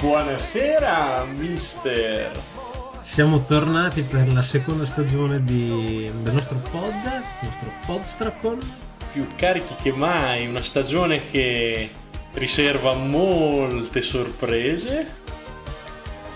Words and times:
Buonasera, 0.00 1.24
mister. 1.24 2.30
Siamo 3.00 3.42
tornati 3.44 4.02
per 4.02 4.30
la 4.30 4.42
seconda 4.42 4.84
stagione 4.84 5.42
di, 5.42 6.10
del 6.20 6.34
nostro 6.34 6.58
pod, 6.70 6.92
il 6.92 7.46
nostro 7.46 7.70
Podstracon. 7.86 8.58
Più 9.12 9.26
carichi 9.36 9.74
che 9.82 9.92
mai, 9.92 10.46
una 10.46 10.62
stagione 10.62 11.30
che 11.30 11.88
riserva 12.34 12.92
molte 12.94 14.02
sorprese. 14.02 15.14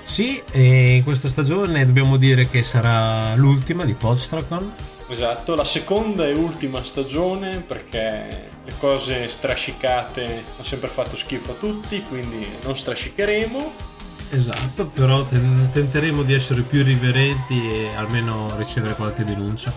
Sì, 0.04 0.40
e 0.50 0.96
in 0.96 1.04
questa 1.04 1.28
stagione 1.28 1.84
dobbiamo 1.84 2.16
dire 2.16 2.48
che 2.48 2.62
sarà 2.62 3.34
l'ultima 3.34 3.84
di 3.84 3.92
Podstracon. 3.92 4.72
Esatto, 5.08 5.54
la 5.54 5.64
seconda 5.64 6.26
e 6.26 6.32
ultima 6.32 6.82
stagione 6.82 7.58
perché 7.58 8.48
le 8.70 8.74
cose 8.78 9.28
strascicate 9.28 10.24
hanno 10.24 10.64
sempre 10.64 10.88
fatto 10.88 11.16
schifo 11.16 11.52
a 11.52 11.54
tutti, 11.54 12.02
quindi 12.08 12.46
non 12.62 12.76
strascicheremo. 12.76 13.88
Esatto, 14.30 14.86
però 14.86 15.24
ten- 15.24 15.68
tenteremo 15.72 16.22
di 16.22 16.34
essere 16.34 16.62
più 16.62 16.84
riverenti 16.84 17.68
e 17.68 17.94
almeno 17.96 18.54
ricevere 18.56 18.94
qualche 18.94 19.24
denuncia. 19.24 19.72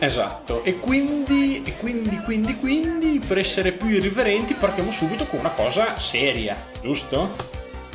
Esatto, 0.00 0.64
e 0.64 0.80
quindi, 0.80 1.62
e 1.64 1.76
quindi, 1.76 2.20
quindi, 2.24 2.58
quindi, 2.58 3.20
per 3.24 3.38
essere 3.38 3.72
più 3.72 3.88
irriverenti 3.88 4.54
partiamo 4.54 4.90
subito 4.90 5.26
con 5.26 5.38
una 5.38 5.50
cosa 5.50 5.98
seria, 6.00 6.56
giusto? 6.82 7.36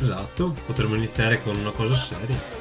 Esatto, 0.01 0.55
potremmo 0.65 0.95
iniziare 0.95 1.41
con 1.41 1.57
una 1.57 1.71
cosa 1.71 1.95
seria. 1.95 2.58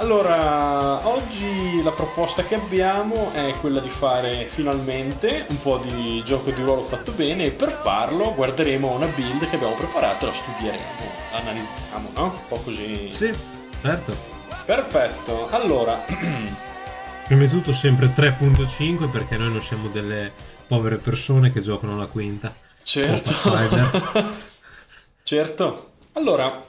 Allora, 0.00 1.06
oggi 1.06 1.82
la 1.82 1.90
proposta 1.90 2.42
che 2.42 2.54
abbiamo 2.54 3.32
è 3.34 3.52
quella 3.60 3.80
di 3.80 3.90
fare 3.90 4.46
finalmente 4.46 5.44
un 5.50 5.60
po' 5.60 5.76
di 5.76 6.22
gioco 6.24 6.50
di 6.50 6.62
ruolo 6.62 6.82
fatto 6.82 7.12
bene 7.12 7.44
e 7.44 7.50
per 7.50 7.70
farlo 7.70 8.34
guarderemo 8.34 8.92
una 8.92 9.04
build 9.04 9.46
che 9.46 9.56
abbiamo 9.56 9.74
preparato, 9.74 10.24
la 10.24 10.32
studieremo, 10.32 10.82
la 11.32 11.36
analizziamo, 11.36 12.10
no? 12.14 12.22
Un 12.22 12.48
po' 12.48 12.56
così. 12.56 13.10
Sì, 13.10 13.30
certo. 13.82 14.16
Perfetto, 14.64 15.50
allora... 15.50 16.02
Prima 17.26 17.42
di 17.42 17.48
tutto 17.48 17.74
sempre 17.74 18.06
3.5 18.06 19.10
perché 19.10 19.36
noi 19.36 19.52
non 19.52 19.60
siamo 19.60 19.88
delle 19.88 20.32
povere 20.66 20.96
persone 20.96 21.50
che 21.50 21.60
giocano 21.60 21.98
la 21.98 22.06
quinta. 22.06 22.54
Certo. 22.82 23.34
certo. 25.22 25.90
Allora, 26.14 26.68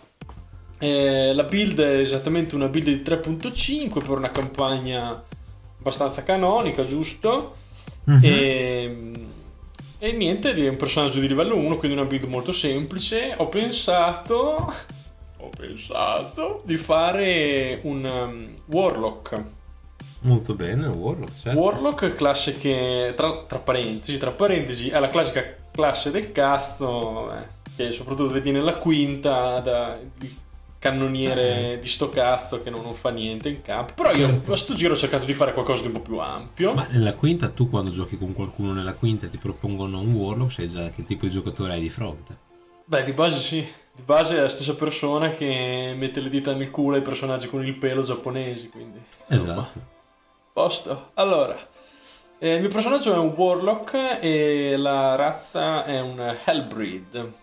eh, 0.81 1.31
la 1.35 1.43
build 1.43 1.79
è 1.79 1.99
esattamente 1.99 2.55
una 2.55 2.67
build 2.67 2.87
di 2.87 3.03
3.5 3.03 4.01
per 4.01 4.17
una 4.17 4.31
campagna 4.31 5.23
abbastanza 5.77 6.23
canonica, 6.23 6.83
giusto? 6.87 7.55
Mm-hmm. 8.09 8.23
E, 8.23 9.11
e, 9.99 10.11
niente, 10.13 10.55
è 10.55 10.67
un 10.67 10.77
personaggio 10.77 11.19
di 11.19 11.27
livello 11.27 11.55
1, 11.55 11.77
quindi 11.77 11.95
una 11.95 12.07
build 12.07 12.23
molto 12.23 12.51
semplice. 12.51 13.35
Ho 13.37 13.47
pensato, 13.47 14.73
ho 15.37 15.49
pensato 15.55 16.63
di 16.65 16.77
fare 16.77 17.79
un 17.83 18.03
um, 18.03 18.55
Warlock. 18.65 19.43
Molto 20.21 20.55
bene, 20.55 20.87
Warlock. 20.87 21.41
Certo. 21.41 21.59
Warlock, 21.59 22.15
classe 22.15 22.57
che, 22.57 23.13
tra, 23.15 23.43
tra, 23.43 23.59
parentesi, 23.59 24.17
tra 24.17 24.31
parentesi, 24.31 24.89
è 24.89 24.97
la 24.97 25.09
classica 25.09 25.43
classe 25.69 26.09
del 26.09 26.31
cazzo, 26.31 27.31
eh, 27.35 27.47
che 27.75 27.91
soprattutto 27.91 28.33
vedi 28.33 28.51
nella 28.51 28.77
quinta, 28.77 29.59
da, 29.59 29.99
cannoniere 30.81 31.77
di 31.79 31.87
sto 31.87 32.09
cazzo 32.09 32.59
che 32.63 32.71
non, 32.71 32.81
non 32.81 32.95
fa 32.95 33.11
niente 33.11 33.49
in 33.49 33.61
campo. 33.61 33.93
Però 33.93 34.09
io 34.09 34.25
certo. 34.25 34.53
a 34.53 34.57
sto 34.57 34.73
giro 34.73 34.95
ho 34.95 34.97
cercato 34.97 35.25
di 35.25 35.33
fare 35.33 35.53
qualcosa 35.53 35.81
di 35.81 35.87
un 35.87 35.93
po' 35.93 35.99
più 36.01 36.17
ampio. 36.17 36.73
Ma 36.73 36.87
nella 36.89 37.13
quinta, 37.13 37.49
tu 37.49 37.69
quando 37.69 37.91
giochi 37.91 38.17
con 38.17 38.33
qualcuno 38.33 38.73
nella 38.73 38.95
quinta 38.95 39.27
e 39.27 39.29
ti 39.29 39.37
propongono 39.37 39.99
un 39.99 40.11
Warlock, 40.11 40.51
sai 40.51 40.67
già 40.67 40.89
che 40.89 41.05
tipo 41.05 41.25
di 41.25 41.31
giocatore 41.31 41.73
hai 41.73 41.81
di 41.81 41.91
fronte. 41.91 42.35
Beh, 42.83 43.03
di 43.03 43.13
base 43.13 43.37
sì. 43.37 43.59
Di 43.93 44.01
base 44.01 44.37
è 44.37 44.41
la 44.41 44.49
stessa 44.49 44.73
persona 44.73 45.29
che 45.29 45.93
mette 45.95 46.19
le 46.19 46.29
dita 46.29 46.51
nel 46.55 46.71
culo 46.71 46.95
ai 46.95 47.03
personaggi 47.03 47.47
con 47.47 47.63
il 47.63 47.75
pelo 47.75 48.01
giapponesi, 48.01 48.69
quindi... 48.69 48.99
Esatto. 49.27 49.79
Posto. 50.51 51.11
Allora, 51.13 51.55
eh, 52.39 52.55
il 52.55 52.59
mio 52.59 52.69
personaggio 52.69 53.13
è 53.13 53.17
un 53.17 53.33
Warlock 53.35 54.17
e 54.19 54.75
la 54.77 55.13
razza 55.13 55.83
è 55.83 55.99
un 55.99 56.37
Hellbreed. 56.43 57.33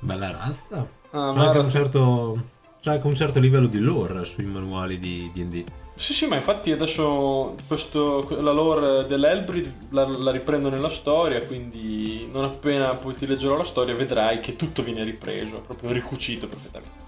Bella 0.00 0.30
razza. 0.30 1.02
Ah, 1.14 1.32
c'è 1.32 1.38
anche 1.38 1.58
un 1.58 1.70
certo, 1.70 2.42
c'è 2.80 2.90
anche 2.90 3.06
un 3.06 3.14
certo 3.14 3.38
livello 3.38 3.68
di 3.68 3.78
lore 3.78 4.24
sui 4.24 4.44
manuali 4.46 4.98
di 4.98 5.30
D&D. 5.32 5.64
Sì, 5.94 6.12
sì, 6.12 6.26
ma 6.26 6.34
infatti 6.34 6.72
adesso 6.72 7.54
questo, 7.68 8.26
la 8.40 8.52
lore 8.52 9.06
dell'Elbrid 9.06 9.90
la, 9.90 10.08
la, 10.08 10.32
riprendo 10.32 10.68
nella 10.68 10.88
storia, 10.88 11.38
quindi 11.46 12.28
non 12.32 12.42
appena 12.42 12.88
poi 12.94 13.14
ti 13.14 13.28
leggerò 13.28 13.56
la 13.56 13.62
storia 13.62 13.94
vedrai 13.94 14.40
che 14.40 14.56
tutto 14.56 14.82
viene 14.82 15.04
ripreso, 15.04 15.62
proprio 15.62 15.92
ricucito 15.92 16.48
perfettamente. 16.48 17.06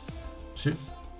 Sì. 0.52 0.72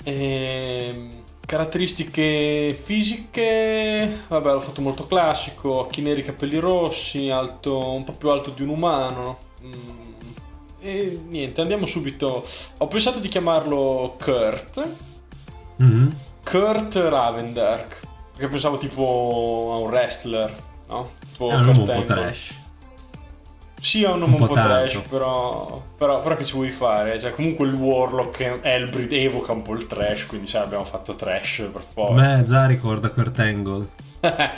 E, 0.04 0.92
ehm, 0.94 1.08
caratteristiche 1.44 2.72
fisiche, 2.80 4.20
vabbè, 4.28 4.53
l'ho 4.53 4.60
fatto 4.60 4.80
molto 4.80 5.08
classico, 5.08 5.80
occhi 5.80 6.03
neri, 6.03 6.22
capelli 6.22 6.58
rossi, 6.58 7.30
alto, 7.30 7.91
un 7.91 8.04
po' 8.04 8.12
più 8.12 8.28
alto 8.30 8.50
di 8.50 8.62
un 8.62 8.68
umano. 8.68 9.38
Mm 9.64 10.14
e 10.81 11.20
niente, 11.28 11.60
andiamo 11.60 11.87
subito. 11.87 12.44
Ho 12.78 12.87
pensato 12.87 13.19
di 13.19 13.28
chiamarlo 13.28 14.16
Kurt. 14.19 14.89
Mm-hmm. 15.83 16.09
Kurt 16.45 16.95
Ravendark. 16.95 18.00
Perché 18.33 18.48
pensavo 18.48 18.77
tipo 18.77 19.74
a 19.77 19.83
un 19.83 19.89
wrestler, 19.89 20.53
no? 20.89 21.10
Tipo 21.33 21.50
è 21.50 21.54
un 21.54 21.62
nome 21.62 21.78
un 21.78 21.84
po' 21.84 22.04
trash. 22.04 22.65
Sì, 23.80 24.03
è 24.03 24.10
un 24.10 24.18
nome 24.18 24.34
un, 24.34 24.41
un 24.41 24.47
po', 24.47 24.54
po 24.54 24.60
trash, 24.60 25.00
però, 25.09 25.83
però, 25.97 26.21
però, 26.21 26.34
che 26.34 26.45
ci 26.45 26.54
vuoi 26.54 26.71
fare? 26.71 27.18
Cioè, 27.21 27.33
comunque 27.34 27.66
il 27.66 27.74
Warlock 27.74 28.60
Elbrid 28.62 29.12
evoca 29.12 29.53
un 29.53 29.62
po' 29.62 29.74
il 29.74 29.86
trash, 29.86 30.27
quindi 30.27 30.47
cioè, 30.47 30.62
abbiamo 30.62 30.84
fatto 30.84 31.15
trash 31.15 31.68
per 31.72 31.83
forza. 31.83 32.12
Beh, 32.12 32.42
già 32.42 32.66
ricorda 32.66 33.10
Kurt 33.10 33.39
Angle. 33.39 33.89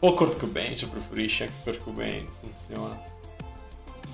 o 0.00 0.14
Kurt 0.14 0.38
Cobain, 0.38 0.76
se 0.76 0.86
preferisci, 0.86 1.42
anche 1.42 1.54
Kurt 1.62 1.82
Cobain 1.82 2.26
funziona. 2.40 3.18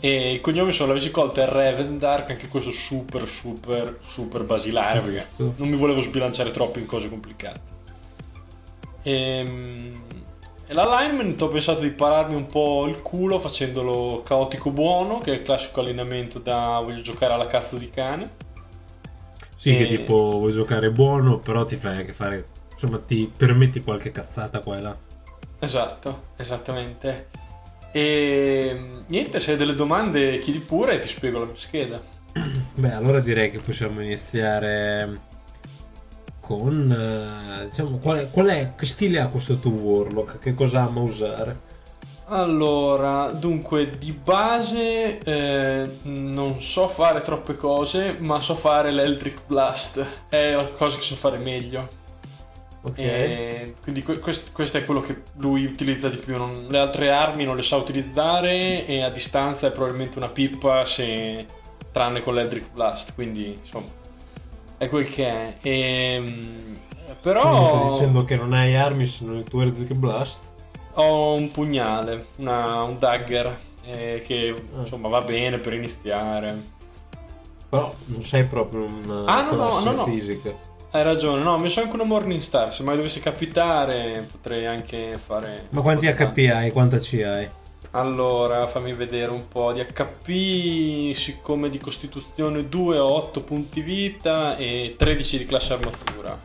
E 0.00 0.32
il 0.32 0.40
cognome, 0.40 0.72
se 0.72 0.80
non 0.80 0.88
l'avessi 0.88 1.10
colto, 1.10 1.40
è 1.40 1.48
Revendark, 1.48 2.30
anche 2.30 2.48
questo 2.48 2.70
super, 2.70 3.26
super, 3.26 3.98
super 4.02 4.44
basilare, 4.44 5.00
perché 5.00 5.26
non 5.36 5.68
mi 5.68 5.76
volevo 5.76 6.00
sbilanciare 6.00 6.50
troppo 6.50 6.78
in 6.78 6.86
cose 6.86 7.08
complicate. 7.08 7.60
Ehm, 9.02 9.90
e, 10.66 10.70
e 10.70 10.74
l'alignment 10.74 11.40
ho 11.40 11.48
pensato 11.48 11.80
di 11.80 11.92
pararmi 11.92 12.36
un 12.36 12.46
po' 12.46 12.86
il 12.86 13.00
culo 13.02 13.38
facendolo 13.38 14.22
caotico 14.22 14.70
buono, 14.70 15.18
che 15.18 15.32
è 15.32 15.34
il 15.36 15.42
classico 15.42 15.80
allineamento 15.80 16.40
da 16.40 16.78
voglio 16.82 17.00
giocare 17.00 17.32
alla 17.32 17.46
cazzo 17.46 17.76
di 17.76 17.88
cane. 17.88 18.30
Sì, 19.56 19.74
e... 19.74 19.78
che 19.78 19.96
tipo 19.96 20.32
vuoi 20.32 20.52
giocare 20.52 20.90
buono, 20.90 21.38
però 21.38 21.64
ti 21.64 21.76
fai 21.76 21.96
anche 21.96 22.12
fare, 22.12 22.48
insomma, 22.72 22.98
ti 22.98 23.30
permetti 23.36 23.80
qualche 23.80 24.10
cazzata 24.10 24.58
qua 24.58 24.76
e 24.76 24.80
là. 24.82 24.96
Esatto, 25.58 26.22
esattamente. 26.36 27.28
E 27.96 28.78
niente, 29.08 29.40
se 29.40 29.52
hai 29.52 29.56
delle 29.56 29.74
domande 29.74 30.38
chiedi 30.38 30.58
pure 30.58 30.96
e 30.96 30.98
ti 30.98 31.08
spiego 31.08 31.38
la 31.38 31.46
mia 31.46 31.56
scheda. 31.56 31.98
Beh, 32.78 32.92
allora 32.92 33.20
direi 33.20 33.50
che 33.50 33.58
possiamo 33.58 34.02
iniziare 34.02 35.20
con... 36.38 36.92
Eh, 36.92 37.64
diciamo, 37.64 37.96
qual 37.96 38.18
è, 38.18 38.30
qual 38.30 38.48
è, 38.48 38.74
che 38.76 38.84
stile 38.84 39.18
ha 39.18 39.28
questo 39.28 39.56
tuo 39.56 39.70
Warlock? 39.70 40.40
Che 40.40 40.52
cosa 40.52 40.82
ama 40.82 41.00
usare? 41.00 41.60
Allora, 42.26 43.30
dunque, 43.32 43.88
di 43.88 44.12
base 44.12 45.16
eh, 45.16 45.90
non 46.02 46.60
so 46.60 46.88
fare 46.88 47.22
troppe 47.22 47.56
cose, 47.56 48.18
ma 48.20 48.40
so 48.40 48.54
fare 48.56 48.90
l'Eldric 48.90 49.46
Blast. 49.46 50.04
È 50.28 50.52
la 50.52 50.68
cosa 50.68 50.98
che 50.98 51.02
so 51.02 51.14
fare 51.14 51.38
meglio. 51.38 51.88
Okay. 52.88 53.74
quindi 53.82 54.04
questo, 54.04 54.52
questo, 54.52 54.78
è 54.78 54.84
quello 54.84 55.00
che 55.00 55.22
lui 55.38 55.64
utilizza 55.64 56.08
di 56.08 56.16
più. 56.16 56.36
Non, 56.36 56.66
le 56.68 56.78
altre 56.78 57.10
armi 57.10 57.44
non 57.44 57.56
le 57.56 57.62
sa 57.62 57.76
utilizzare 57.76 58.86
e 58.86 59.02
a 59.02 59.10
distanza 59.10 59.66
è 59.66 59.70
probabilmente 59.70 60.18
una 60.18 60.28
pippa 60.28 60.84
se, 60.84 61.44
tranne 61.90 62.22
con 62.22 62.34
l'Eldrick 62.34 62.72
Blast. 62.72 63.14
Quindi 63.14 63.48
insomma 63.48 63.86
è 64.76 64.88
quel 64.88 65.08
che 65.08 65.28
è. 65.28 65.56
E, 65.62 65.70
ehm, 65.70 66.56
però... 67.20 67.40
Quindi 67.40 67.66
stai 67.66 67.90
dicendo 67.90 68.24
che 68.24 68.36
non 68.36 68.52
hai 68.52 68.76
armi 68.76 69.06
se 69.06 69.24
non 69.24 69.38
il 69.38 69.44
tuo 69.44 69.62
Eldrick 69.62 69.96
Blast? 69.96 70.52
Ho 70.94 71.34
un 71.34 71.50
pugnale, 71.50 72.26
una, 72.38 72.82
un 72.82 72.96
dagger 72.96 73.58
eh, 73.84 74.22
che 74.24 74.54
ah. 74.74 74.80
insomma 74.80 75.08
va 75.08 75.20
bene 75.22 75.58
per 75.58 75.72
iniziare. 75.74 76.74
Però 77.68 77.92
non 78.06 78.22
sei 78.22 78.44
proprio 78.44 78.84
una 78.84 79.24
ah, 79.24 79.42
no, 79.42 79.80
no, 79.80 79.90
no, 79.92 80.04
fisica. 80.04 80.74
Hai 80.96 81.02
ragione, 81.02 81.42
no, 81.42 81.52
ho 81.52 81.58
messo 81.58 81.82
anche 81.82 81.94
una 81.94 82.04
Morning 82.06 82.40
Star. 82.40 82.72
Se 82.72 82.82
mai 82.82 82.96
dovesse 82.96 83.20
capitare, 83.20 84.26
potrei 84.30 84.64
anche 84.64 85.20
fare. 85.22 85.66
Ma 85.68 85.82
quanti 85.82 86.06
HP 86.06 86.50
hai? 86.50 86.70
Quanta 86.70 86.96
C 86.96 87.22
hai? 87.22 87.46
Allora, 87.90 88.66
fammi 88.66 88.94
vedere 88.94 89.30
un 89.30 89.46
po' 89.46 89.74
di 89.74 89.84
HP. 89.84 91.14
Siccome 91.14 91.68
di 91.68 91.76
costituzione 91.76 92.66
2 92.66 92.98
ho 92.98 93.12
8 93.12 93.40
punti 93.40 93.82
vita 93.82 94.56
e 94.56 94.94
13 94.96 95.36
di 95.36 95.44
classe 95.44 95.74
armatura. 95.74 96.40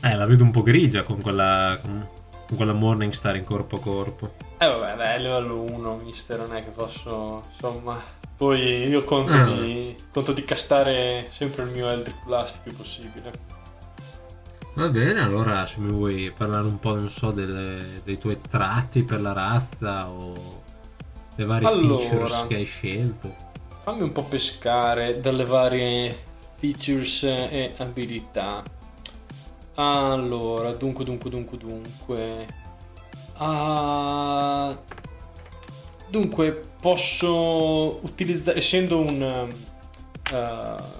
Eh, 0.00 0.14
la 0.14 0.26
vedo 0.26 0.44
un 0.44 0.52
po' 0.52 0.62
grigia 0.62 1.02
con 1.02 1.20
quella. 1.20 1.76
con 1.82 2.56
quella 2.56 2.74
Morning 2.74 3.10
Star 3.12 3.34
in 3.34 3.44
corpo 3.44 3.76
a 3.76 3.80
corpo. 3.80 4.30
Eh, 4.58 4.68
vabbè, 4.68 4.94
dai, 4.94 5.20
livello 5.22 5.60
1, 5.60 5.96
mister, 6.04 6.38
non 6.38 6.54
è 6.54 6.60
che 6.60 6.70
posso. 6.70 7.42
insomma. 7.50 8.00
Poi 8.36 8.86
io 8.88 9.02
conto, 9.02 9.34
Ah. 9.34 9.42
di, 9.42 9.92
conto 10.12 10.32
di 10.32 10.44
castare 10.44 11.26
sempre 11.28 11.64
il 11.64 11.70
mio 11.70 11.88
Eldritch 11.90 12.22
Blast 12.24 12.60
più 12.62 12.72
possibile. 12.76 13.47
Va 14.78 14.88
bene, 14.90 15.20
allora 15.20 15.66
se 15.66 15.80
mi 15.80 15.90
vuoi 15.90 16.30
parlare 16.30 16.68
un 16.68 16.78
po', 16.78 16.94
non 16.94 17.10
so, 17.10 17.32
delle- 17.32 18.00
dei 18.04 18.16
tuoi 18.16 18.38
tratti 18.48 19.02
per 19.02 19.20
la 19.20 19.32
razza 19.32 20.08
o 20.08 20.62
le 21.34 21.44
varie 21.44 21.66
Allora. 21.66 22.00
features 22.00 22.46
che 22.46 22.54
hai 22.54 22.64
scelto. 22.64 23.34
Fammi 23.82 24.02
un 24.02 24.12
po' 24.12 24.22
pescare 24.22 25.18
dalle 25.20 25.44
varie 25.44 26.16
features 26.54 27.24
e 27.24 27.74
abilità. 27.78 28.62
Allora, 29.74 30.70
dunque, 30.74 31.04
dunque, 31.04 31.28
dunque, 31.28 31.58
dunque. 31.58 32.46
Ah, 33.38 34.78
dunque, 36.08 36.60
posso 36.80 37.98
utilizzare, 38.04 38.58
essendo 38.58 39.00
un... 39.00 39.48
eh, 40.32 40.97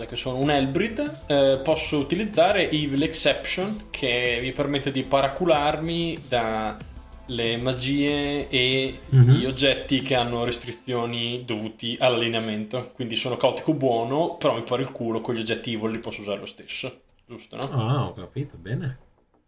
cos'è 0.00 0.06
che 0.06 0.16
sono? 0.16 0.38
Un 0.38 0.50
Hellbreed, 0.50 1.24
eh, 1.26 1.60
posso 1.62 1.98
utilizzare 1.98 2.70
Evil 2.70 3.02
Exception 3.02 3.88
che 3.90 4.38
mi 4.40 4.52
permette 4.52 4.90
di 4.90 5.02
paracularmi 5.02 6.18
dalle 6.28 7.56
magie 7.58 8.48
e 8.48 8.98
Mhm. 9.10 9.30
gli 9.30 9.44
oggetti 9.44 10.00
che 10.00 10.14
hanno 10.14 10.44
restrizioni 10.44 11.44
dovuti 11.44 11.96
all'allineamento. 12.00 12.90
Quindi 12.94 13.14
sono 13.14 13.36
caotico 13.36 13.74
buono, 13.74 14.36
però 14.36 14.54
mi 14.54 14.62
pare 14.62 14.82
il 14.82 14.90
culo 14.92 15.20
con 15.20 15.34
gli 15.34 15.40
oggetti 15.40 15.74
evil 15.74 15.90
li 15.90 15.98
posso 15.98 16.22
usare 16.22 16.40
lo 16.40 16.46
stesso. 16.46 17.02
Giusto, 17.26 17.56
no? 17.56 17.62
Ah, 17.70 18.06
ho 18.06 18.14
capito, 18.14 18.56
bene. 18.58 18.98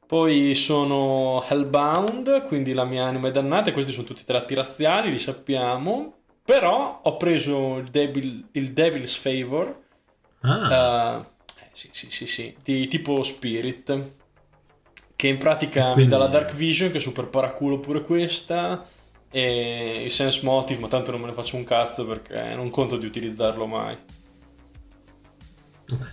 Poi 0.06 0.54
sono 0.54 1.42
Hellbound, 1.48 2.44
quindi 2.44 2.74
la 2.74 2.84
mia 2.84 3.04
anima 3.06 3.28
è 3.28 3.30
dannata, 3.30 3.70
e 3.70 3.72
questi 3.72 3.92
sono 3.92 4.06
tutti 4.06 4.24
tratti 4.26 4.54
razziali, 4.54 5.10
li 5.10 5.18
sappiamo. 5.18 6.16
Però 6.44 7.00
ho 7.02 7.16
preso 7.16 7.78
il, 7.78 7.88
Devil- 7.88 8.48
il 8.52 8.72
Devil's 8.72 9.14
Favor, 9.16 9.81
Ah, 10.42 11.24
eh, 11.56 11.68
sì, 11.72 11.88
sì, 11.92 12.10
sì, 12.10 12.26
sì, 12.26 12.56
di 12.62 12.86
tipo 12.88 13.22
Spirit, 13.22 14.12
che 15.16 15.28
in 15.28 15.38
pratica 15.38 15.92
Quindi- 15.92 16.02
mi 16.02 16.08
dà 16.08 16.18
la 16.18 16.26
Dark 16.26 16.52
Vision, 16.54 16.90
che 16.90 16.96
è 16.98 17.00
super 17.00 17.26
paraculo 17.28 17.78
pure 17.80 18.02
questa, 18.02 18.84
e 19.30 20.02
il 20.04 20.10
Sense 20.10 20.40
Motive, 20.44 20.80
ma 20.80 20.88
tanto 20.88 21.10
non 21.12 21.20
me 21.20 21.26
ne 21.28 21.32
faccio 21.32 21.56
un 21.56 21.64
cazzo 21.64 22.04
perché 22.06 22.54
non 22.54 22.70
conto 22.70 22.96
di 22.96 23.06
utilizzarlo 23.06 23.66
mai. 23.66 23.96
ok. 25.90 26.10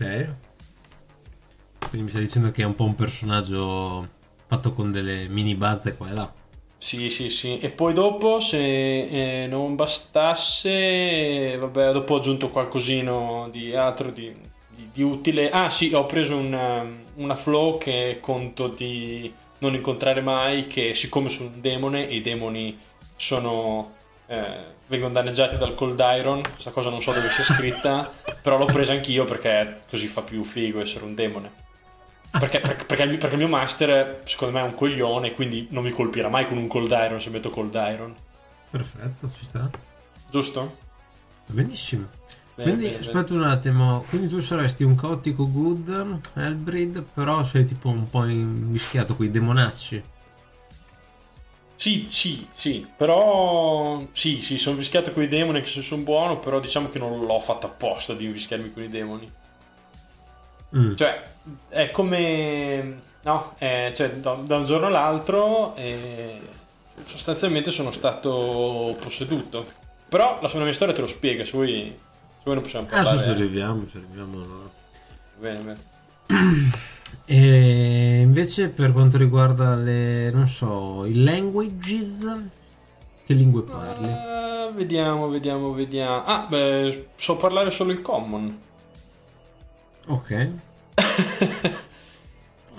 Quindi 1.90 2.04
mi 2.04 2.10
stai 2.10 2.22
dicendo 2.24 2.52
che 2.52 2.62
è 2.62 2.66
un 2.66 2.76
po' 2.76 2.84
un 2.84 2.96
personaggio 2.96 4.08
fatto 4.46 4.74
con 4.74 4.92
delle 4.92 5.28
mini 5.28 5.56
base 5.56 5.96
qua 5.96 6.10
e 6.10 6.14
là. 6.14 6.34
Sì, 6.81 7.10
sì, 7.10 7.30
sì. 7.30 7.58
E 7.60 7.70
poi 7.72 7.94
dopo, 7.94 8.40
se 8.40 9.44
eh, 9.44 9.48
non 9.48 9.76
bastasse, 9.76 11.58
vabbè, 11.58 11.92
dopo 11.92 12.14
ho 12.14 12.18
aggiunto 12.18 12.50
qualcosino 12.50 13.50
di 13.52 13.76
altro 13.76 14.10
di, 14.12 14.31
di- 14.70 14.90
di 14.94 15.02
utile. 15.04 15.50
Ah, 15.50 15.70
sì, 15.70 15.94
ho 15.94 16.06
preso 16.06 16.38
una, 16.38 16.86
una 17.16 17.36
flow 17.36 17.78
che 17.78 18.20
conto 18.22 18.68
di 18.70 19.31
non 19.60 19.74
incontrare 19.76 20.22
mai, 20.22 20.68
che 20.68 20.94
siccome 20.94 21.28
sono 21.30 21.50
un 21.54 21.60
demone 21.62 22.08
e 22.08 22.16
i 22.16 22.22
demoni 22.22 22.80
sono... 23.16 23.96
eh, 24.28 24.78
vengono 24.88 25.12
danneggiati 25.14 25.58
dal 25.58 25.76
cold 25.76 26.00
iron, 26.00 26.42
questa 26.42 26.72
cosa 26.72 26.90
non 26.90 27.02
so 27.02 27.12
dove 27.12 27.28
sia 27.30 27.44
scritta, 27.44 28.10
però 28.42 28.58
l'ho 28.58 28.66
presa 28.66 28.94
anch'io 28.94 29.26
perché 29.26 29.81
così 29.90 30.08
fa 30.08 30.22
più 30.22 30.44
figo 30.44 30.80
essere 30.81 31.04
un 31.06 31.14
demone. 31.14 31.68
Perché, 32.31 32.60
perché- 32.60 32.86
perché 32.86 33.04
il, 33.04 33.10
mio- 33.10 33.18
perché 33.18 33.36
il 33.36 33.42
mio 33.42 33.50
master, 33.50 34.22
secondo 34.24 34.54
me, 34.58 34.62
è 34.62 34.68
un 34.68 34.76
coglione, 34.76 35.34
quindi 35.34 35.68
non 35.72 35.84
mi 35.84 35.92
colpirà 35.92 36.30
mai 36.30 36.48
con 36.48 36.58
un 36.58 36.68
cold 36.68 36.92
iron 36.92 37.20
se 37.20 37.30
metto 37.30 37.50
cold 37.50 37.74
iron. 37.74 38.16
Perfetto, 38.70 39.31
ci 39.36 39.46
sta. 39.46 39.70
Giusto? 40.30 40.78
Benissimo. 41.48 42.08
Bene, 42.54 42.72
quindi 42.72 42.86
bene, 42.92 43.00
aspetta 43.00 43.34
un 43.34 43.44
attimo, 43.44 44.06
quindi 44.10 44.28
tu 44.28 44.40
saresti 44.42 44.84
un 44.84 44.96
caotico 44.96 45.50
good 45.50 46.20
Hellbreed, 46.36 47.04
però 47.14 47.44
sei 47.44 47.66
tipo 47.66 47.90
un 47.90 48.07
po' 48.09 48.26
invischiato 48.26 49.16
con 49.16 49.26
i 49.26 49.31
demonacci. 49.31 50.04
Sì, 51.76 52.07
sì, 52.09 52.45
sì, 52.54 52.86
però 52.98 54.06
sì, 54.12 54.42
sì, 54.42 54.57
sono 54.57 54.76
vischiato 54.76 55.14
con 55.14 55.24
i 55.24 55.30
demoni 55.30 55.62
che 55.62 55.68
se 55.68 55.81
sono 55.81 56.04
buono, 56.04 56.38
però 56.38 56.59
diciamo 56.59 56.90
che 56.90 57.00
non 57.00 57.26
l'ho 57.26 57.40
fatto 57.40 57.68
apposta 57.68 58.14
di 58.14 58.26
invischiarmi 58.26 58.74
con 58.74 58.83
i 58.83 58.90
demoni. 58.90 59.31
Mm. 60.78 60.95
Cioè, 60.95 61.23
è 61.69 61.92
come... 61.92 63.02
No, 63.21 63.54
eh, 63.57 63.92
cioè, 63.95 64.11
da, 64.14 64.33
da 64.33 64.57
un 64.57 64.66
giorno 64.66 64.88
all'altro 64.88 65.76
eh, 65.76 66.40
sostanzialmente 67.06 67.69
sono 67.71 67.92
stato 67.92 68.95
posseduto. 68.99 69.66
Però 70.07 70.40
la, 70.42 70.49
la 70.54 70.64
mia 70.64 70.73
storia 70.73 70.94
te 70.94 71.02
lo 71.02 71.07
spiega, 71.07 71.44
se 71.44 71.52
vuoi, 71.52 71.94
se 71.95 72.42
vuoi 72.44 72.56
ne 72.56 72.61
possiamo 72.61 72.88
Adesso 72.90 73.04
parlare. 73.04 73.23
ci 73.23 73.30
arriviamo, 73.30 73.88
ci 73.90 73.97
arriviamo 73.97 74.42
allora. 74.42 74.69
Bene, 75.38 75.59
bene. 75.59 76.78
E 77.26 78.21
invece 78.21 78.69
per 78.69 78.92
quanto 78.92 79.18
riguarda 79.18 79.76
le, 79.76 80.31
non 80.31 80.47
so, 80.47 81.06
i 81.06 81.23
languages, 81.23 82.26
che 83.26 83.33
lingue 83.33 83.61
parli? 83.61 84.11
Ah, 84.11 84.71
vediamo, 84.73 85.28
vediamo, 85.28 85.71
vediamo. 85.73 86.23
Ah, 86.26 86.45
beh, 86.49 87.09
so 87.16 87.38
parlare 87.38 87.69
solo 87.69 87.92
il 87.92 88.02
common. 88.02 88.57
Ok. 90.08 90.50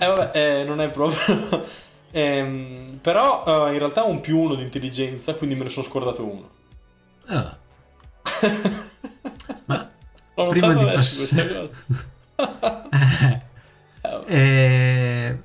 Eh, 0.01 0.07
vabbè, 0.07 0.61
eh, 0.61 0.63
non 0.63 0.81
è 0.81 0.89
proprio. 0.89 1.65
Ehm, 2.13 2.99
però 3.01 3.67
eh, 3.67 3.71
in 3.71 3.79
realtà 3.79 4.03
ho 4.03 4.09
un 4.09 4.19
più 4.19 4.37
uno 4.37 4.55
di 4.55 4.63
intelligenza, 4.63 5.33
quindi 5.35 5.55
me 5.55 5.63
ne 5.63 5.69
sono 5.69 5.85
scordato 5.85 6.25
uno. 6.25 6.49
Ah. 7.27 7.57
Ma 9.63 9.87
L'ho 10.33 10.47
prima 10.47 10.73
di 10.73 10.83
passare... 10.83 11.71
cosa. 12.35 12.89
Eh, 14.25 15.41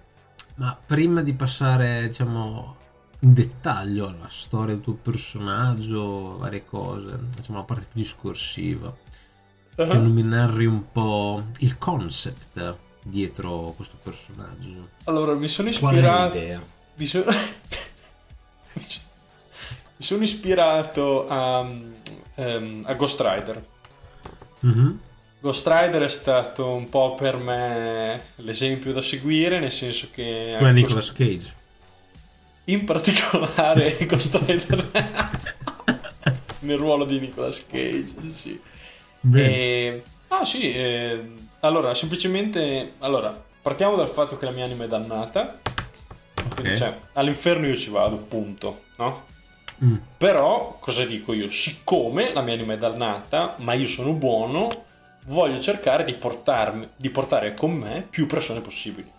ma 0.57 0.79
prima 0.87 1.23
di 1.23 1.35
passare, 1.35 2.09
diciamo, 2.09 2.77
in 3.21 3.33
dettaglio 3.33 4.09
alla 4.09 4.29
storia 4.29 4.75
del 4.75 4.83
tuo 4.83 4.95
personaggio, 4.95 6.39
varie 6.39 6.65
cose, 6.65 7.19
diciamo 7.35 7.59
la 7.59 7.65
parte 7.65 7.87
più 7.91 8.01
discorsiva, 8.01 8.95
mi 9.85 10.23
narri 10.23 10.67
un 10.67 10.91
po' 10.91 11.45
il 11.59 11.77
concept 11.79 12.77
dietro 13.03 13.73
questo 13.77 13.97
personaggio. 14.03 14.89
Allora, 15.05 15.35
mi 15.35 15.49
sono 15.49 15.69
Qual 15.79 15.95
è 15.95 15.97
ispirato. 15.99 16.35
l'idea? 16.39 16.63
Mi 16.95 17.05
so- 17.05 17.25
mi 18.75 20.05
sono 20.05 20.23
ispirato 20.23 21.27
a, 21.29 21.71
ehm, 22.35 22.83
a 22.87 22.95
Ghost 22.95 23.21
Rider. 23.21 23.65
Mhm. 24.61 25.01
Ghost 25.41 25.67
Rider 25.67 26.03
è 26.03 26.09
stato 26.09 26.71
un 26.71 26.89
po' 26.89 27.15
per 27.15 27.37
me 27.37 28.23
l'esempio 28.37 28.93
da 28.93 29.03
seguire, 29.03 29.61
nel 29.61 29.71
senso 29.71 30.09
che... 30.11 30.55
Tu 30.57 30.65
è 30.65 30.73
Ghost- 30.73 30.75
Nicolas 30.75 31.13
Cage. 31.13 31.55
In 32.65 32.85
particolare 32.85 33.97
Ghost 34.07 34.35
Rider 34.45 34.91
nel 36.61 36.77
ruolo 36.79 37.05
di 37.05 37.21
Nicolas 37.21 37.65
Cage, 37.67 38.15
sì. 38.31 38.59
E... 39.35 40.03
Ah 40.29 40.45
sì, 40.45 40.73
eh, 40.73 41.33
allora 41.61 41.95
semplicemente... 41.95 42.95
Allora, 42.99 43.39
partiamo 43.63 43.97
dal 43.97 44.09
fatto 44.09 44.37
che 44.39 44.45
la 44.45 44.51
mia 44.51 44.65
anima 44.65 44.85
è 44.85 44.89
dannata. 44.89 45.59
Quindi, 46.55 46.73
Ok. 46.73 46.77
cioè, 46.79 46.97
all'inferno 47.15 47.67
io 47.67 47.77
ci 47.77 47.91
vado, 47.91 48.17
punto, 48.19 48.83
no? 48.97 49.25
Mm. 49.85 49.95
Però, 50.17 50.79
cosa 50.81 51.05
dico 51.05 51.33
io? 51.33 51.51
Siccome 51.51 52.33
la 52.33 52.41
mia 52.41 52.55
anima 52.55 52.73
è 52.75 52.79
dannata, 52.79 53.55
ma 53.59 53.75
io 53.75 53.87
sono 53.89 54.13
buono, 54.15 54.69
voglio 55.27 55.61
cercare 55.61 56.05
di, 56.05 56.15
portarmi, 56.15 56.89
di 56.97 57.11
portare 57.11 57.55
con 57.55 57.73
me 57.73 58.07
più 58.09 58.27
persone 58.27 58.61
possibili. 58.61 59.11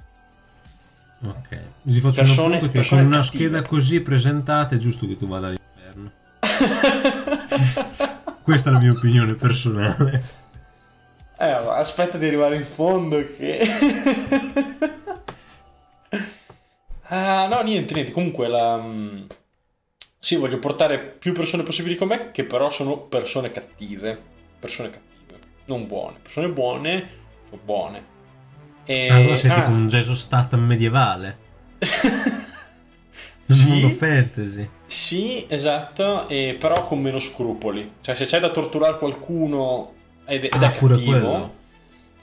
Ok. 1.26 1.58
Vi 1.84 2.00
faccio 2.00 2.22
Persone- 2.22 2.54
un 2.56 2.60
punto 2.60 2.80
che 2.80 2.88
con 2.88 3.00
una 3.00 3.20
cattive. 3.20 3.38
scheda 3.44 3.62
così 3.64 4.02
presentata 4.02 4.76
è 4.76 4.78
giusto 4.78 5.06
che 5.08 5.18
tu 5.18 5.28
vada 5.28 5.48
all'inferno. 5.48 6.12
Questa 8.48 8.70
è 8.70 8.72
la 8.72 8.80
mia 8.80 8.94
opinione 8.94 9.34
personale. 9.34 10.24
Eh, 11.38 11.50
aspetta 11.50 12.18
di 12.18 12.28
arrivare 12.28 12.56
in 12.56 12.64
fondo 12.64 13.22
che... 13.36 13.60
ah, 17.10 17.48
no, 17.48 17.62
niente, 17.62 17.94
niente. 17.94 18.14
Comunque, 18.14 18.48
la... 18.48 18.78
mm, 18.78 19.26
Sì, 20.18 20.38
voglio 20.38 20.60
portare 20.60 20.98
più 20.98 21.34
persone 21.34 21.64
possibili 21.64 21.98
con 21.98 22.08
me, 22.08 22.32
che 22.32 22.46
però 22.46 22.70
sono 22.70 22.98
persone 23.00 23.52
cattive. 23.52 24.18
Persone 24.58 24.92
cattive, 24.92 25.40
non 25.66 25.86
buone. 25.86 26.20
Persone 26.22 26.48
buone, 26.48 27.10
sono 27.50 27.62
buone. 27.66 28.06
E... 28.86 29.10
allora 29.10 29.36
sei 29.36 29.52
ah, 29.52 29.56
tipo 29.56 29.72
un 29.72 29.90
Jason 29.90 30.16
Statham 30.16 30.62
medievale. 30.62 31.38
Sì. 33.48 33.68
mondo 33.70 33.90
fantasy. 33.90 34.70
Sì, 34.86 35.46
esatto, 35.48 36.28
e 36.28 36.56
però 36.60 36.84
con 36.86 37.00
meno 37.02 37.20
scrupoli. 37.20 37.94
Cioè, 38.02 38.16
se 38.16 38.26
c'è 38.26 38.40
da 38.40 38.50
torturare 38.50 38.98
qualcuno 38.98 39.94
ed, 40.26 40.44
ed 40.46 40.54
Ah, 40.62 40.72
è 40.72 40.78
pure 40.78 40.96
cattivo, 40.96 41.12
quello. 41.12 41.54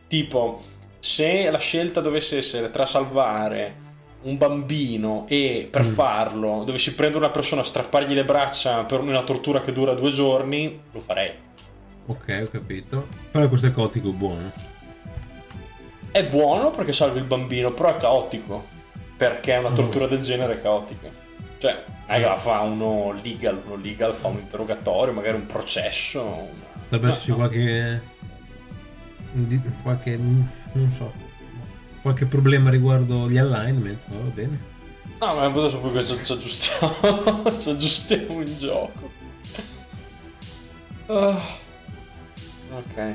tipo, 0.09 0.63
se 0.99 1.51
la 1.51 1.59
scelta 1.59 2.01
dovesse 2.01 2.39
essere 2.39 2.71
tra 2.71 2.87
salvare 2.87 3.83
un 4.23 4.39
bambino 4.39 5.27
e 5.29 5.69
per 5.71 5.85
mm. 5.85 5.93
farlo 5.93 6.63
dovessi 6.65 6.95
prendere 6.95 7.25
una 7.25 7.31
persona, 7.33 7.63
strappargli 7.63 8.15
le 8.15 8.25
braccia 8.25 8.85
per 8.85 9.01
una 9.01 9.23
tortura 9.23 9.61
che 9.61 9.73
dura 9.73 9.93
due 9.95 10.11
giorni, 10.11 10.81
lo 10.93 11.01
farei. 11.01 11.31
Ok, 12.07 12.41
ho 12.45 12.49
capito. 12.51 13.07
Però 13.31 13.47
questo 13.49 13.67
è 13.67 13.73
caotico 13.75 14.11
buono. 14.13 14.51
È 16.11 16.25
buono 16.25 16.71
perché 16.71 16.93
salvi 16.93 17.19
il 17.19 17.25
bambino, 17.25 17.73
però 17.73 17.95
è 17.95 17.97
caotico. 17.99 18.73
Perché 19.17 19.57
una 19.57 19.69
oh. 19.69 19.73
tortura 19.73 20.07
del 20.07 20.21
genere 20.21 20.55
è 20.55 20.63
caotica. 20.63 21.09
Cioè, 21.59 21.83
magari 22.09 22.41
fa 22.41 22.61
uno 22.61 23.13
legal, 23.23 23.61
uno 23.65 23.77
legal 23.77 24.15
fa 24.15 24.29
un 24.29 24.39
interrogatorio, 24.39 25.15
magari 25.15 25.37
un 25.37 25.47
processo. 25.47 26.23
Una... 26.23 26.73
Dovrebbe 26.89 27.09
esserci 27.09 27.31
no, 27.31 27.37
qualche. 27.37 28.03
qualche. 29.83 30.17
non 30.17 30.91
so. 30.91 31.13
qualche 32.03 32.27
problema 32.27 32.71
riguardo 32.71 33.31
gli 33.31 33.39
alignment, 33.39 34.01
ma 34.07 34.17
va 34.17 34.31
bene. 34.31 34.73
No, 35.21 35.35
ma 35.35 35.45
adesso 35.45 35.79
poi 35.79 35.91
questo 35.93 36.23
ci 36.23 36.33
aggiustiamo. 36.33 37.57
ci 37.59 37.71
aggiustiamo 37.71 38.41
in 38.41 38.59
gioco. 38.59 39.11
Uh, 41.07 41.37
ok. 42.73 43.15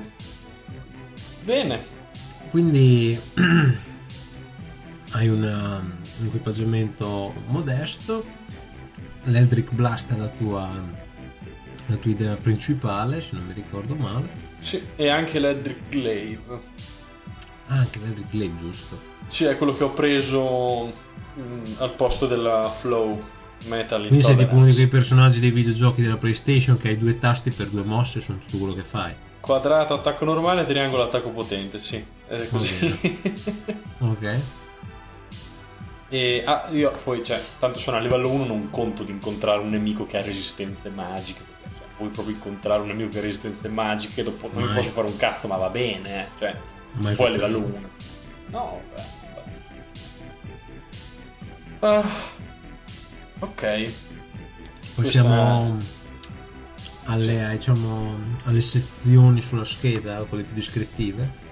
Bene. 1.43 1.97
Quindi 2.49 3.19
hai 5.11 5.27
una, 5.27 5.77
un 5.77 6.25
equipaggiamento 6.25 7.33
modesto, 7.47 8.23
l'Eldrick 9.23 9.71
Blast 9.71 10.13
è 10.13 10.17
la 10.17 10.29
tua, 10.29 10.69
la 11.85 11.95
tua 11.95 12.11
idea 12.11 12.35
principale, 12.35 13.21
se 13.21 13.35
non 13.35 13.45
mi 13.45 13.53
ricordo 13.53 13.95
male. 13.95 14.47
Sì, 14.59 14.81
e 14.95 15.09
anche 15.09 15.39
l'Eldrick 15.39 15.89
Glaive. 15.89 16.61
Ah, 17.67 17.75
anche 17.75 17.99
l'Eldrick 17.99 18.29
Glaive, 18.29 18.57
giusto. 18.57 18.99
Sì, 19.27 19.45
è 19.45 19.57
quello 19.57 19.75
che 19.75 19.83
ho 19.83 19.91
preso 19.91 20.91
mh, 21.35 21.41
mm, 21.41 21.63
al 21.77 21.93
posto 21.93 22.25
della 22.27 22.63
Flow 22.63 23.21
Metal 23.67 24.07
Quindi 24.07 24.23
sei 24.23 24.37
tipo 24.37 24.55
uno 24.55 24.65
di 24.65 24.73
quei 24.73 24.87
personaggi 24.87 25.39
dei 25.39 25.51
videogiochi 25.51 26.01
della 26.01 26.17
PlayStation 26.17 26.77
che 26.77 26.89
hai 26.89 26.97
due 26.97 27.17
tasti 27.17 27.51
per 27.51 27.67
due 27.67 27.83
mosse 27.83 28.21
sono 28.21 28.39
tutto 28.39 28.57
quello 28.57 28.73
che 28.73 28.83
fai. 28.83 29.13
Quadrato 29.39 29.93
attacco 29.93 30.25
normale, 30.25 30.65
triangolo 30.65 31.03
attacco 31.03 31.29
potente, 31.29 31.79
sì. 31.79 32.03
È 32.27 32.47
così. 32.47 33.17
ok. 33.99 34.39
E 36.09 36.43
ah, 36.45 36.67
io 36.71 36.91
poi, 37.03 37.23
cioè, 37.23 37.39
tanto 37.59 37.79
sono 37.79 37.97
a 37.97 37.99
livello 37.99 38.29
1, 38.29 38.45
non 38.45 38.69
conto 38.69 39.03
di 39.03 39.11
incontrare 39.11 39.59
un 39.59 39.69
nemico 39.69 40.05
che 40.05 40.17
ha 40.17 40.21
resistenze 40.21 40.89
magiche. 40.89 41.41
Cioè, 41.61 41.87
vuoi 41.97 42.09
proprio 42.09 42.35
incontrare 42.35 42.81
un 42.81 42.87
nemico 42.87 43.09
che 43.09 43.19
ha 43.19 43.21
resistenze 43.21 43.67
magiche, 43.67 44.23
dopo 44.23 44.49
non 44.53 44.73
posso 44.73 44.89
fare 44.89 45.07
un 45.07 45.17
cast, 45.17 45.45
ma 45.45 45.57
va 45.57 45.69
bene, 45.69 46.23
eh. 46.23 46.27
Cioè, 46.37 46.55
Mai 46.93 47.15
poi 47.15 47.27
a 47.27 47.29
livello 47.29 47.57
1. 47.59 47.89
No, 48.47 48.81
beh. 48.95 49.03
beh. 51.79 51.87
Ah, 51.87 52.03
ok. 53.39 53.91
Possiamo... 54.95 55.77
Questa 55.77 55.97
alle, 57.09 57.47
sì. 57.49 57.57
diciamo, 57.57 58.17
alle 58.45 58.61
sezioni 58.61 59.41
sulla 59.41 59.63
scheda, 59.63 60.23
quelle 60.29 60.43
più 60.43 60.53
descrittive. 60.53 61.47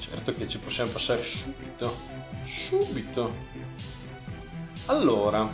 Certo 0.00 0.34
che 0.34 0.48
ci 0.48 0.58
possiamo 0.58 0.90
passare 0.90 1.22
subito. 1.22 1.96
Subito. 2.44 3.34
Allora. 4.86 5.48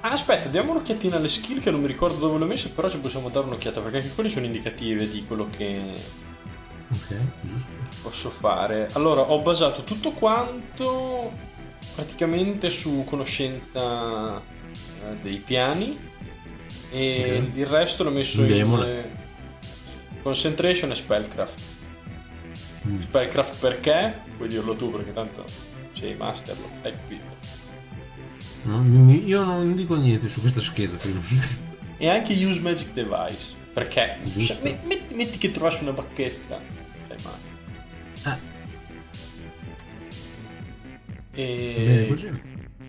aspetta, 0.00 0.48
diamo 0.48 0.72
un'occhiatina 0.72 1.16
alle 1.16 1.28
skill 1.28 1.60
che 1.60 1.70
non 1.70 1.80
mi 1.80 1.86
ricordo 1.86 2.18
dove 2.18 2.38
le 2.38 2.44
ho 2.44 2.46
messe, 2.46 2.70
però 2.70 2.88
ci 2.88 2.98
possiamo 2.98 3.28
dare 3.28 3.46
un'occhiata 3.46 3.80
perché 3.80 3.98
anche 3.98 4.14
quelle 4.14 4.28
sono 4.28 4.46
indicative 4.46 5.10
di 5.10 5.24
quello 5.26 5.48
che, 5.50 5.94
Ok, 6.90 7.16
giusto. 7.40 7.70
posso 8.02 8.30
fare. 8.30 8.88
Allora, 8.92 9.22
ho 9.22 9.40
basato 9.40 9.82
tutto 9.84 10.12
quanto 10.12 11.32
praticamente 11.94 12.70
su 12.70 13.04
conoscenza 13.04 14.38
eh, 14.38 15.16
dei 15.22 15.38
piani 15.38 15.96
e 16.90 17.20
okay. 17.20 17.60
il 17.60 17.66
resto 17.66 18.04
l'ho 18.04 18.10
messo 18.10 18.42
Demone. 18.44 18.92
in 18.92 20.22
Concentration 20.22 20.90
e 20.90 20.94
Spellcraft. 20.94 21.62
Mm. 22.86 23.00
Spellcraft 23.00 23.58
perché? 23.60 24.20
Puoi 24.36 24.48
dirlo 24.48 24.74
tu 24.74 24.90
perché 24.90 25.12
tanto 25.12 25.44
sei 26.04 26.14
master, 26.16 26.58
lo 26.58 26.68
hai 26.82 26.92
capito. 26.92 27.22
No, 28.64 29.12
io 29.12 29.42
non 29.42 29.74
dico 29.74 29.96
niente 29.96 30.28
su 30.28 30.40
questa 30.40 30.60
scheda. 30.60 30.96
e 31.96 32.08
anche 32.08 32.32
Use 32.34 32.60
Magic 32.60 32.92
Device. 32.92 33.54
Perché? 33.72 34.18
Cioè, 34.38 34.78
metti, 34.84 35.14
metti, 35.14 35.38
che 35.38 35.50
trovassi 35.50 35.82
una 35.82 35.92
bacchetta. 35.92 36.60
Sei 37.08 37.16
male. 37.22 37.52
Ah. 38.22 38.38
E... 41.32 41.84
Bene 41.84 42.06
così. 42.06 42.42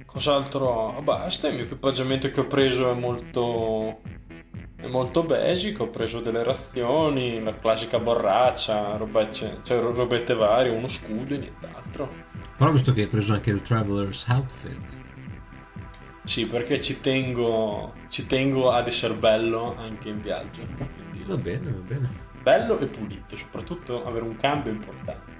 Cos'altro 0.05 0.65
ho? 0.67 1.01
Basta, 1.01 1.47
il 1.47 1.55
mio 1.55 1.63
equipaggiamento 1.63 2.29
che 2.29 2.39
ho 2.41 2.47
preso 2.47 2.91
è 2.91 2.93
molto... 2.93 4.01
È 4.77 4.87
molto 4.87 5.23
basic, 5.23 5.79
ho 5.79 5.87
preso 5.87 6.19
delle 6.19 6.43
razioni, 6.43 7.41
la 7.41 7.57
classica 7.57 7.97
borraccia, 7.97 8.97
robette, 8.97 9.61
cioè 9.63 9.79
robette 9.79 10.35
varie, 10.35 10.69
uno 10.69 10.87
scudo 10.87 11.33
e 11.33 11.37
nient'altro. 11.37 12.24
Però 12.57 12.71
visto 12.71 12.93
che 12.93 13.01
hai 13.01 13.07
preso 13.07 13.33
anche 13.33 13.49
il 13.49 13.61
Traveler's 13.61 14.25
Outfit. 14.27 15.03
Sì, 16.23 16.45
perché 16.45 16.81
ci 16.81 17.01
tengo, 17.01 17.93
ci 18.07 18.25
tengo 18.25 18.71
ad 18.71 18.87
essere 18.87 19.13
bello 19.13 19.75
anche 19.77 20.09
in 20.09 20.21
viaggio. 20.21 20.61
Quindi... 20.75 21.23
Va 21.25 21.35
bene, 21.35 21.71
va 21.71 21.79
bene. 21.81 22.09
Bello 22.41 22.79
e 22.79 22.85
pulito, 22.85 23.35
soprattutto 23.35 24.05
avere 24.05 24.25
un 24.25 24.37
cambio 24.37 24.71
importante. 24.71 25.33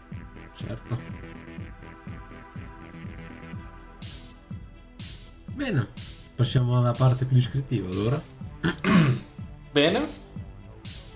Certo. 0.55 0.99
Bene, 5.53 5.87
passiamo 6.35 6.77
alla 6.77 6.91
parte 6.91 7.25
più 7.25 7.35
descrittiva 7.35 7.89
allora. 7.89 8.21
Bene. 9.71 10.07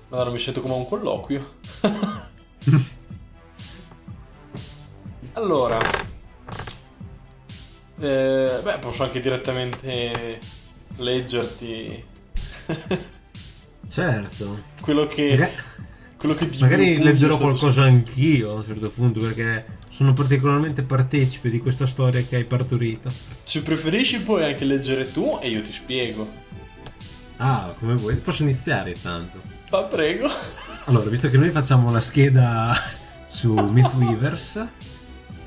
Allora 0.09 0.31
mi 0.31 0.39
sento 0.39 0.61
come 0.61 0.75
un 0.75 0.87
colloquio. 0.87 1.57
allora. 5.33 5.79
Eh, 7.99 8.59
beh, 8.63 8.77
posso 8.79 9.03
anche 9.03 9.19
direttamente 9.19 10.39
leggerti. 10.97 12.03
certo. 13.89 14.63
Quello 14.81 15.07
che... 15.07 15.29
Magari, 15.29 15.51
quello 16.17 16.35
che 16.35 16.49
Magari 16.59 17.01
leggerò 17.01 17.37
qualcosa 17.37 17.83
anch'io 17.83 18.51
a 18.51 18.53
un 18.55 18.63
certo 18.63 18.89
punto 18.89 19.19
perché 19.19 19.77
sono 19.89 20.13
particolarmente 20.13 20.81
partecipe 20.83 21.49
di 21.49 21.59
questa 21.59 21.85
storia 21.85 22.21
che 22.21 22.37
hai 22.37 22.45
partorito. 22.45 23.09
Se 23.41 23.61
preferisci 23.61 24.21
puoi 24.21 24.43
anche 24.43 24.65
leggere 24.65 25.11
tu 25.11 25.39
e 25.41 25.49
io 25.49 25.61
ti 25.61 25.71
spiego. 25.71 26.47
Ah, 27.37 27.73
come 27.77 27.95
vuoi. 27.95 28.15
Posso 28.17 28.43
iniziare 28.43 28.91
intanto? 28.91 29.41
Ma 29.69 29.83
prego. 29.83 30.29
Allora, 30.85 31.09
visto 31.09 31.29
che 31.29 31.37
noi 31.37 31.51
facciamo 31.51 31.91
la 31.91 32.01
scheda 32.01 32.75
su 33.25 33.53
Mythweavers, 33.53 34.65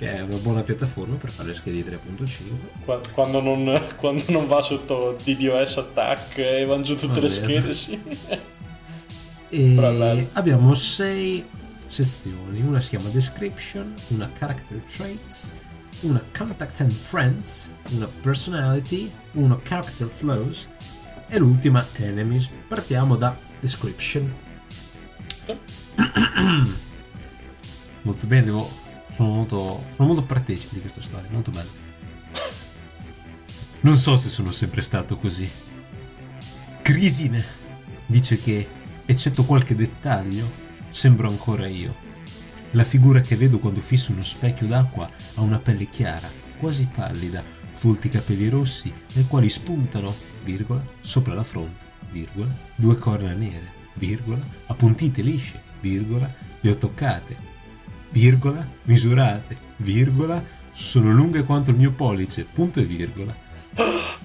che 0.02 0.16
è 0.16 0.20
una 0.20 0.38
buona 0.38 0.64
piattaforma 0.64 1.14
per 1.14 1.30
fare 1.30 1.50
le 1.50 1.54
schede 1.54 1.84
3.5. 1.88 3.12
Quando 3.12 3.40
non, 3.40 3.94
quando 3.96 4.24
non 4.32 4.48
va 4.48 4.60
sotto 4.60 5.16
DDoS 5.22 5.76
Attack 5.76 6.38
e 6.38 6.64
vanno 6.64 6.82
giù 6.82 6.96
tutte 6.96 7.20
Va 7.20 7.26
le 7.26 7.28
schede, 7.28 7.72
sì. 7.72 8.02
E 9.48 10.28
abbiamo 10.32 10.74
sei 10.74 11.44
sezioni, 11.86 12.62
una 12.62 12.80
si 12.80 12.88
chiama 12.88 13.10
Description, 13.10 13.94
una 14.08 14.28
Character 14.36 14.82
Traits, 14.90 15.54
una 16.00 16.24
Contacts 16.36 16.80
and 16.80 16.90
Friends, 16.90 17.70
una 17.90 18.08
Personality, 18.22 19.08
uno 19.32 19.60
Character 19.62 20.08
Flows 20.08 20.68
e 21.28 21.38
l'ultima 21.38 21.86
Enemies. 21.98 22.50
Partiamo 22.66 23.14
da 23.16 23.38
Description. 23.60 24.34
molto 28.02 28.26
bene, 28.26 28.44
devo, 28.44 28.81
sono, 29.14 29.30
molto, 29.30 29.84
sono 29.94 30.08
molto 30.08 30.24
partecipe 30.24 30.74
di 30.74 30.80
questa 30.80 31.00
storia, 31.00 31.28
molto 31.30 31.50
bello. 31.50 31.70
Non 33.80 33.96
so 33.96 34.16
se 34.16 34.28
sono 34.28 34.50
sempre 34.50 34.82
stato 34.82 35.16
così. 35.16 35.48
Crisine 36.82 37.44
dice 38.06 38.36
che, 38.36 38.68
eccetto 39.04 39.44
qualche 39.44 39.74
dettaglio, 39.74 40.62
Sembro 40.92 41.26
ancora 41.26 41.66
io. 41.66 41.94
La 42.72 42.84
figura 42.84 43.22
che 43.22 43.34
vedo 43.34 43.58
quando 43.58 43.80
fisso 43.80 44.12
uno 44.12 44.22
specchio 44.22 44.66
d'acqua 44.66 45.10
ha 45.34 45.40
una 45.40 45.58
pelle 45.58 45.86
chiara, 45.86 46.30
quasi 46.58 46.86
pallida, 46.86 47.42
folti 47.70 48.10
capelli 48.10 48.48
rossi, 48.50 48.92
nei 49.14 49.26
quali 49.26 49.48
spuntano, 49.48 50.14
virgola, 50.44 50.86
sopra 51.00 51.32
la 51.32 51.42
fronte, 51.42 51.84
virgola, 52.10 52.54
due 52.76 52.98
corna 52.98 53.32
nere, 53.32 53.72
virgola, 53.94 54.46
appuntite 54.66 55.22
lisce, 55.22 55.60
virgola, 55.80 56.30
le 56.60 56.70
ho 56.70 56.76
toccate, 56.76 57.36
virgola, 58.12 58.66
misurate, 58.84 59.56
virgola, 59.76 60.42
sono 60.70 61.10
lunghe 61.12 61.42
quanto 61.42 61.70
il 61.70 61.76
mio 61.76 61.92
pollice, 61.92 62.46
punto 62.50 62.80
e 62.80 62.84
virgola. 62.84 63.34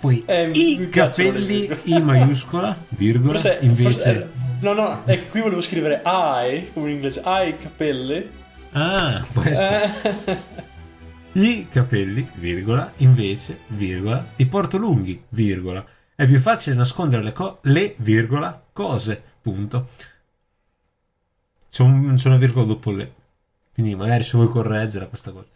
Poi 0.00 0.22
eh, 0.26 0.50
i 0.52 0.88
capelli 0.90 1.70
I 1.84 1.98
maiuscola, 2.00 2.76
virgola, 2.90 3.38
forse, 3.38 3.58
invece... 3.62 3.90
Forse, 3.90 4.30
no, 4.60 4.72
no, 4.74 5.04
è 5.04 5.18
che 5.18 5.28
qui 5.28 5.40
volevo 5.40 5.62
scrivere 5.62 6.02
I, 6.04 6.70
come 6.74 6.90
in 6.90 6.96
inglese, 6.96 7.22
I 7.24 7.56
capelli. 7.56 8.28
Ah, 8.72 9.24
può 9.32 9.42
essere. 9.42 9.90
Eh. 10.24 10.38
I 11.36 11.66
capelli, 11.70 12.28
virgola, 12.34 12.92
invece, 12.98 13.60
virgola, 13.68 14.24
ti 14.36 14.44
porto 14.46 14.76
lunghi, 14.76 15.22
virgola. 15.30 15.84
È 16.14 16.26
più 16.26 16.38
facile 16.38 16.76
nascondere 16.76 17.22
le, 17.22 17.32
co- 17.32 17.58
le 17.62 17.94
virgola, 17.98 18.62
cose, 18.72 19.20
punto. 19.40 19.88
C'è, 21.74 21.82
un- 21.82 22.14
c'è 22.14 22.28
una 22.28 22.36
virgola 22.36 22.66
dopo 22.66 22.92
le. 22.92 23.12
Quindi 23.72 23.96
magari 23.96 24.22
se 24.22 24.36
vuoi 24.36 24.48
correggere 24.48 25.08
questa 25.08 25.32
cosa. 25.32 25.48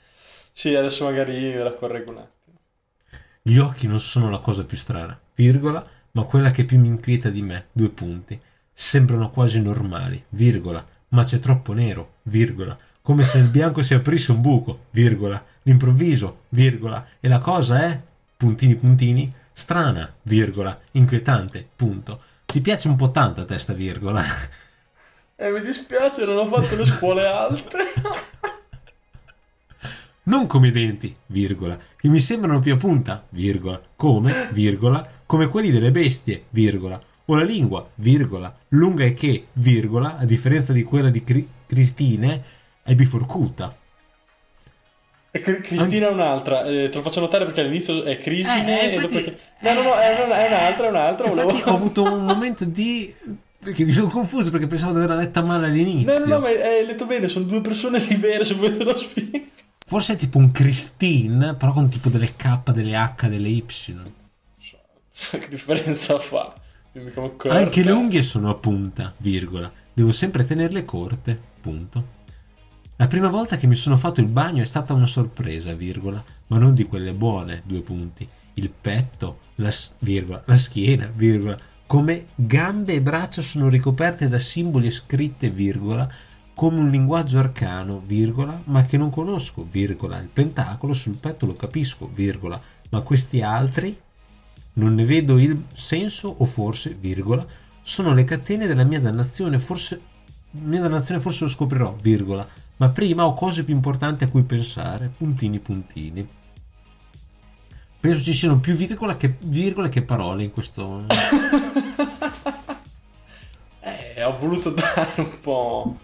Sì, 0.52 0.74
adesso 0.74 1.04
magari 1.04 1.54
la 1.54 1.72
correggo 1.74 2.10
un 2.10 2.18
attimo. 2.18 2.58
Gli 3.40 3.56
occhi 3.58 3.86
non 3.86 4.00
sono 4.00 4.28
la 4.28 4.38
cosa 4.38 4.64
più 4.64 4.76
strana, 4.76 5.16
virgola, 5.36 5.86
ma 6.10 6.24
quella 6.24 6.50
che 6.50 6.64
più 6.64 6.76
mi 6.80 6.88
inquieta 6.88 7.30
di 7.30 7.40
me, 7.42 7.66
due 7.70 7.90
punti. 7.90 8.36
Sembrano 8.74 9.30
quasi 9.30 9.62
normali, 9.62 10.20
virgola, 10.30 10.84
ma 11.10 11.22
c'è 11.22 11.38
troppo 11.38 11.72
nero, 11.72 12.14
virgola, 12.22 12.76
come 13.00 13.22
se 13.22 13.38
nel 13.38 13.50
bianco 13.50 13.82
si 13.82 13.94
aprisse 13.94 14.32
un 14.32 14.40
buco, 14.40 14.86
virgola, 14.90 15.40
d'improvviso, 15.62 16.46
virgola, 16.48 17.06
e 17.20 17.28
la 17.28 17.38
cosa 17.38 17.84
è, 17.84 18.00
puntini 18.36 18.74
puntini, 18.74 19.32
strana, 19.52 20.12
virgola, 20.22 20.76
inquietante, 20.90 21.64
punto. 21.76 22.20
Ti 22.44 22.60
piace 22.60 22.88
un 22.88 22.96
po' 22.96 23.12
tanto 23.12 23.40
a 23.40 23.44
testa, 23.44 23.72
virgola. 23.72 24.24
Eh, 25.40 25.50
mi 25.52 25.60
dispiace, 25.60 26.24
non 26.24 26.36
ho 26.38 26.46
fatto 26.46 26.74
le 26.76 26.84
scuole 26.84 27.24
alte. 27.26 27.78
Non 30.24 30.46
come 30.46 30.68
i 30.68 30.70
denti, 30.72 31.14
virgola, 31.26 31.78
che 31.96 32.08
mi 32.08 32.18
sembrano 32.18 32.58
più 32.58 32.74
a 32.74 32.76
punta, 32.76 33.24
virgola, 33.30 33.80
come, 33.96 34.48
virgola, 34.52 35.06
come 35.24 35.46
quelli 35.48 35.70
delle 35.70 35.90
bestie, 35.92 36.44
virgola, 36.50 37.00
o 37.26 37.34
la 37.36 37.44
lingua, 37.44 37.88
virgola, 37.94 38.54
lunga 38.70 39.04
e 39.04 39.14
che, 39.14 39.46
virgola, 39.54 40.16
a 40.18 40.24
differenza 40.24 40.72
di 40.72 40.82
quella 40.82 41.08
di 41.08 41.22
Cri- 41.24 41.48
Cristine, 41.66 42.42
è 42.82 42.94
biforcuta. 42.94 43.74
E 45.30 45.40
Cri- 45.40 45.60
Cristina 45.60 46.08
è 46.08 46.10
un'altra, 46.10 46.64
eh, 46.64 46.88
te 46.90 46.96
lo 46.96 47.02
faccio 47.02 47.20
notare 47.20 47.44
perché 47.44 47.60
all'inizio 47.60 48.02
è 48.02 48.18
Crisine 48.18 48.82
Eh, 48.82 48.86
e 48.90 48.94
infatti- 48.96 49.24
dopo... 49.24 49.36
No, 49.60 49.72
no, 49.72 49.82
no, 49.82 49.94
è 49.94 50.24
un'altra, 50.24 50.86
è 50.86 50.90
un'altra. 50.90 51.26
Infatti 51.28 51.46
volevo- 51.46 51.70
ho 51.70 51.74
avuto 51.74 52.02
un 52.02 52.24
momento 52.24 52.64
di... 52.66 53.14
perché 53.60 53.84
mi 53.84 53.92
sono 53.92 54.08
confuso 54.08 54.50
perché 54.50 54.66
pensavo 54.66 54.92
di 54.92 54.98
averla 54.98 55.16
letta 55.16 55.42
male 55.42 55.66
all'inizio. 55.66 56.18
No, 56.18 56.24
no, 56.24 56.34
no, 56.34 56.40
ma 56.40 56.48
hai 56.48 56.86
letto 56.86 57.06
bene, 57.06 57.28
sono 57.28 57.44
due 57.44 57.60
persone 57.60 58.04
diverse, 58.06 58.56
poi 58.56 58.76
te 58.76 58.84
lo 58.84 58.96
spiego. 58.96 59.46
Forse 59.84 60.12
è 60.12 60.16
tipo 60.16 60.38
un 60.38 60.50
Christine, 60.50 61.54
però 61.54 61.72
con 61.72 61.88
tipo 61.88 62.08
delle 62.08 62.34
K, 62.36 62.70
delle 62.72 62.94
H, 62.94 63.26
delle 63.28 63.48
Y. 63.48 63.64
Che 65.30 65.48
differenza 65.48 66.18
fa? 66.18 66.54
Anche 67.48 67.82
le 67.82 67.90
unghie 67.90 68.22
sono 68.22 68.50
a 68.50 68.54
punta, 68.54 69.14
virgola. 69.18 69.70
Devo 69.92 70.12
sempre 70.12 70.44
tenerle 70.44 70.84
corte, 70.84 71.40
punto. 71.60 72.16
La 72.96 73.06
prima 73.06 73.28
volta 73.28 73.56
che 73.56 73.66
mi 73.66 73.74
sono 73.74 73.96
fatto 73.96 74.20
il 74.20 74.26
bagno 74.26 74.62
è 74.62 74.66
stata 74.66 74.92
una 74.92 75.06
sorpresa, 75.06 75.72
virgola, 75.74 76.22
ma 76.48 76.58
non 76.58 76.74
di 76.74 76.84
quelle 76.84 77.12
buone, 77.12 77.62
due 77.64 77.80
punti. 77.80 78.28
Il 78.54 78.70
petto, 78.70 79.38
la, 79.56 79.72
virgola, 80.00 80.42
la 80.46 80.56
schiena, 80.56 81.10
virgola, 81.14 81.56
come 81.88 82.26
gambe 82.34 82.92
e 82.92 83.00
braccia 83.00 83.40
sono 83.40 83.70
ricoperte 83.70 84.28
da 84.28 84.38
simboli 84.38 84.88
e 84.88 84.90
scritte, 84.90 85.48
virgola, 85.48 86.06
come 86.52 86.80
un 86.80 86.90
linguaggio 86.90 87.38
arcano, 87.38 87.98
virgola, 88.04 88.60
ma 88.64 88.84
che 88.84 88.98
non 88.98 89.08
conosco, 89.08 89.66
virgola. 89.70 90.18
Il 90.18 90.28
pentacolo 90.30 90.92
sul 90.92 91.16
petto 91.16 91.46
lo 91.46 91.56
capisco, 91.56 92.06
virgola, 92.12 92.60
ma 92.90 93.00
questi 93.00 93.40
altri 93.40 93.98
non 94.74 94.94
ne 94.96 95.06
vedo 95.06 95.38
il 95.38 95.64
senso 95.72 96.28
o 96.28 96.44
forse, 96.44 96.94
virgola, 96.94 97.46
sono 97.80 98.12
le 98.12 98.24
catene 98.24 98.66
della 98.66 98.84
mia 98.84 99.00
dannazione, 99.00 99.58
forse 99.58 99.98
mia 100.50 100.82
dannazione 100.82 101.22
forse 101.22 101.44
lo 101.44 101.50
scoprirò, 101.50 101.96
virgola, 102.02 102.46
ma 102.76 102.90
prima 102.90 103.24
ho 103.24 103.32
cose 103.32 103.64
più 103.64 103.74
importanti 103.74 104.24
a 104.24 104.28
cui 104.28 104.42
pensare, 104.42 105.10
puntini 105.16 105.58
puntini. 105.58 106.28
Penso 108.00 108.22
ci 108.22 108.32
siano 108.32 108.60
più 108.60 108.74
virgola 108.74 109.16
che, 109.16 109.34
virgole 109.40 109.88
che 109.88 110.02
parole 110.02 110.44
in 110.44 110.52
questo... 110.52 111.04
Eh, 113.80 114.24
ho 114.24 114.36
voluto 114.36 114.70
dare 114.70 115.12
un 115.16 115.40
po'... 115.40 115.96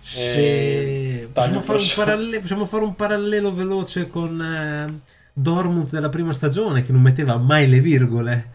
Se... 0.00 1.22
Eh, 1.22 1.28
Possiamo, 1.32 1.60
fare 1.60 1.80
un 1.80 1.90
parallelo, 1.94 2.40
possiamo 2.40 2.64
fare 2.64 2.84
un 2.84 2.94
parallelo 2.94 3.52
veloce 3.52 4.06
con 4.06 4.40
eh, 4.40 5.00
Dortmund 5.32 5.90
della 5.90 6.08
prima 6.08 6.32
stagione 6.32 6.84
che 6.84 6.92
non 6.92 7.02
metteva 7.02 7.36
mai 7.36 7.68
le 7.68 7.80
virgole. 7.80 8.50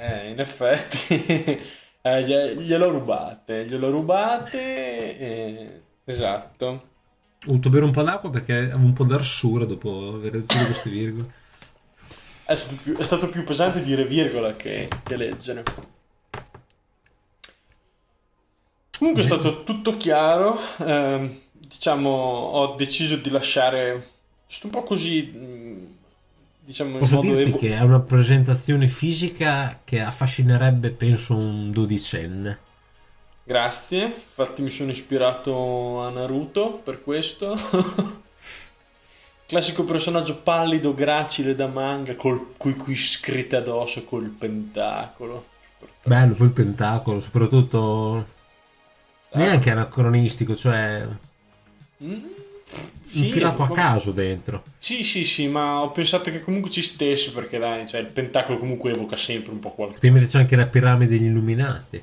Eh, 0.00 0.30
in 0.30 0.40
effetti... 0.40 1.14
eh, 2.02 2.24
glie- 2.24 2.56
glielo 2.56 2.90
rubate, 2.90 3.66
glielo 3.66 3.90
rubate... 3.90 5.18
eh, 5.18 5.80
esatto. 6.04 6.66
Ho 6.66 7.46
dovuto 7.46 7.68
bere 7.70 7.84
un 7.84 7.92
po' 7.92 8.02
d'acqua 8.02 8.30
perché 8.30 8.54
avevo 8.54 8.84
un 8.84 8.92
po' 8.92 9.04
d'arsura 9.04 9.64
dopo 9.64 10.14
aver 10.16 10.32
tutte 10.32 10.64
queste 10.64 10.90
virgole. 10.90 11.44
È 12.46 12.54
stato 12.54 12.76
più, 12.82 12.96
è 12.96 13.02
stato 13.02 13.28
più 13.28 13.44
pesante 13.44 13.82
dire 13.82 14.04
virgola 14.06 14.54
che, 14.56 14.88
che 15.02 15.16
leggere. 15.16 15.62
Comunque 18.98 19.22
è 19.22 19.24
stato 19.26 19.62
tutto 19.62 19.96
chiaro. 19.96 20.58
ehm, 20.78 21.38
diciamo, 21.52 22.08
ho 22.10 22.74
deciso 22.76 23.16
di 23.16 23.30
lasciare. 23.30 24.14
Sto 24.46 24.66
un 24.66 24.72
po' 24.72 24.82
così. 24.82 25.22
mh, 25.24 25.94
Diciamo 26.60 26.98
in 26.98 26.98
Posso 26.98 27.16
modo 27.16 27.34
dirti 27.34 27.42
evo- 27.42 27.58
che 27.58 27.76
è 27.76 27.80
una 27.82 28.00
presentazione 28.00 28.88
fisica 28.88 29.80
che 29.84 30.00
affascinerebbe, 30.00 30.90
penso, 30.90 31.36
un 31.36 31.70
dodicenne. 31.70 32.58
Grazie. 33.44 34.04
Infatti, 34.04 34.60
mi 34.62 34.68
sono 34.70 34.90
ispirato 34.90 36.02
a 36.02 36.10
Naruto 36.10 36.80
per 36.84 37.02
questo. 37.02 37.56
Classico 39.46 39.84
personaggio 39.84 40.36
pallido, 40.36 40.94
gracile 40.94 41.54
da 41.54 41.66
manga, 41.68 42.16
col, 42.16 42.54
cui 42.56 42.96
scritte 42.96 43.56
addosso 43.56 44.04
col 44.04 44.28
pentacolo. 44.28 45.46
Bello, 46.02 46.34
poi 46.34 46.46
il 46.48 46.52
pentacolo, 46.52 47.20
soprattutto 47.20 48.26
neanche 49.32 49.70
anacronistico, 49.70 50.56
cioè 50.56 51.06
Mm, 52.04 52.26
sì, 53.06 53.26
infilato 53.26 53.62
a 53.62 53.70
caso 53.70 54.12
dentro. 54.12 54.64
Sì, 54.78 55.02
sì, 55.02 55.24
sì, 55.24 55.48
ma 55.48 55.80
ho 55.80 55.90
pensato 55.90 56.30
che 56.30 56.42
comunque 56.42 56.70
ci 56.70 56.82
stesse 56.82 57.30
perché 57.32 57.58
dai, 57.58 57.86
cioè, 57.86 58.00
il 58.00 58.06
pentacolo 58.06 58.58
comunque 58.58 58.90
evoca 58.90 59.16
sempre 59.16 59.52
un 59.52 59.60
po' 59.60 59.70
qualcosa. 59.70 60.00
Prima 60.00 60.18
c'è 60.20 60.38
anche 60.38 60.56
la 60.56 60.66
piramide 60.66 61.16
degli 61.16 61.26
illuminati. 61.26 62.02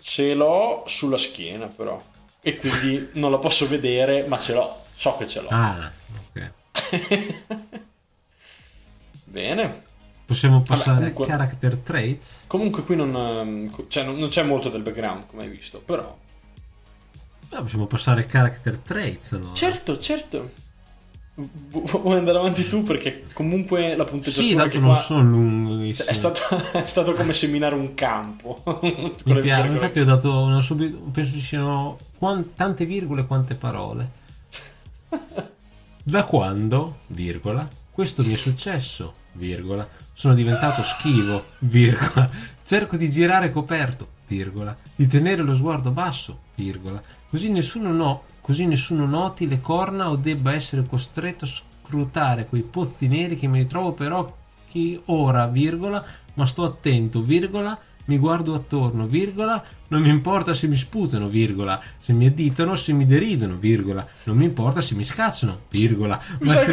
Ce 0.00 0.34
l'ho 0.34 0.82
sulla 0.86 1.18
schiena 1.18 1.66
però 1.66 2.02
e 2.40 2.56
quindi 2.56 3.10
non 3.14 3.30
la 3.30 3.38
posso 3.38 3.68
vedere, 3.68 4.24
ma 4.26 4.38
ce 4.38 4.54
l'ho, 4.54 4.84
so 4.94 5.16
che 5.16 5.28
ce 5.28 5.42
l'ho. 5.42 5.48
Ah. 5.50 5.92
Bene. 9.24 9.82
Possiamo 10.26 10.62
passare 10.62 10.98
comunque- 10.98 11.24
a 11.24 11.28
character 11.28 11.76
traits. 11.78 12.44
Comunque 12.46 12.84
qui 12.84 12.94
non, 12.96 13.14
ehm, 13.14 13.88
cioè, 13.88 14.04
non, 14.04 14.16
non 14.16 14.28
c'è 14.28 14.42
molto 14.44 14.68
del 14.68 14.82
background 14.82 15.26
come 15.26 15.42
hai 15.42 15.48
visto, 15.48 15.80
però... 15.84 16.16
Ah, 17.52 17.62
possiamo 17.62 17.86
passare 17.86 18.22
a 18.22 18.26
character 18.26 18.76
traits 18.76 19.32
allora. 19.32 19.54
Certo, 19.54 19.98
certo. 19.98 20.50
Vu- 21.34 22.00
Vuoi 22.00 22.16
andare 22.18 22.38
avanti 22.38 22.68
tu 22.68 22.82
perché 22.84 23.24
comunque 23.32 23.96
la 23.96 24.04
punteggiatura 24.04 24.46
Sì, 24.48 24.54
tanto 24.54 24.78
non 24.78 24.94
sono 24.96 25.22
lunghissimi. 25.30 25.94
cioè, 25.94 26.06
è, 26.06 26.12
stato, 26.12 26.40
è 26.78 26.86
stato 26.86 27.12
come 27.12 27.32
seminare 27.32 27.74
un 27.74 27.94
campo. 27.94 28.62
Mi 29.24 29.38
piace, 29.40 29.66
infatti 29.66 29.98
ho 30.00 30.04
dato 30.04 30.42
una 30.42 30.60
subito, 30.60 30.96
penso 30.98 31.32
ci 31.32 31.40
siano 31.40 31.98
quan- 32.18 32.52
tante 32.54 32.84
virgole 32.84 33.26
quante 33.26 33.54
parole. 33.56 34.10
Da 36.02 36.24
quando, 36.24 37.00
virgola, 37.08 37.68
questo 37.90 38.24
mi 38.24 38.32
è 38.32 38.36
successo, 38.36 39.12
virgola, 39.32 39.86
sono 40.14 40.32
diventato 40.32 40.82
schivo, 40.82 41.44
virgola, 41.58 42.30
cerco 42.64 42.96
di 42.96 43.10
girare 43.10 43.52
coperto, 43.52 44.08
virgola, 44.26 44.74
di 44.96 45.06
tenere 45.06 45.42
lo 45.42 45.54
sguardo 45.54 45.90
basso, 45.90 46.44
virgola, 46.54 47.02
così 47.28 47.50
nessuno, 47.50 47.92
no, 47.92 48.22
così 48.40 48.64
nessuno 48.64 49.04
noti 49.04 49.46
le 49.46 49.60
corna 49.60 50.08
o 50.08 50.16
debba 50.16 50.54
essere 50.54 50.86
costretto 50.88 51.44
a 51.44 51.48
scrutare 51.48 52.46
quei 52.46 52.62
pozzi 52.62 53.06
neri 53.06 53.36
che 53.36 53.46
mi 53.46 53.58
ritrovo 53.58 53.92
per 53.92 54.12
occhi 54.12 54.98
ora, 55.06 55.48
virgola, 55.48 56.02
ma 56.32 56.46
sto 56.46 56.64
attento, 56.64 57.20
virgola, 57.22 57.78
mi 58.06 58.18
guardo 58.18 58.54
attorno, 58.54 59.06
virgola, 59.06 59.62
non 59.88 60.02
mi 60.02 60.08
importa 60.08 60.54
se 60.54 60.66
mi 60.66 60.76
sputano, 60.76 61.28
virgola, 61.28 61.80
se 61.98 62.12
mi 62.12 62.26
additano, 62.26 62.74
se 62.76 62.92
mi 62.92 63.06
deridono, 63.06 63.56
virgola, 63.56 64.06
non 64.24 64.36
mi 64.36 64.44
importa 64.44 64.80
se 64.80 64.94
mi 64.94 65.04
scacciano, 65.04 65.60
virgola, 65.70 66.20
ma 66.40 66.56
se 66.56 66.72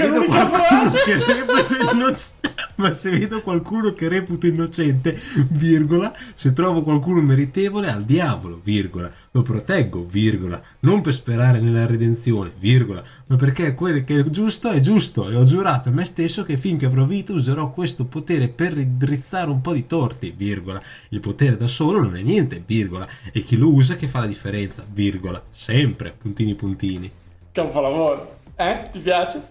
innocente, 1.91 2.53
ma 2.75 2.91
se 2.91 3.09
vedo 3.11 3.41
qualcuno 3.41 3.93
che 3.93 4.07
reputo 4.07 4.47
innocente, 4.47 5.19
virgola, 5.49 6.13
se 6.33 6.53
trovo 6.53 6.81
qualcuno 6.81 7.21
meritevole 7.21 7.89
al 7.89 8.03
diavolo, 8.03 8.59
virgola, 8.63 9.11
lo 9.37 9.43
proteggo, 9.43 10.03
virgola, 10.03 10.61
non 10.81 11.01
per 11.01 11.13
sperare 11.13 11.59
nella 11.59 11.85
redenzione, 11.85 12.51
virgola, 12.57 13.03
ma 13.27 13.35
perché 13.35 13.73
quello 13.75 14.03
che 14.03 14.19
è 14.19 14.23
giusto 14.23 14.71
è 14.71 14.79
giusto 14.79 15.29
e 15.29 15.35
ho 15.35 15.45
giurato 15.45 15.89
a 15.89 15.91
me 15.91 16.03
stesso 16.05 16.43
che 16.43 16.57
finché 16.57 16.85
avrò 16.85 17.05
vita 17.05 17.33
userò 17.33 17.69
questo 17.69 18.05
potere 18.05 18.47
per 18.47 18.73
ridrizzare 18.73 19.49
un 19.49 19.61
po' 19.61 19.73
di 19.73 19.85
torti, 19.85 20.31
virgola. 20.35 20.81
Il 21.09 21.19
potere 21.19 21.55
da 21.55 21.67
solo 21.67 22.01
non 22.01 22.15
è 22.15 22.21
niente, 22.21 22.61
virgola, 22.65 23.07
e 23.31 23.43
chi 23.43 23.57
lo 23.57 23.69
usa 23.69 23.95
che 23.95 24.07
fa 24.07 24.19
la 24.19 24.27
differenza, 24.27 24.85
virgola, 24.91 25.41
sempre, 25.51 26.13
puntini 26.17 26.55
puntini. 26.55 27.11
Capolavoro. 27.51 28.39
Eh? 28.55 28.89
Ti 28.91 28.99
piace? 28.99 29.47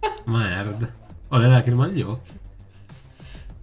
Merda. 0.24 0.92
Ho 1.28 1.38
le 1.38 1.48
lacrime 1.48 1.84
agli 1.84 2.02
occhi. 2.02 2.30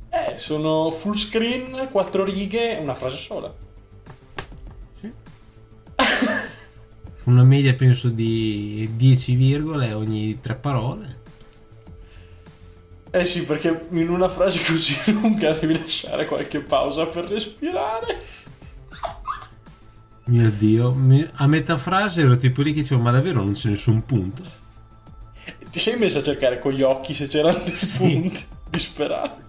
Eh, 0.09 0.37
sono 0.37 0.89
full 0.91 1.15
screen, 1.15 1.89
quattro 1.91 2.23
righe, 2.23 2.77
una 2.81 2.95
frase 2.95 3.17
sola. 3.17 3.65
Una 7.27 7.43
media 7.43 7.73
penso 7.73 8.07
di 8.07 8.89
10 8.95 9.35
virgole 9.35 9.91
ogni 9.91 10.39
tre 10.39 10.55
parole. 10.55 11.25
Eh 13.11 13.25
sì, 13.25 13.43
perché 13.43 13.87
in 13.89 14.09
una 14.09 14.29
frase 14.29 14.63
così 14.63 14.95
lunga 15.11 15.51
devi 15.51 15.77
lasciare 15.77 16.25
qualche 16.25 16.59
pausa 16.61 17.05
per 17.05 17.25
respirare. 17.25 18.21
Mio 20.25 20.51
dio, 20.51 20.95
a 21.33 21.47
metà 21.47 21.75
frase 21.75 22.21
ero 22.21 22.37
tipo 22.37 22.61
lì 22.61 22.71
che 22.71 22.79
dicevo, 22.79 23.01
ma 23.01 23.11
davvero 23.11 23.43
non 23.43 23.51
c'è 23.51 23.69
nessun 23.69 24.05
punto? 24.05 24.43
Ti 25.69 25.79
sei 25.79 25.97
messo 25.97 26.19
a 26.19 26.23
cercare 26.23 26.59
con 26.59 26.71
gli 26.71 26.81
occhi 26.81 27.13
se 27.13 27.27
c'erano 27.27 27.59
dei 27.59 27.75
sì. 27.75 27.97
punti 27.97 28.45
disperati? 28.69 29.41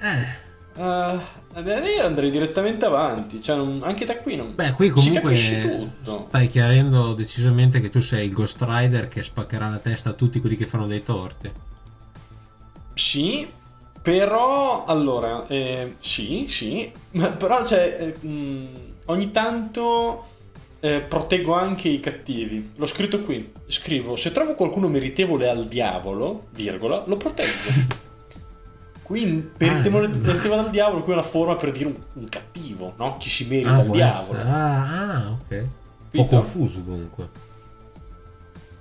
Eh. 0.00 0.44
Uh, 0.80 1.20
io 1.60 2.04
andrei 2.04 2.30
direttamente 2.30 2.84
avanti, 2.84 3.40
cioè 3.40 3.56
non, 3.56 3.80
anche 3.82 4.04
da 4.04 4.18
qui 4.18 4.36
non 4.36 4.54
Beh, 4.54 4.72
qui 4.72 4.90
comunque 4.90 5.34
stai 5.34 6.48
chiarendo 6.48 7.14
decisamente 7.14 7.80
che 7.80 7.88
tu 7.88 8.00
sei 8.00 8.26
il 8.26 8.32
Ghost 8.32 8.62
Rider 8.62 9.08
che 9.08 9.22
spaccherà 9.22 9.68
la 9.68 9.78
testa 9.78 10.10
a 10.10 10.12
tutti 10.12 10.40
quelli 10.40 10.56
che 10.56 10.66
fanno 10.66 10.86
dei 10.86 11.02
torti. 11.02 11.50
Sì, 12.92 13.48
però 14.02 14.84
allora, 14.84 15.46
eh, 15.46 15.96
sì, 15.98 16.46
sì, 16.48 16.92
però 17.38 17.64
cioè, 17.64 18.14
eh, 18.22 18.26
mh, 18.26 18.68
ogni 19.06 19.30
tanto 19.30 20.26
eh, 20.80 21.00
proteggo 21.00 21.54
anche 21.54 21.88
i 21.88 22.00
cattivi. 22.00 22.72
L'ho 22.76 22.86
scritto 22.86 23.22
qui, 23.22 23.52
scrivo, 23.66 24.14
se 24.16 24.30
trovo 24.30 24.54
qualcuno 24.54 24.88
meritevole 24.88 25.48
al 25.48 25.66
diavolo, 25.66 26.48
virgola, 26.52 27.02
lo 27.06 27.16
proteggo. 27.16 28.04
Qui 29.06 29.24
per 29.56 29.68
ah, 29.68 29.72
meritevole 29.74 30.08
dal 30.08 30.70
diavolo, 30.70 31.04
qui 31.04 31.12
è 31.12 31.14
una 31.14 31.24
forma 31.24 31.54
per 31.54 31.70
dire 31.70 31.86
un, 31.86 31.94
un 32.14 32.28
cattivo, 32.28 32.92
no? 32.96 33.18
Chi 33.18 33.30
si 33.30 33.46
merita 33.46 33.76
ah, 33.76 33.82
il 33.82 33.90
diavolo. 33.90 34.40
Ah, 34.40 35.12
ah, 35.12 35.30
ok. 35.30 35.50
Un 35.52 35.66
po' 36.10 36.24
confuso 36.24 36.80
dunque. 36.80 37.28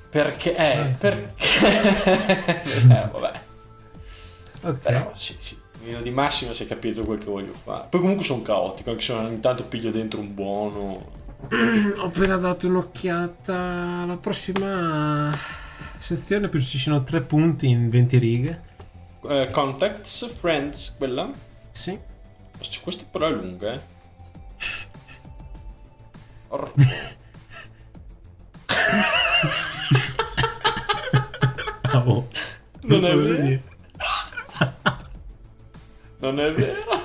Perché? 0.10 0.56
Eh, 0.56 0.78
ah, 0.80 0.96
perché? 0.98 1.32
eh, 2.90 3.10
vabbè. 3.12 3.32
Ok. 4.64 4.80
Però 4.80 5.12
sì, 5.14 5.36
sì. 5.38 5.56
In 5.84 6.02
di 6.02 6.10
massima 6.10 6.54
si 6.54 6.64
è 6.64 6.66
capito 6.66 7.04
quel 7.04 7.20
che 7.20 7.26
voglio 7.26 7.54
fare. 7.64 7.86
Poi 7.88 8.00
comunque 8.00 8.26
sono 8.26 8.42
caotico, 8.42 8.90
anche 8.90 9.04
se 9.04 9.14
ogni 9.14 9.40
tanto 9.40 9.66
piglio 9.66 9.92
dentro 9.92 10.20
un 10.20 10.34
buono. 10.34 11.12
Ho 12.02 12.06
appena 12.06 12.38
dato 12.38 12.68
un'occhiata 12.68 14.02
alla 14.02 14.18
prossima 14.18 15.38
sezione, 16.00 16.50
ci 16.50 16.80
siano 16.80 17.04
tre 17.04 17.22
punti 17.22 17.70
in 17.70 17.90
20 17.92 18.18
righe. 18.18 18.74
Uh, 19.26 19.50
contacts, 19.52 20.24
friends, 20.40 20.94
quella? 21.00 21.32
Sì. 21.72 21.98
Questa 22.58 23.06
però 23.10 23.26
è 23.26 23.32
lunga, 23.32 23.74
eh. 23.74 23.80
Or... 26.50 26.72
oh, 31.92 32.28
non, 32.84 33.00
non 33.00 33.04
è 33.04 33.16
vero. 33.16 33.62
non 36.20 36.40
è 36.40 36.52
vero. 36.52 37.02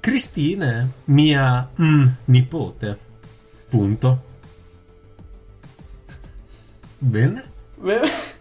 Cristina, 0.00 0.88
mia 1.04 1.70
mm, 1.80 2.06
nipote. 2.24 2.98
Punto. 3.68 4.22
Bene? 6.98 7.44
Bene. 7.76 8.33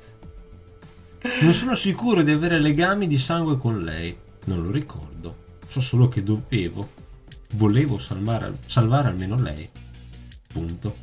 Non 1.42 1.54
sono 1.54 1.74
sicuro 1.74 2.22
di 2.22 2.32
avere 2.32 2.60
legami 2.60 3.08
di 3.08 3.18
sangue 3.18 3.58
con 3.58 3.82
lei. 3.82 4.16
Non 4.46 4.62
lo 4.62 4.72
ricordo. 4.72 5.60
So 5.68 5.80
solo 5.80 6.10
che 6.10 6.22
dovevo, 6.22 6.90
volevo 7.54 7.98
salvare, 7.98 8.58
salvare 8.66 9.08
almeno 9.08 9.40
lei. 9.40 9.70
Punto. 10.48 10.98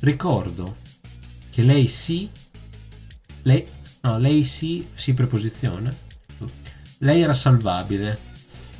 Ricordo 0.00 0.76
che 1.50 1.62
lei 1.62 1.86
sì, 1.86 2.30
lei, 3.42 3.64
no, 4.00 4.18
lei 4.18 4.42
sì, 4.44 4.86
sì 4.94 5.12
preposizione. 5.12 6.10
Lei 6.98 7.20
era 7.20 7.34
salvabile, 7.34 8.18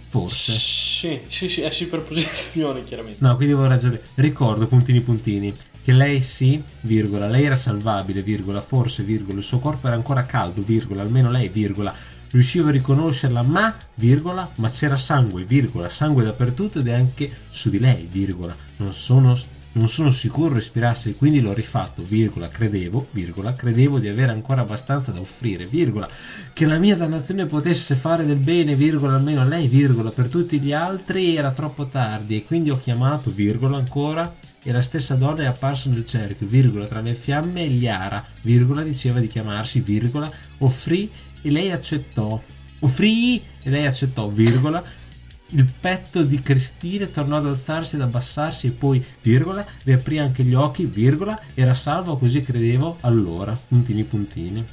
forse. 0.09 0.53
Sì, 0.53 1.21
sì, 1.29 1.49
sì, 1.49 1.61
è 1.61 1.71
sì 1.71 1.87
preposizione, 1.87 2.83
chiaramente. 2.85 3.19
No, 3.21 3.37
quindi 3.37 3.55
devo 3.55 3.67
ragionare. 3.67 4.03
Ricordo, 4.15 4.67
puntini, 4.67 5.01
puntini 5.03 5.55
che 5.83 5.93
lei 5.93 6.21
sì, 6.21 6.63
virgola, 6.83 7.27
lei 7.27 7.45
era 7.45 7.57
salvabile, 7.57 8.23
virgola, 8.23 8.61
forse, 8.61 9.03
virgola, 9.03 9.39
il 9.39 9.45
suo 9.45 9.59
corpo 9.59 9.89
era 9.89 9.97
ancora 9.97 10.25
caldo, 10.25 10.63
virgola, 10.63 11.03
almeno 11.03 11.31
lei, 11.31 11.49
virgola, 11.49 11.93
riuscivo 12.31 12.69
a 12.69 12.73
riconoscerla, 12.73 13.43
ma, 13.43 13.75
virgola, 13.97 14.49
ma 14.57 14.69
c'era 14.69 14.97
sangue, 14.97 15.45
virgola, 15.45 15.89
sangue 15.89 16.25
dappertutto 16.25 16.79
ed 16.79 16.89
anche 16.89 17.31
su 17.51 17.69
di 17.69 17.81
lei, 17.81 18.07
virgola, 18.09 18.55
non 18.77 18.95
sono, 18.95 19.37
non 19.73 19.89
sono 19.89 20.13
sicuro 20.13 20.55
respirasse, 20.55 21.17
quindi 21.17 21.41
l'ho 21.41 21.53
rifatto, 21.53 22.05
virgola, 22.07 22.49
credevo, 22.49 23.09
virgola, 23.11 23.53
credevo 23.53 23.99
di 23.99 24.07
avere 24.07 24.31
ancora 24.31 24.61
abbastanza 24.61 25.11
da 25.11 25.19
offrire, 25.19 25.67
virgola, 25.67 26.09
che 26.53 26.65
la 26.65 26.79
mia 26.79 26.95
dannazione 26.95 27.47
potesse 27.47 27.97
fare 27.97 28.25
del 28.25 28.37
bene, 28.37 28.77
virgola, 28.77 29.17
almeno 29.17 29.41
a 29.41 29.45
lei, 29.45 29.67
virgola, 29.67 30.11
per 30.11 30.29
tutti 30.29 30.61
gli 30.61 30.73
altri 30.73 31.35
era 31.35 31.51
troppo 31.51 31.87
tardi 31.87 32.37
e 32.37 32.45
quindi 32.45 32.71
ho 32.71 32.79
chiamato, 32.79 33.33
virgola, 33.33 33.79
ancora 33.79 34.33
e 34.63 34.71
la 34.71 34.81
stessa 34.81 35.15
donna 35.15 35.43
è 35.43 35.47
apparsa 35.47 35.91
nel 35.91 36.07
cerchio, 36.07 36.47
virgola, 36.47 36.87
tra 36.87 37.01
le 37.01 37.15
fiamme 37.15 37.65
e 37.65 37.69
Liara, 37.69 38.25
virgola, 38.43 38.83
diceva 38.83 39.19
di 39.19 39.27
chiamarsi, 39.27 39.81
virgola, 39.81 40.31
offrì 40.59 41.11
e 41.43 41.51
lei 41.51 41.73
accettò. 41.73 42.41
Offrì 42.81 43.43
e 43.63 43.71
lei 43.71 43.87
accettò, 43.87 44.29
virgola, 44.29 44.83
il 45.55 45.67
petto 45.67 46.23
di 46.23 46.41
Cristina 46.41 47.07
tornò 47.07 47.37
ad 47.37 47.47
alzarsi 47.47 47.97
ed 47.97 48.03
abbassarsi 48.03 48.69
e 48.69 48.71
poi, 48.71 49.05
virgola, 49.21 49.65
riaprì 49.83 50.19
anche 50.19 50.45
gli 50.45 50.55
occhi, 50.55 50.87
virgola, 50.87 51.41
era 51.55 51.75
salvo, 51.75 52.17
così 52.17 52.41
credevo 52.41 52.99
allora, 53.01 53.59
puntini 53.69 54.05
puntini. 54.05 54.65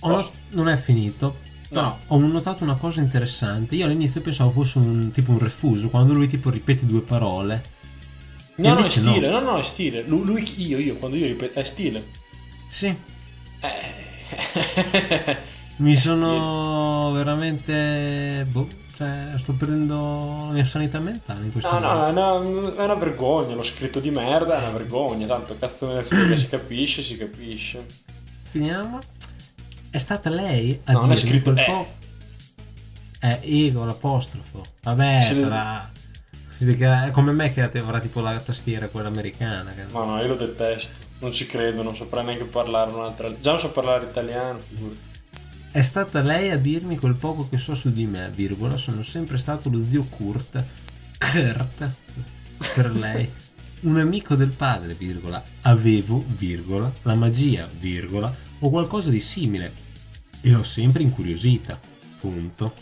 Oh, 0.00 0.32
non 0.50 0.68
è 0.68 0.76
finito, 0.76 1.38
però 1.68 1.98
ho 2.06 2.18
notato 2.18 2.62
una 2.64 2.76
cosa 2.76 3.00
interessante. 3.00 3.74
Io 3.74 3.86
all'inizio 3.86 4.20
pensavo 4.20 4.50
fosse 4.50 4.78
un 4.78 5.10
tipo 5.10 5.32
un 5.32 5.38
refuso, 5.38 5.88
quando 5.88 6.14
lui 6.14 6.28
tipo 6.28 6.50
ripete 6.50 6.86
due 6.86 7.02
parole. 7.02 7.74
No, 8.56 8.74
no, 8.74 8.84
è 8.84 8.88
stile, 8.88 9.28
no. 9.28 9.40
no, 9.40 9.52
no, 9.52 9.58
è 9.58 9.62
stile. 9.62 10.02
Lui, 10.02 10.24
lui, 10.24 10.66
io, 10.66 10.78
io, 10.78 10.96
quando 10.96 11.16
io 11.16 11.26
ripeto, 11.26 11.58
è 11.58 11.64
stile. 11.64 12.06
Sì. 12.68 12.94
Eh. 13.60 15.36
Mi 15.78 15.94
è 15.94 15.96
sono 15.96 17.08
stile. 17.08 17.24
veramente... 17.24 18.46
Boh, 18.50 18.66
cioè, 18.96 19.32
sto 19.36 19.52
perdendo 19.52 20.36
la 20.46 20.52
mia 20.52 20.64
sanità 20.64 20.98
mentale 21.00 21.44
in 21.44 21.52
questo 21.52 21.70
no, 21.78 21.86
momento. 21.86 22.20
No, 22.20 22.38
no, 22.38 22.74
è 22.74 22.84
una 22.84 22.94
vergogna, 22.94 23.54
l'ho 23.54 23.62
scritto 23.62 24.00
di 24.00 24.10
merda, 24.10 24.58
è 24.58 24.62
una 24.62 24.78
vergogna. 24.78 25.26
Tanto 25.26 25.54
cazzo 25.58 25.88
me 25.88 25.94
ne 25.96 26.02
frega, 26.02 26.34
si 26.34 26.48
capisce, 26.48 27.02
si 27.02 27.16
capisce. 27.18 27.84
Finiamo. 28.40 29.00
È 29.90 29.98
stata 29.98 30.30
lei 30.30 30.80
a 30.84 30.92
no, 30.92 31.04
dire 31.04 31.16
scritto 31.16 31.52
quel 31.52 31.64
po'. 31.64 31.94
È 33.18 33.40
ego 33.42 33.84
l'apostrofo. 33.84 34.64
Vabbè, 34.82 35.20
sarà. 35.20 35.90
È 36.58 37.10
come 37.10 37.32
me 37.32 37.52
che 37.52 37.62
avrà 37.62 38.00
tipo 38.00 38.20
la 38.20 38.38
tastiera 38.40 38.88
quella 38.88 39.08
americana. 39.08 39.72
Che... 39.72 39.84
Ma 39.90 40.04
no, 40.04 40.20
io 40.20 40.28
lo 40.28 40.36
detesto. 40.36 41.04
Non 41.18 41.32
ci 41.32 41.46
credo, 41.46 41.82
non 41.82 41.96
saprei 41.96 42.24
neanche 42.24 42.44
parlare 42.44 42.92
un'altra. 42.92 43.32
Già 43.40 43.50
non 43.50 43.60
so 43.60 43.70
parlare 43.70 44.04
italiano, 44.04 44.58
figurati. 44.58 45.00
È 45.72 45.82
stata 45.82 46.20
lei 46.20 46.50
a 46.50 46.56
dirmi 46.56 46.98
quel 46.98 47.14
poco 47.14 47.48
che 47.48 47.58
so 47.58 47.74
su 47.74 47.92
di 47.92 48.06
me, 48.06 48.30
virgola. 48.30 48.76
Sono 48.76 49.02
sempre 49.02 49.38
stato 49.38 49.68
lo 49.70 49.80
zio 49.80 50.04
Kurt. 50.04 50.62
Kurt. 51.18 51.90
Per 52.74 52.90
lei. 52.90 53.30
Un 53.86 53.98
amico 53.98 54.34
del 54.34 54.50
padre, 54.50 54.94
virgola. 54.94 55.40
Avevo, 55.62 56.24
virgola, 56.26 56.92
la 57.02 57.14
magia, 57.14 57.70
virgola, 57.78 58.34
o 58.58 58.68
qualcosa 58.68 59.10
di 59.10 59.20
simile 59.20 59.72
e 60.40 60.50
l'ho 60.50 60.64
sempre 60.64 61.04
incuriosita. 61.04 61.78
Punto. 62.18 62.74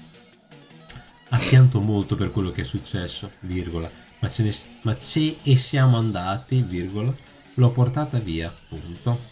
Ha 1.29 1.39
pianto 1.39 1.83
molto 1.83 2.17
per 2.17 2.31
quello 2.31 2.51
che 2.51 2.63
è 2.63 2.65
successo, 2.65 3.31
virgola, 3.41 3.91
ma 4.21 4.29
ce, 4.31 4.45
ne, 4.45 4.55
ma 4.85 4.97
ce 4.97 5.37
e 5.43 5.59
siamo 5.59 5.99
andati, 5.99 6.63
virgola, 6.63 7.15
l'ho 7.53 7.71
portata 7.71 8.19
via, 8.19 8.51
punto. 8.67 9.25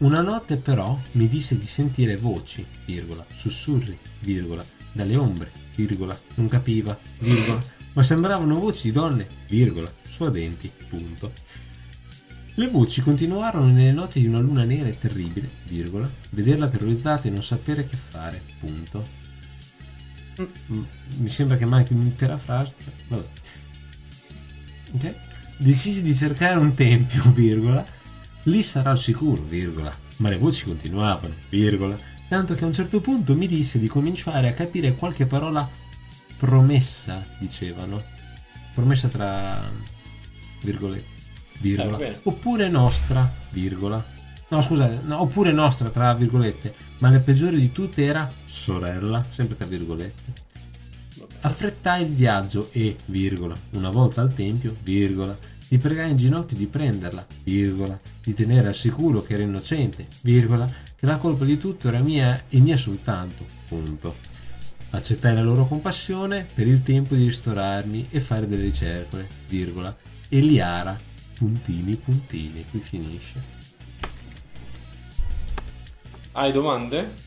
Una 0.00 0.20
notte 0.20 0.58
però 0.58 0.98
mi 1.12 1.26
disse 1.26 1.56
di 1.56 1.66
sentire 1.66 2.18
voci, 2.18 2.66
virgola, 2.84 3.24
sussurri, 3.32 3.98
virgola, 4.18 4.62
dalle 4.92 5.16
ombre, 5.16 5.50
virgola, 5.74 6.18
non 6.34 6.48
capiva, 6.48 6.98
virgola, 7.20 7.64
ma 7.98 8.04
sembravano 8.04 8.60
voci 8.60 8.82
di 8.82 8.92
donne, 8.92 9.26
virgola, 9.48 9.92
suadenti, 10.06 10.70
punto. 10.88 11.32
Le 12.54 12.68
voci 12.68 13.00
continuarono 13.00 13.72
nelle 13.72 13.90
notti 13.90 14.20
di 14.20 14.28
una 14.28 14.38
luna 14.38 14.62
nera 14.62 14.88
e 14.88 14.96
terribile, 14.96 15.50
virgola, 15.64 16.08
vederla 16.30 16.68
terrorizzata 16.68 17.26
e 17.26 17.30
non 17.30 17.42
sapere 17.42 17.86
che 17.86 17.96
fare, 17.96 18.40
punto. 18.60 19.04
Mm. 20.40 20.82
Mi 21.16 21.28
sembra 21.28 21.56
che 21.56 21.66
manchi 21.66 21.92
un'intera 21.92 22.38
frase. 22.38 22.72
Vabbè. 23.08 23.26
Ok? 24.92 25.14
decisi 25.56 26.00
di 26.00 26.14
cercare 26.14 26.56
un 26.60 26.74
tempio, 26.74 27.28
virgola, 27.34 27.84
lì 28.44 28.62
sarà 28.62 28.90
al 28.90 28.98
sicuro, 29.00 29.42
virgola. 29.42 29.92
Ma 30.18 30.28
le 30.28 30.38
voci 30.38 30.62
continuavano, 30.62 31.34
virgola, 31.48 31.98
tanto 32.28 32.54
che 32.54 32.62
a 32.62 32.68
un 32.68 32.72
certo 32.72 33.00
punto 33.00 33.34
mi 33.34 33.48
disse 33.48 33.80
di 33.80 33.88
cominciare 33.88 34.46
a 34.46 34.52
capire 34.52 34.94
qualche 34.94 35.26
parola 35.26 35.68
promessa, 36.38 37.22
dicevano. 37.38 38.02
Promessa 38.74 39.08
tra 39.08 39.68
virgole, 40.62 41.04
virgola, 41.60 41.96
Eh, 41.96 42.00
bene. 42.00 42.20
oppure 42.22 42.68
nostra, 42.68 43.30
virgola. 43.50 44.16
No, 44.50 44.60
scusate, 44.62 45.00
no, 45.04 45.20
oppure 45.20 45.52
nostra, 45.52 45.90
tra 45.90 46.14
virgolette, 46.14 46.74
ma 46.98 47.10
la 47.10 47.18
peggiore 47.18 47.58
di 47.58 47.70
tutte 47.70 48.04
era 48.04 48.32
sorella, 48.46 49.24
sempre 49.28 49.56
tra 49.56 49.66
virgolette. 49.66 50.46
Affrettai 51.40 52.02
il 52.02 52.12
viaggio 52.12 52.70
e, 52.72 52.96
virgola, 53.06 53.56
una 53.72 53.90
volta 53.90 54.20
al 54.22 54.32
tempio, 54.32 54.74
virgola, 54.82 55.36
gli 55.68 55.78
pregai 55.78 56.10
in 56.10 56.16
ginocchio 56.16 56.56
di 56.56 56.66
prenderla, 56.66 57.26
virgola, 57.44 57.98
di 58.22 58.32
tenere 58.32 58.68
al 58.68 58.74
sicuro 58.74 59.22
che 59.22 59.34
era 59.34 59.42
innocente, 59.42 60.06
virgola, 60.22 60.66
che 60.96 61.04
la 61.04 61.18
colpa 61.18 61.44
di 61.44 61.58
tutto 61.58 61.88
era 61.88 61.98
mia 62.00 62.44
e 62.48 62.58
mia 62.58 62.76
soltanto, 62.76 63.44
punto. 63.68 64.14
Accettai 64.90 65.34
la 65.34 65.42
loro 65.42 65.66
compassione 65.66 66.46
per 66.54 66.66
il 66.66 66.82
tempo 66.82 67.14
di 67.14 67.24
ristorarmi 67.24 68.08
e 68.10 68.20
fare 68.20 68.46
delle 68.48 68.62
ricerche, 68.62 69.28
virgola, 69.46 69.94
e 70.28 70.40
Liara, 70.40 70.98
puntini, 71.34 71.94
puntini, 71.96 72.64
qui 72.70 72.80
finisce. 72.80 73.56
Hai 76.32 76.52
domande? 76.52 77.26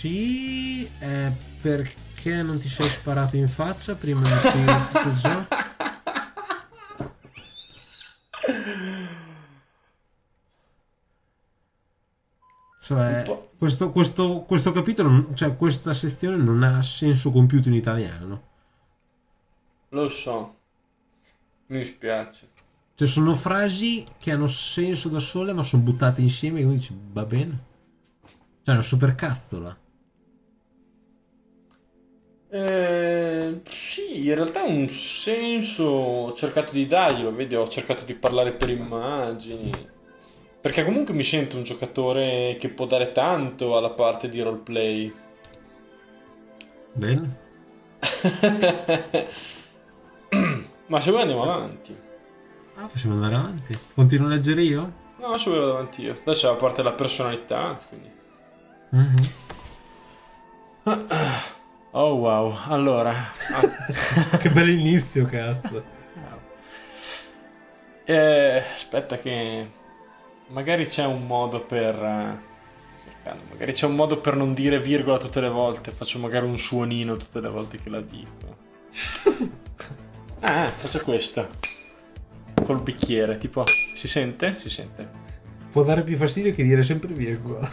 Sì, 0.00 0.88
eh, 0.98 1.32
perché 1.60 2.42
non 2.42 2.58
ti 2.58 2.68
sei 2.68 2.88
sparato 2.88 3.36
in 3.36 3.48
faccia 3.48 3.94
prima 3.94 4.20
di 4.20 4.28
scrivere 4.28 4.80
tutto 4.92 5.18
ciò? 5.18 5.46
Cioè, 12.90 13.46
questo, 13.56 13.92
questo, 13.92 14.40
questo 14.40 14.72
capitolo, 14.72 15.32
cioè 15.34 15.54
questa 15.54 15.92
sezione 15.92 16.36
non 16.36 16.64
ha 16.64 16.82
senso 16.82 17.30
compiuto 17.30 17.68
in 17.68 17.74
italiano. 17.74 18.42
Lo 19.90 20.06
so. 20.06 20.56
Mi 21.66 21.78
dispiace. 21.78 22.48
Cioè, 22.96 23.06
sono 23.06 23.32
frasi 23.34 24.04
che 24.18 24.32
hanno 24.32 24.48
senso 24.48 25.08
da 25.08 25.20
sole, 25.20 25.52
ma 25.52 25.62
sono 25.62 25.84
buttate 25.84 26.20
insieme 26.20 26.58
e 26.58 26.62
quindi 26.64 26.80
dici, 26.80 26.98
va 27.12 27.24
bene. 27.24 27.64
Cioè, 28.24 28.64
è 28.64 28.72
una 28.72 28.82
supercazzola. 28.82 29.78
Eh, 32.48 33.60
sì, 33.66 34.26
in 34.26 34.34
realtà 34.34 34.64
un 34.64 34.88
senso 34.88 35.84
ho 35.84 36.32
cercato 36.32 36.72
di 36.72 36.88
darglielo, 36.88 37.32
vedi, 37.32 37.54
ho 37.54 37.68
cercato 37.68 38.04
di 38.04 38.14
parlare 38.14 38.52
per 38.52 38.68
immagini. 38.68 39.70
Perché 40.60 40.84
comunque 40.84 41.14
mi 41.14 41.22
sento 41.24 41.56
un 41.56 41.62
giocatore 41.62 42.56
che 42.60 42.68
può 42.68 42.84
dare 42.84 43.12
tanto 43.12 43.76
alla 43.76 43.90
parte 43.90 44.28
di 44.28 44.40
roleplay. 44.42 45.12
Bene? 46.92 47.36
Ma 50.86 51.00
se 51.00 51.10
vuoi 51.10 51.22
andiamo 51.22 51.42
avanti. 51.44 51.96
Ah, 52.76 52.86
possiamo 52.86 53.14
andare 53.14 53.36
avanti. 53.36 53.78
Continuo 53.94 54.26
a 54.26 54.30
leggere 54.30 54.62
io? 54.62 54.92
No, 55.18 55.38
se 55.38 55.48
vuoi 55.50 55.60
vado 55.60 55.72
avanti 55.72 56.02
io. 56.02 56.12
Adesso 56.12 56.48
la 56.48 56.54
parte 56.56 56.82
della 56.82 56.94
personalità, 56.94 57.78
quindi. 57.88 58.10
Mhm. 58.90 59.30
Oh 61.92 62.14
wow, 62.14 62.54
allora. 62.68 63.12
che 64.38 64.48
bell'inizio, 64.50 65.26
cazzo. 65.26 65.82
eh, 68.04 68.62
aspetta 68.72 69.18
che 69.18 69.66
magari 70.50 70.86
c'è 70.86 71.04
un 71.04 71.26
modo 71.26 71.60
per 71.60 71.94
eh, 71.94 72.48
cercando, 73.04 73.44
magari 73.50 73.72
c'è 73.72 73.86
un 73.86 73.94
modo 73.94 74.18
per 74.18 74.34
non 74.34 74.54
dire 74.54 74.80
virgola 74.80 75.18
tutte 75.18 75.40
le 75.40 75.48
volte, 75.48 75.90
faccio 75.90 76.18
magari 76.18 76.46
un 76.46 76.58
suonino 76.58 77.16
tutte 77.16 77.40
le 77.40 77.48
volte 77.48 77.78
che 77.78 77.90
la 77.90 78.00
dico. 78.00 78.56
ah, 80.40 80.68
faccio 80.68 81.00
questo. 81.00 81.48
Col 82.64 82.82
bicchiere, 82.82 83.38
tipo 83.38 83.64
si 83.66 84.08
sente? 84.08 84.56
Si 84.58 84.70
sente. 84.70 85.28
Può 85.70 85.82
dare 85.82 86.02
più 86.02 86.16
fastidio 86.16 86.54
che 86.54 86.62
dire 86.62 86.82
sempre 86.82 87.12
virgola. 87.12 87.70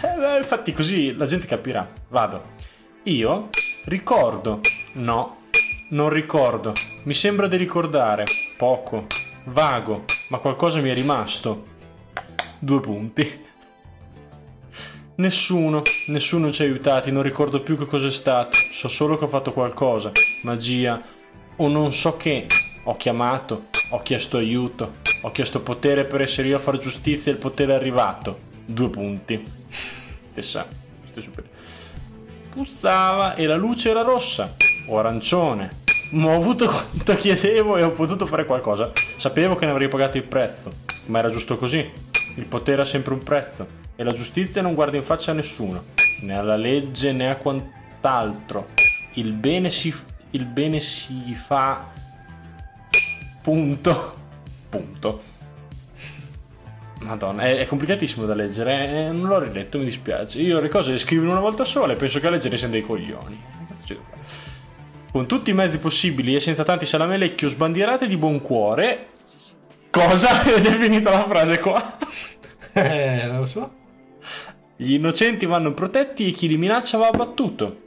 Eh, 0.00 0.16
beh, 0.16 0.38
infatti 0.38 0.72
così 0.72 1.14
la 1.14 1.26
gente 1.26 1.46
capirà. 1.46 1.88
Vado. 2.08 2.50
Io 3.04 3.48
ricordo. 3.86 4.60
No, 4.94 5.42
non 5.90 6.08
ricordo. 6.08 6.72
Mi 7.04 7.14
sembra 7.14 7.46
di 7.48 7.56
ricordare. 7.56 8.24
Poco. 8.56 9.06
Vago. 9.46 10.04
Ma 10.30 10.38
qualcosa 10.38 10.80
mi 10.80 10.90
è 10.90 10.94
rimasto. 10.94 11.76
Due 12.60 12.80
punti. 12.80 13.46
Nessuno, 15.16 15.82
nessuno 16.08 16.52
ci 16.52 16.62
ha 16.62 16.64
aiutati, 16.64 17.10
non 17.10 17.22
ricordo 17.22 17.60
più 17.60 17.76
che 17.76 17.86
cos'è 17.86 18.10
stato. 18.10 18.56
So 18.58 18.88
solo 18.88 19.16
che 19.16 19.24
ho 19.24 19.28
fatto 19.28 19.52
qualcosa. 19.52 20.10
Magia. 20.42 21.00
O 21.56 21.68
non 21.68 21.92
so 21.92 22.16
che. 22.16 22.46
Ho 22.84 22.96
chiamato, 22.96 23.66
ho 23.90 24.02
chiesto 24.02 24.38
aiuto, 24.38 24.94
ho 25.22 25.30
chiesto 25.30 25.60
potere 25.60 26.04
per 26.04 26.22
essere 26.22 26.48
io 26.48 26.56
a 26.56 26.60
far 26.60 26.78
giustizia 26.78 27.30
e 27.30 27.34
il 27.34 27.40
potere 27.40 27.72
è 27.72 27.76
arrivato. 27.76 28.38
Due 28.64 28.88
punti. 28.88 29.44
Questo 30.32 30.58
è 31.14 31.20
super. 31.20 31.44
Puzzava 32.48 33.34
e 33.34 33.46
la 33.46 33.56
luce 33.56 33.90
era 33.90 34.02
rossa 34.02 34.54
o 34.86 34.98
arancione. 34.98 35.82
Ma 36.12 36.28
ho 36.30 36.36
avuto 36.36 36.66
quanto 36.66 37.16
chiedevo 37.16 37.76
e 37.76 37.82
ho 37.82 37.90
potuto 37.90 38.24
fare 38.24 38.46
qualcosa. 38.46 38.90
Sapevo 38.94 39.54
che 39.56 39.66
ne 39.66 39.72
avrei 39.72 39.88
pagato 39.88 40.16
il 40.16 40.22
prezzo, 40.22 40.72
ma 41.06 41.18
era 41.18 41.28
giusto 41.28 41.58
così. 41.58 41.86
Il 42.36 42.46
potere 42.46 42.82
ha 42.82 42.84
sempre 42.84 43.14
un 43.14 43.22
prezzo 43.22 43.66
e 43.96 44.04
la 44.04 44.12
giustizia 44.12 44.62
non 44.62 44.74
guarda 44.74 44.96
in 44.96 45.02
faccia 45.02 45.32
a 45.32 45.34
nessuno, 45.34 45.84
né 46.22 46.36
alla 46.36 46.56
legge 46.56 47.12
né 47.12 47.30
a 47.30 47.36
quant'altro. 47.36 48.68
Il 49.14 49.32
bene 49.32 49.70
si, 49.70 49.92
il 50.30 50.44
bene 50.44 50.80
si 50.80 51.34
fa. 51.34 51.86
Punto. 53.42 54.14
Punto. 54.68 55.22
Madonna, 57.00 57.42
è, 57.42 57.58
è 57.58 57.66
complicatissimo 57.66 58.26
da 58.26 58.34
leggere, 58.34 58.88
eh, 58.88 59.10
non 59.10 59.28
l'ho 59.28 59.38
riletto, 59.38 59.78
mi 59.78 59.84
dispiace. 59.84 60.40
Io 60.40 60.60
le 60.60 60.68
cose 60.68 60.92
le 60.92 60.98
scrivo 60.98 61.30
una 61.30 61.40
volta 61.40 61.64
sola 61.64 61.92
e 61.92 61.96
penso 61.96 62.20
che 62.20 62.26
a 62.26 62.30
leggere 62.30 62.56
siano 62.56 62.72
dei 62.72 62.82
coglioni. 62.82 63.40
Cazzo 63.68 63.82
c'è 63.84 63.94
da 63.94 64.00
fare? 64.02 64.20
Con 65.10 65.26
tutti 65.26 65.50
i 65.50 65.54
mezzi 65.54 65.78
possibili 65.78 66.34
e 66.34 66.40
senza 66.40 66.64
tanti 66.64 66.86
salamelecchi 66.86 67.44
o 67.46 67.48
sbandierate 67.48 68.06
di 68.06 68.16
buon 68.16 68.40
cuore. 68.40 69.06
Cosa? 69.90 70.44
Ed 70.44 70.64
è 70.66 70.78
finita 70.78 71.10
la 71.10 71.26
frase 71.26 71.58
qua. 71.58 71.96
Eh, 72.70 73.26
lo 73.26 73.44
so. 73.44 73.72
Gli 74.76 74.92
innocenti 74.92 75.46
vanno 75.46 75.74
protetti 75.74 76.28
e 76.28 76.30
chi 76.30 76.46
li 76.46 76.56
minaccia 76.56 76.96
va 76.96 77.08
abbattuto. 77.08 77.80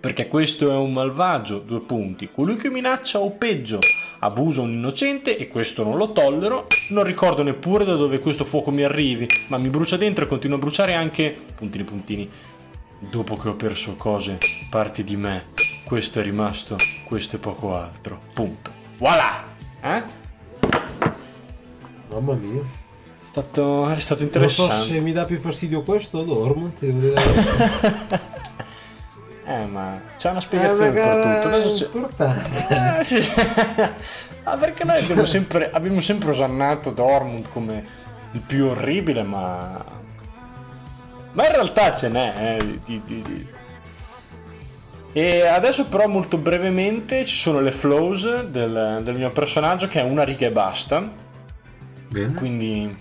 Perché 0.00 0.26
questo 0.26 0.72
è 0.72 0.74
un 0.74 0.92
malvagio, 0.92 1.58
due 1.58 1.80
punti. 1.82 2.28
Colui 2.32 2.56
che 2.56 2.68
minaccia 2.68 3.20
o 3.20 3.30
peggio 3.30 3.78
abusa 4.20 4.62
un 4.62 4.72
innocente 4.72 5.36
e 5.36 5.46
questo 5.46 5.84
non 5.84 5.96
lo 5.96 6.10
tollero. 6.10 6.66
Non 6.90 7.04
ricordo 7.04 7.44
neppure 7.44 7.84
da 7.84 7.94
dove 7.94 8.18
questo 8.18 8.44
fuoco 8.44 8.72
mi 8.72 8.82
arrivi, 8.82 9.28
ma 9.50 9.58
mi 9.58 9.68
brucia 9.68 9.96
dentro 9.96 10.24
e 10.24 10.28
continua 10.28 10.56
a 10.56 10.60
bruciare 10.60 10.94
anche 10.94 11.36
puntini 11.54 11.84
puntini. 11.84 12.28
Dopo 12.98 13.36
che 13.36 13.50
ho 13.50 13.54
perso 13.54 13.94
cose, 13.94 14.38
parti 14.70 15.04
di 15.04 15.16
me. 15.16 15.46
Questo 15.84 16.18
è 16.18 16.22
rimasto, 16.24 16.74
questo 17.06 17.36
è 17.36 17.38
poco 17.38 17.76
altro. 17.76 18.20
Punto. 18.34 18.72
Voilà! 18.96 19.44
Eh? 19.80 20.27
Mamma 22.10 22.34
mia. 22.34 22.60
È 22.60 23.30
stato, 23.30 23.88
è 23.88 23.98
stato 24.00 24.22
Non 24.22 24.30
so 24.32 24.38
interessante. 24.40 24.74
se 24.94 25.00
mi 25.00 25.12
dà 25.12 25.24
più 25.24 25.38
fastidio 25.38 25.82
questo 25.82 26.18
o 26.18 26.22
dormo, 26.22 26.70
ti 26.74 26.86
devo 26.86 26.98
dire. 27.00 28.36
Eh, 29.48 29.64
ma 29.64 29.98
c'è 30.18 30.28
una 30.28 30.42
spiegazione 30.42 30.90
per 30.90 31.14
tutto. 31.14 31.48
Adesso 31.48 31.72
c'è... 31.72 31.84
importante. 31.86 32.98
Eh, 32.98 33.02
sì, 33.04 33.22
sì. 33.22 33.32
Ah, 34.42 34.58
perché 34.58 34.84
noi 34.84 34.98
abbiamo 34.98 35.24
sempre, 35.26 35.70
abbiamo 35.72 36.02
sempre 36.02 36.28
osannato 36.32 36.90
Dortmund 36.90 37.48
come 37.48 37.82
il 38.32 38.40
più 38.40 38.66
orribile, 38.66 39.22
ma. 39.22 39.82
Ma 41.32 41.46
in 41.46 41.50
realtà 41.52 41.94
ce 41.94 42.08
n'è. 42.10 42.56
eh, 42.60 42.78
di- 42.84 43.00
di- 43.06 43.22
di- 43.22 43.46
E 45.14 45.46
adesso, 45.46 45.86
però, 45.86 46.06
molto 46.08 46.36
brevemente 46.36 47.24
ci 47.24 47.34
sono 47.36 47.60
le 47.60 47.72
flows 47.72 48.42
del, 48.42 49.00
del 49.02 49.16
mio 49.16 49.30
personaggio, 49.30 49.88
che 49.88 50.00
è 50.00 50.02
una 50.02 50.24
riga 50.24 50.46
e 50.46 50.50
basta. 50.50 51.08
Bene. 52.08 52.34
Quindi, 52.34 52.96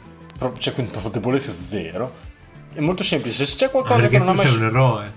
c'è 0.60 0.74
quindi 0.74 0.92
proprio 0.92 1.12
debolezza 1.12 1.54
zero. 1.68 2.14
È 2.74 2.80
molto 2.80 3.04
semplice. 3.04 3.46
Se 3.46 3.56
c'è 3.56 3.72
qualcosa 3.72 3.96
Perché 4.02 4.12
che 4.12 4.18
non 4.20 4.30
ha 4.30 4.34
mai. 4.34 4.48
sei 4.48 4.58
un 4.58 4.64
eroe. 4.64 5.14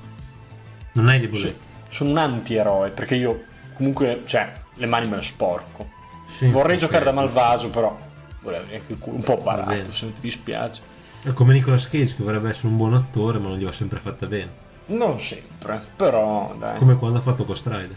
Non 0.92 1.08
hai 1.08 1.20
debolezza. 1.20 1.80
Sono 1.88 2.10
un 2.10 2.18
anti-eroe 2.18 2.90
perché 2.90 3.16
io 3.16 3.42
comunque, 3.74 4.22
cioè, 4.24 4.52
le 4.74 4.86
mani 4.86 5.08
me 5.08 5.16
le 5.16 5.22
sporco. 5.22 5.88
Sì, 6.26 6.48
Vorrei 6.48 6.78
giocare 6.78 7.04
da 7.04 7.12
malvagio, 7.12 7.68
però 7.70 7.96
un 8.42 9.22
po' 9.22 9.36
bene. 9.36 9.42
parato, 9.42 9.92
se 9.92 10.04
non 10.04 10.14
ti 10.14 10.20
dispiace. 10.20 10.80
È 11.22 11.32
come 11.32 11.52
Nicolas 11.52 11.88
Cage 11.88 12.14
che 12.14 12.22
vorrebbe 12.22 12.48
essere 12.48 12.68
un 12.68 12.76
buon 12.76 12.94
attore, 12.94 13.38
ma 13.38 13.48
non 13.48 13.58
gli 13.58 13.64
va 13.64 13.72
sempre 13.72 13.98
fatta 13.98 14.26
bene. 14.26 14.68
Non 14.86 15.20
sempre, 15.20 15.82
però 15.96 16.54
dai. 16.58 16.78
Come 16.78 16.96
quando 16.96 17.18
ha 17.18 17.20
fatto 17.20 17.44
Ghost 17.44 17.66
Rider. 17.66 17.96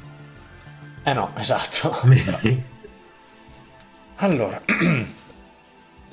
Eh 1.04 1.14
no, 1.14 1.32
esatto. 1.38 2.02
allora, 4.18 4.62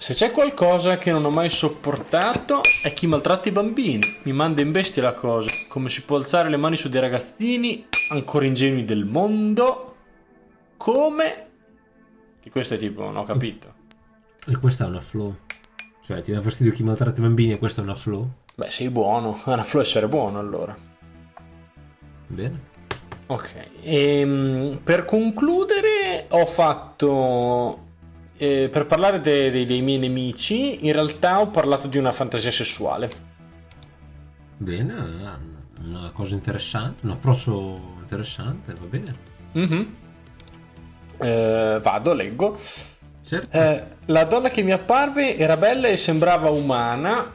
se 0.01 0.15
c'è 0.15 0.31
qualcosa 0.31 0.97
che 0.97 1.13
non 1.13 1.27
ho 1.27 1.31
mai 1.31 1.51
sopportato 1.51 2.63
è 2.83 2.95
chi 2.95 3.07
maltratta 3.07 3.51
i 3.51 3.53
bambini. 3.53 4.01
Mi 4.25 4.33
manda 4.33 4.63
in 4.63 4.73
bestia 4.73 5.03
la 5.03 5.13
cosa. 5.13 5.51
Come 5.69 5.91
si 5.91 6.05
può 6.05 6.17
alzare 6.17 6.49
le 6.49 6.57
mani 6.57 6.79
su 6.79 6.89
dei 6.89 7.03
ragazzini 7.03 7.85
ancora 8.11 8.47
ingenui 8.47 8.87
del 8.87 9.05
mondo? 9.05 9.97
Come? 10.79 11.49
Che 12.41 12.51
questo 12.51 12.75
è 12.75 12.79
tipo, 12.79 13.03
non 13.03 13.19
ho 13.19 13.25
capito. 13.25 13.75
E 14.47 14.57
questa 14.57 14.87
è 14.87 14.89
una 14.89 15.01
flow. 15.01 15.37
Cioè, 16.03 16.23
ti 16.23 16.33
dà 16.33 16.41
fastidio 16.41 16.73
chi 16.73 16.83
maltratta 16.83 17.19
i 17.19 17.23
bambini 17.23 17.53
e 17.53 17.59
questa 17.59 17.83
è 17.83 17.85
una 17.85 17.95
flow? 17.95 18.27
Beh, 18.55 18.71
sei 18.71 18.89
buono. 18.89 19.39
È 19.45 19.53
una 19.53 19.65
flow 19.65 19.83
essere 19.83 20.09
buono 20.09 20.39
allora. 20.39 20.75
Bene. 22.27 22.69
Ok, 23.27 23.53
e, 23.83 24.21
ehm, 24.21 24.81
per 24.83 25.05
concludere 25.05 26.25
ho 26.31 26.47
fatto, 26.47 27.90
eh, 28.41 28.71
per 28.71 28.87
parlare 28.87 29.21
de- 29.21 29.51
de- 29.51 29.67
dei 29.67 29.83
miei 29.83 29.99
nemici, 29.99 30.87
in 30.87 30.93
realtà 30.93 31.41
ho 31.41 31.49
parlato 31.49 31.89
di 31.89 31.99
una 31.99 32.11
fantasia 32.11 32.51
sessuale. 32.51 33.11
Bene, 34.57 34.95
una 35.85 36.11
cosa 36.11 36.35
interessante, 36.35 37.05
un 37.05 37.11
approccio 37.11 37.97
interessante, 38.01 38.73
va 38.73 38.87
bene. 38.87 39.13
Mm-hmm. 39.59 39.83
Eh, 41.19 41.81
vado, 41.83 42.15
leggo. 42.15 42.59
Certo. 43.23 43.57
Eh, 43.57 43.85
la 44.07 44.25
donna 44.25 44.49
che 44.49 44.63
mi 44.63 44.73
apparve 44.73 45.37
era 45.37 45.59
bella 45.59 45.89
e 45.89 45.99
sembrava 45.99 46.49
umana. 46.49 47.31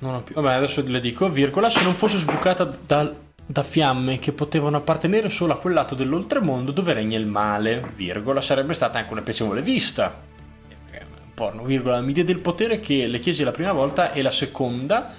Vabbè, 0.00 0.52
adesso 0.52 0.82
le 0.84 0.98
dico, 0.98 1.28
virgola, 1.28 1.70
se 1.70 1.84
non 1.84 1.94
fosse 1.94 2.18
sbucata 2.18 2.64
dal 2.64 3.14
da 3.44 3.62
fiamme 3.62 4.18
che 4.18 4.32
potevano 4.32 4.76
appartenere 4.76 5.28
solo 5.28 5.52
a 5.52 5.58
quel 5.58 5.74
lato 5.74 5.94
dell'oltremondo 5.94 6.72
dove 6.72 6.92
regna 6.92 7.18
il 7.18 7.26
male, 7.26 7.84
virgola, 7.94 8.40
sarebbe 8.40 8.74
stata 8.74 8.98
anche 8.98 9.12
una 9.12 9.22
piacevole 9.22 9.62
vista. 9.62 10.30
Porno, 11.34 11.64
virgola, 11.64 12.00
mi 12.02 12.12
diede 12.12 12.30
il 12.30 12.40
potere 12.40 12.78
che 12.78 13.06
le 13.06 13.18
chiesi 13.18 13.42
la 13.42 13.52
prima 13.52 13.72
volta 13.72 14.12
e 14.12 14.20
la 14.20 14.30
seconda, 14.30 15.12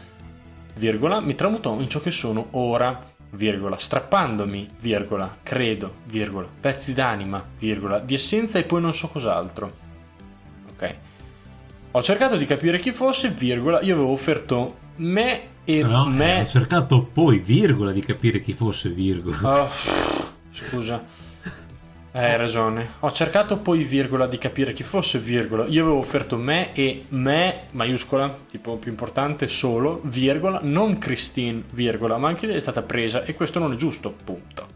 virgola, 0.75 1.19
mi 1.19 1.33
tramutò 1.35 1.79
in 1.79 1.89
ciò 1.89 1.99
che 2.01 2.11
sono 2.11 2.49
ora, 2.51 2.99
virgola, 3.31 3.77
strappandomi, 3.77 4.67
virgola, 4.79 5.37
credo, 5.41 5.95
virgola, 6.05 6.47
pezzi 6.59 6.93
d'anima, 6.93 7.43
virgola, 7.57 7.99
di 7.99 8.13
essenza 8.13 8.59
e 8.59 8.63
poi 8.63 8.81
non 8.81 8.93
so 8.93 9.07
cos'altro. 9.07 9.71
Ok. 10.71 10.95
Ho 11.91 12.03
cercato 12.03 12.37
di 12.37 12.45
capire 12.45 12.79
chi 12.79 12.91
fosse, 12.91 13.29
virgola, 13.29 13.81
io 13.81 13.95
avevo 13.95 14.11
offerto 14.11 14.75
me 14.97 15.47
e 15.65 15.81
no, 15.81 16.05
me... 16.05 16.37
Eh, 16.37 16.41
ho 16.41 16.45
cercato 16.45 17.03
poi, 17.03 17.39
virgola, 17.39 17.91
di 17.91 18.01
capire 18.01 18.39
chi 18.39 18.53
fosse, 18.53 18.89
virgola. 18.89 19.61
Oh, 19.61 19.69
scusa. 20.51 21.03
Hai 22.15 22.37
ragione. 22.37 22.93
Ho 22.99 23.11
cercato 23.11 23.57
poi, 23.57 23.83
virgola, 23.83 24.27
di 24.27 24.37
capire 24.37 24.73
chi 24.73 24.83
fosse, 24.83 25.17
virgola. 25.17 25.65
Io 25.65 25.83
avevo 25.83 25.97
offerto 25.97 26.35
me 26.37 26.73
e 26.73 27.05
me, 27.09 27.61
maiuscola, 27.71 28.37
tipo 28.51 28.75
più 28.77 28.91
importante, 28.91 29.47
solo, 29.47 29.99
virgola, 30.03 30.59
non 30.61 30.99
Christine, 30.99 31.63
virgola, 31.71 32.17
ma 32.17 32.27
anche 32.27 32.45
lei 32.45 32.57
è 32.57 32.59
stata 32.59 32.83
presa 32.83 33.23
e 33.23 33.33
questo 33.33 33.57
non 33.57 33.73
è 33.73 33.75
giusto, 33.75 34.13
punto. 34.23 34.67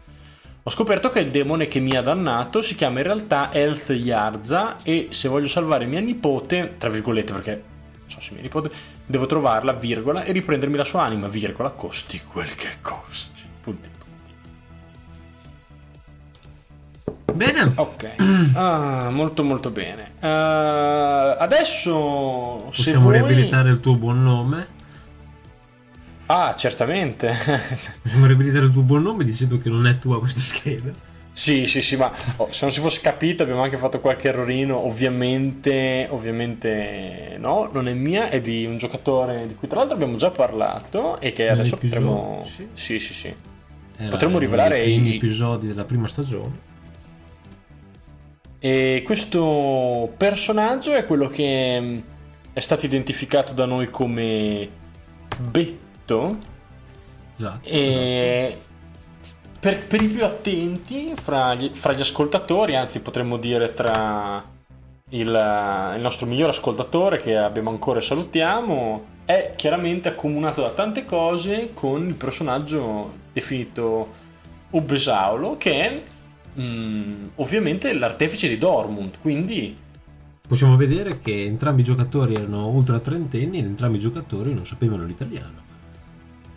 Ho 0.64 0.70
scoperto 0.70 1.10
che 1.10 1.20
il 1.20 1.30
demone 1.30 1.68
che 1.68 1.80
mi 1.80 1.96
ha 1.96 2.02
dannato 2.02 2.60
si 2.60 2.74
chiama 2.74 2.98
in 2.98 3.04
realtà 3.04 3.52
Health 3.52 3.90
Yarza 3.90 4.76
e 4.82 5.08
se 5.10 5.28
voglio 5.28 5.48
salvare 5.48 5.86
mia 5.86 6.00
nipote, 6.00 6.74
tra 6.76 6.90
virgolette 6.90 7.32
perché 7.32 7.62
so 8.08 8.20
se 8.20 8.32
mia 8.32 8.42
nipote, 8.42 8.70
devo 9.06 9.26
trovarla, 9.26 9.72
virgola, 9.72 10.24
e 10.24 10.32
riprendermi 10.32 10.76
la 10.76 10.84
sua 10.84 11.04
anima, 11.04 11.28
virgola, 11.28 11.70
costi 11.70 12.20
quel 12.24 12.54
che 12.54 12.78
costi. 12.80 13.40
Punti, 13.62 13.88
punti. 17.04 17.32
Bene. 17.32 17.72
Ok, 17.76 18.14
ah, 18.54 19.10
molto 19.12 19.44
molto 19.44 19.70
bene. 19.70 20.12
Uh, 20.20 21.36
adesso 21.38 22.56
possiamo 22.64 23.02
vuoi... 23.02 23.18
riabilitare 23.18 23.70
il 23.70 23.80
tuo 23.80 23.94
buon 23.94 24.22
nome. 24.22 24.76
Ah, 26.26 26.54
certamente. 26.56 27.34
possiamo 28.02 28.26
riabilitare 28.26 28.66
il 28.66 28.72
tuo 28.72 28.82
buon 28.82 29.02
nome 29.02 29.24
dicendo 29.24 29.58
che 29.58 29.70
non 29.70 29.86
è 29.86 29.98
tua 29.98 30.18
questa 30.18 30.40
scheda. 30.40 31.07
Sì, 31.38 31.68
sì, 31.68 31.82
sì, 31.82 31.94
ma 31.94 32.12
oh, 32.34 32.48
se 32.50 32.58
non 32.62 32.72
si 32.72 32.80
fosse 32.80 33.00
capito 33.00 33.44
abbiamo 33.44 33.62
anche 33.62 33.76
fatto 33.76 34.00
qualche 34.00 34.26
errorino, 34.26 34.76
ovviamente, 34.84 36.08
ovviamente 36.10 37.36
no, 37.38 37.70
non 37.72 37.86
è 37.86 37.94
mia, 37.94 38.28
è 38.28 38.40
di 38.40 38.66
un 38.66 38.76
giocatore 38.76 39.46
di 39.46 39.54
cui 39.54 39.68
tra 39.68 39.78
l'altro 39.78 39.94
abbiamo 39.94 40.16
già 40.16 40.32
parlato 40.32 41.20
e 41.20 41.32
che 41.32 41.48
adesso 41.48 41.76
potremo... 41.76 42.42
Sì, 42.44 42.66
sì, 42.72 42.98
sì. 42.98 43.14
sì. 43.14 43.34
Potremmo 44.10 44.38
rivelare 44.38 44.82
i 44.82 44.94
primi 44.94 45.14
episodi 45.14 45.68
della 45.68 45.84
prima 45.84 46.08
stagione. 46.08 46.58
E 48.58 49.02
questo 49.04 50.12
personaggio 50.16 50.92
è 50.92 51.06
quello 51.06 51.28
che 51.28 51.78
mm, 51.80 51.98
è 52.52 52.58
stato 52.58 52.84
identificato 52.84 53.52
da 53.52 53.64
noi 53.64 53.90
come 53.90 54.68
Betto. 55.38 56.36
Esatto. 57.36 57.60
E 57.62 58.56
esatto 58.56 58.67
per, 59.58 59.86
per, 59.86 60.02
i 60.02 60.08
più 60.08 60.24
attenti 60.24 61.12
fra 61.20 61.54
gli, 61.54 61.70
fra 61.72 61.92
gli, 61.92 62.00
ascoltatori, 62.00 62.76
anzi 62.76 63.00
potremmo 63.00 63.36
dire 63.36 63.74
tra 63.74 64.44
il, 65.10 65.26
il, 65.26 66.00
nostro 66.00 66.26
miglior 66.26 66.50
ascoltatore 66.50 67.18
che 67.18 67.36
abbiamo 67.36 67.70
ancora 67.70 67.98
e 67.98 68.02
salutiamo, 68.02 69.04
è 69.24 69.54
chiaramente 69.56 70.08
accomunato 70.08 70.62
da 70.62 70.70
tante 70.70 71.04
cose 71.04 71.70
con 71.74 72.06
il 72.06 72.14
personaggio 72.14 73.12
definito 73.32 74.14
Ubesaulo, 74.70 75.56
che 75.56 75.72
è 75.72 76.02
mm, 76.60 77.26
ovviamente 77.36 77.92
l'artefice 77.92 78.48
di 78.48 78.58
Dortmund, 78.58 79.18
quindi... 79.20 79.76
Possiamo 80.46 80.76
vedere 80.76 81.18
che 81.18 81.44
entrambi 81.44 81.82
i 81.82 81.84
giocatori 81.84 82.34
erano 82.34 82.68
ultra 82.68 83.00
trentenni 83.00 83.58
ed 83.58 83.66
entrambi 83.66 83.98
i 83.98 84.00
giocatori 84.00 84.54
non 84.54 84.64
sapevano 84.64 85.04
l'italiano. 85.04 85.67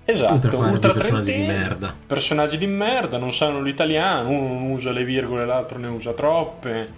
Esatto, 0.03 0.57
ultra 0.57 0.93
personaggi 0.93 1.33
di 1.33 1.45
merda. 1.45 1.95
Personaggi 2.07 2.57
di 2.57 2.67
merda, 2.67 3.17
non 3.17 3.33
sanno 3.33 3.61
l'italiano, 3.61 4.29
uno 4.29 4.47
non 4.47 4.71
usa 4.71 4.91
le 4.91 5.03
virgole, 5.03 5.45
l'altro 5.45 5.77
ne 5.77 5.87
usa 5.87 6.13
troppe. 6.13 6.89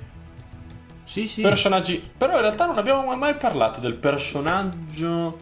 Sì, 1.04 1.28
sì. 1.28 1.42
Personaggi... 1.42 2.02
Però 2.18 2.34
in 2.34 2.42
realtà 2.42 2.66
non 2.66 2.78
abbiamo 2.78 3.16
mai 3.16 3.36
parlato 3.36 3.80
del 3.82 3.94
personaggio 3.94 5.38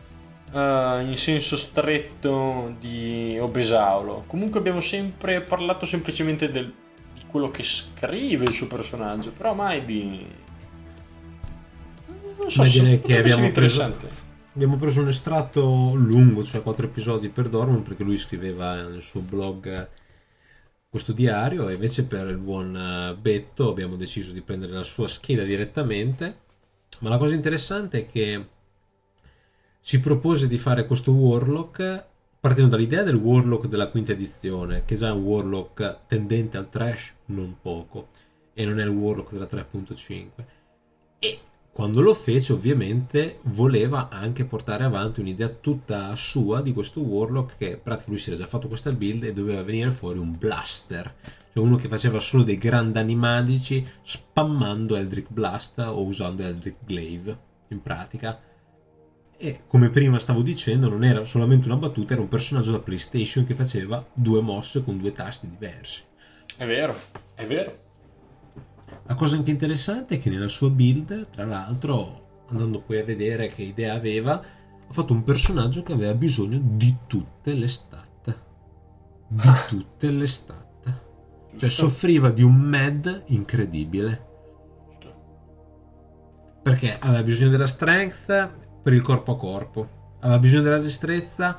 uh, 0.52 0.58
in 1.00 1.16
senso 1.16 1.56
stretto 1.56 2.76
di 2.80 3.38
Obesaulo. 3.40 4.24
Comunque 4.28 4.60
abbiamo 4.60 4.82
sempre 4.82 5.42
parlato 5.42 5.86
semplicemente 5.86 6.50
del... 6.50 6.74
di 7.14 7.22
quello 7.28 7.52
che 7.52 7.64
scrive 7.64 8.46
il 8.46 8.54
suo 8.54 8.68
personaggio, 8.68 9.32
però 9.32 9.54
mai 9.54 9.86
di... 9.86 10.26
Non 12.38 12.50
so, 12.50 12.64
direi 12.64 13.00
che 13.00 13.18
abbiamo 13.20 13.46
interessante. 13.46 14.30
Abbiamo 14.54 14.76
preso 14.76 15.00
un 15.00 15.08
estratto 15.08 15.94
lungo, 15.96 16.44
cioè 16.44 16.62
quattro 16.62 16.86
episodi 16.86 17.30
per 17.30 17.48
Dorman, 17.48 17.84
perché 17.84 18.04
lui 18.04 18.18
scriveva 18.18 18.76
nel 18.84 19.02
suo 19.02 19.22
blog 19.22 19.88
questo 20.90 21.14
diario 21.14 21.70
e 21.70 21.76
invece 21.76 22.06
per 22.06 22.28
il 22.28 22.38
buon 22.38 22.76
eh, 22.76 23.16
Betto 23.16 23.70
abbiamo 23.70 23.96
deciso 23.96 24.34
di 24.34 24.42
prendere 24.42 24.74
la 24.74 24.84
sua 24.84 25.08
scheda 25.08 25.44
direttamente. 25.44 26.40
Ma 27.00 27.08
la 27.08 27.18
cosa 27.18 27.34
interessante 27.34 28.00
è 28.00 28.08
che 28.08 28.48
si 29.80 30.02
propose 30.02 30.50
di 30.50 30.58
fare 30.58 30.86
questo 30.86 31.14
Warlock 31.14 32.06
partendo 32.42 32.72
dall'idea 32.72 33.04
del 33.04 33.16
Warlock 33.16 33.68
della 33.68 33.88
quinta 33.88 34.12
edizione, 34.12 34.84
che 34.84 34.96
già 34.96 35.08
è 35.08 35.12
un 35.12 35.24
Warlock 35.24 36.08
tendente 36.08 36.58
al 36.58 36.70
trash 36.70 37.14
non 37.28 37.56
poco, 37.62 38.10
e 38.54 38.66
non 38.66 38.82
è 38.82 38.84
il 38.84 38.90
Warlock 38.90 39.32
della 39.32 39.48
3.5. 39.50 40.30
E 41.20 41.40
quando 41.74 42.02
lo 42.02 42.14
fece, 42.14 42.52
ovviamente, 42.52 43.40
voleva 43.44 44.10
anche 44.10 44.44
portare 44.44 44.84
avanti 44.84 45.22
un'idea 45.22 45.48
tutta 45.48 46.14
sua 46.18 46.62
di 46.62 46.74
questo 46.74 47.00
Warlock 47.00 47.58
che 47.58 47.78
praticamente 47.78 48.10
lui 48.10 48.18
si 48.18 48.30
era 48.30 48.40
già 48.40 48.46
fatto 48.46 48.68
questa 48.68 48.92
build 48.92 49.24
e 49.24 49.32
doveva 49.32 49.64
venire 49.64 49.90
fuori 49.92 50.20
un 50.20 50.38
blaster, 50.38 51.16
cioè 51.54 51.64
uno 51.64 51.78
che 51.78 51.88
faceva 51.88 52.20
solo 52.20 52.44
dei 52.44 52.58
grandi 52.58 53.00
animadici 53.00 53.88
spammando 54.02 54.98
Eldrick 54.98 55.32
Blast 55.32 55.80
o 55.80 56.04
usando 56.04 56.44
Eldrick 56.44 56.86
Glaive 56.86 57.38
in 57.70 57.82
pratica. 57.82 58.38
E 59.38 59.62
come 59.66 59.90
prima 59.90 60.20
stavo 60.20 60.42
dicendo, 60.42 60.90
non 60.90 61.06
era 61.06 61.24
solamente 61.24 61.68
una 61.68 61.78
battuta, 61.78 62.14
era 62.14 62.22
un 62.22 62.28
personaggio 62.28 62.72
da 62.72 62.80
PlayStation 62.80 63.46
che 63.46 63.56
faceva 63.56 64.06
due 64.14 64.42
mosse 64.42 64.84
con 64.84 65.00
due 65.00 65.14
tasti 65.14 65.50
diversi. 65.50 66.04
È 66.58 66.66
vero, 66.66 66.96
è 67.34 67.48
vero. 67.48 67.90
La 69.06 69.16
cosa 69.16 69.36
anche 69.36 69.52
interessante 69.52 70.16
è 70.16 70.20
che 70.20 70.30
nella 70.30 70.48
sua 70.48 70.70
build, 70.70 71.30
tra 71.30 71.46
l'altro, 71.46 72.46
andando 72.50 72.82
poi 72.82 73.00
a 73.00 73.04
vedere 73.04 73.48
che 73.48 73.64
idea 73.64 73.94
aveva, 73.94 74.34
ha 74.40 74.94
fatto 74.94 75.14
un 75.14 75.24
personaggio 75.24 75.84
che 75.84 75.94
aveva 75.94 76.14
bisogno 76.14 76.60
di 76.62 76.96
tutte 77.08 77.54
le 77.54 77.68
stat. 77.68 78.38
Di 79.28 79.50
tutte 79.68 80.10
le 80.10 80.28
stat. 80.28 81.00
Cioè 81.58 81.70
soffriva 81.70 82.30
di 82.30 82.44
un 82.44 82.56
med 82.56 83.24
incredibile. 83.28 84.30
Perché 86.64 86.98
aveva 87.00 87.24
bisogno 87.24 87.50
della 87.50 87.68
strength 87.68 88.52
per 88.84 88.94
il 88.94 89.02
corpo 89.02 89.34
a 89.34 89.38
corpo, 89.38 89.90
aveva 90.20 90.40
bisogno 90.40 90.62
della 90.62 90.80
destrezza 90.80 91.58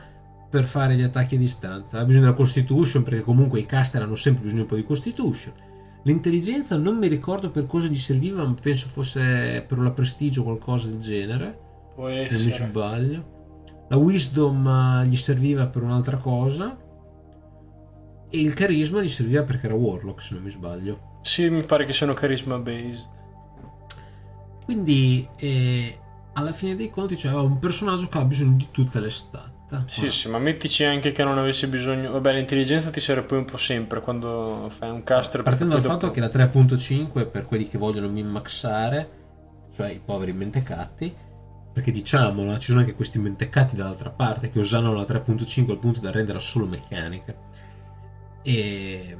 per 0.48 0.64
fare 0.64 0.94
gli 0.94 1.02
attacchi 1.02 1.34
a 1.34 1.38
distanza, 1.38 1.96
aveva 1.96 2.04
bisogno 2.04 2.24
della 2.24 2.36
constitution 2.36 3.02
perché 3.02 3.22
comunque 3.22 3.58
i 3.58 3.66
caster 3.66 4.02
hanno 4.02 4.14
sempre 4.14 4.44
bisogno 4.44 4.62
un 4.62 4.68
po' 4.68 4.76
di 4.76 4.84
constitution 4.84 5.70
L'intelligenza 6.04 6.76
non 6.76 6.96
mi 6.96 7.06
ricordo 7.06 7.50
per 7.50 7.66
cosa 7.66 7.86
gli 7.86 7.98
serviva, 7.98 8.44
ma 8.44 8.54
penso 8.60 8.88
fosse 8.88 9.64
per 9.66 9.78
la 9.78 9.90
prestigio 9.92 10.40
o 10.40 10.44
qualcosa 10.44 10.88
del 10.88 10.98
genere. 11.00 11.58
Può 11.94 12.08
Se 12.08 12.28
non 12.30 12.40
mi 12.42 12.48
essere. 12.48 12.68
sbaglio. 12.68 13.30
La 13.88 13.96
wisdom 13.96 14.66
eh, 14.66 15.06
gli 15.06 15.16
serviva 15.16 15.66
per 15.68 15.82
un'altra 15.82 16.16
cosa. 16.16 16.76
E 18.34 18.40
il 18.40 18.54
carisma 18.54 19.02
gli 19.02 19.08
serviva 19.08 19.42
perché 19.42 19.66
era 19.66 19.74
warlock, 19.74 20.22
se 20.22 20.34
non 20.34 20.42
mi 20.42 20.50
sbaglio. 20.50 21.20
Sì, 21.22 21.48
mi 21.50 21.62
pare 21.62 21.84
che 21.84 21.92
siano 21.92 22.14
charisma 22.14 22.58
based. 22.58 23.10
Quindi 24.64 25.28
eh, 25.36 25.98
alla 26.32 26.52
fine 26.52 26.74
dei 26.74 26.88
conti 26.90 27.16
cioè, 27.16 27.30
aveva 27.32 27.46
un 27.46 27.58
personaggio 27.58 28.08
che 28.08 28.18
ha 28.18 28.24
bisogno 28.24 28.56
di 28.56 28.68
tutte 28.70 28.98
le 29.00 29.10
stat. 29.10 29.51
Sì, 29.86 30.10
sì, 30.10 30.28
ma 30.28 30.38
mettici 30.38 30.84
anche 30.84 31.12
che 31.12 31.24
non 31.24 31.38
avesse 31.38 31.66
bisogno. 31.68 32.12
Vabbè, 32.12 32.32
l'intelligenza 32.32 32.90
ti 32.90 33.00
serve 33.00 33.22
poi 33.22 33.38
un 33.38 33.44
po' 33.46 33.56
sempre 33.56 34.00
quando 34.00 34.70
fai 34.74 34.90
un 34.90 35.02
caster. 35.02 35.42
Partendo 35.42 35.74
dal 35.74 35.82
perché 35.82 35.98
fatto 35.98 36.12
che 36.12 36.20
la 36.20 36.26
3.5 36.26 37.30
per 37.30 37.46
quelli 37.46 37.66
che 37.66 37.78
vogliono 37.78 38.08
min-maxare, 38.08 39.10
cioè 39.74 39.90
i 39.90 40.00
poveri 40.04 40.32
mentecatti, 40.32 41.14
perché 41.72 41.90
diciamolo, 41.90 42.58
ci 42.58 42.66
sono 42.66 42.80
anche 42.80 42.94
questi 42.94 43.18
mentecatti 43.18 43.74
dall'altra 43.74 44.10
parte 44.10 44.50
che 44.50 44.58
usano 44.58 44.92
la 44.92 45.04
3.5 45.04 45.70
al 45.70 45.78
punto 45.78 46.00
da 46.00 46.10
renderla 46.10 46.40
solo 46.40 46.66
meccanica. 46.66 47.34
E 48.42 49.16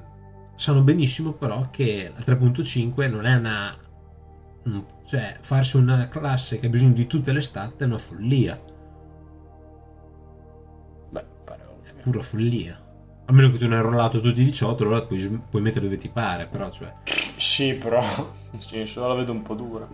sanno 0.54 0.82
benissimo 0.82 1.32
però 1.32 1.68
che 1.70 2.12
la 2.14 2.22
3.5 2.22 3.10
non 3.10 3.24
è 3.24 3.34
una... 3.36 3.74
un- 4.64 4.84
cioè 5.06 5.38
farsi 5.40 5.76
una 5.76 6.08
classe 6.08 6.58
che 6.58 6.66
ha 6.66 6.70
bisogno 6.70 6.92
di 6.92 7.06
tutte 7.06 7.32
le 7.32 7.40
stat 7.40 7.80
è 7.80 7.84
una 7.84 7.98
follia, 7.98 8.60
pura 12.02 12.22
follia. 12.22 12.80
A 13.24 13.32
meno 13.32 13.50
che 13.50 13.58
tu 13.58 13.68
ne 13.68 13.76
hai 13.76 13.82
rollato 13.82 14.20
tutti 14.20 14.40
i 14.40 14.44
18, 14.44 14.82
allora 14.82 15.02
puoi, 15.02 15.42
puoi 15.48 15.62
mettere 15.62 15.84
dove 15.84 15.98
ti 15.98 16.08
pare, 16.08 16.46
però 16.46 16.70
cioè... 16.70 16.92
Sì, 17.36 17.74
però. 17.74 18.02
Senso, 18.58 19.06
la 19.06 19.14
vedo 19.14 19.32
un 19.32 19.42
po' 19.42 19.54
dura. 19.54 19.88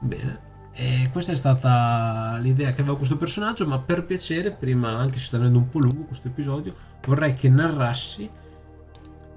Bene. 0.00 0.52
E 0.72 1.08
questa 1.12 1.32
è 1.32 1.36
stata 1.36 2.36
l'idea 2.40 2.72
che 2.72 2.80
aveva 2.80 2.96
questo 2.96 3.16
personaggio, 3.16 3.66
ma 3.66 3.78
per 3.78 4.04
piacere, 4.04 4.50
prima, 4.50 4.90
anche 4.90 5.18
se 5.18 5.26
sta 5.26 5.36
venendo 5.36 5.58
un 5.58 5.68
po' 5.68 5.78
lungo 5.78 6.02
questo 6.02 6.28
episodio, 6.28 6.74
vorrei 7.06 7.34
che 7.34 7.48
narrassi, 7.48 8.28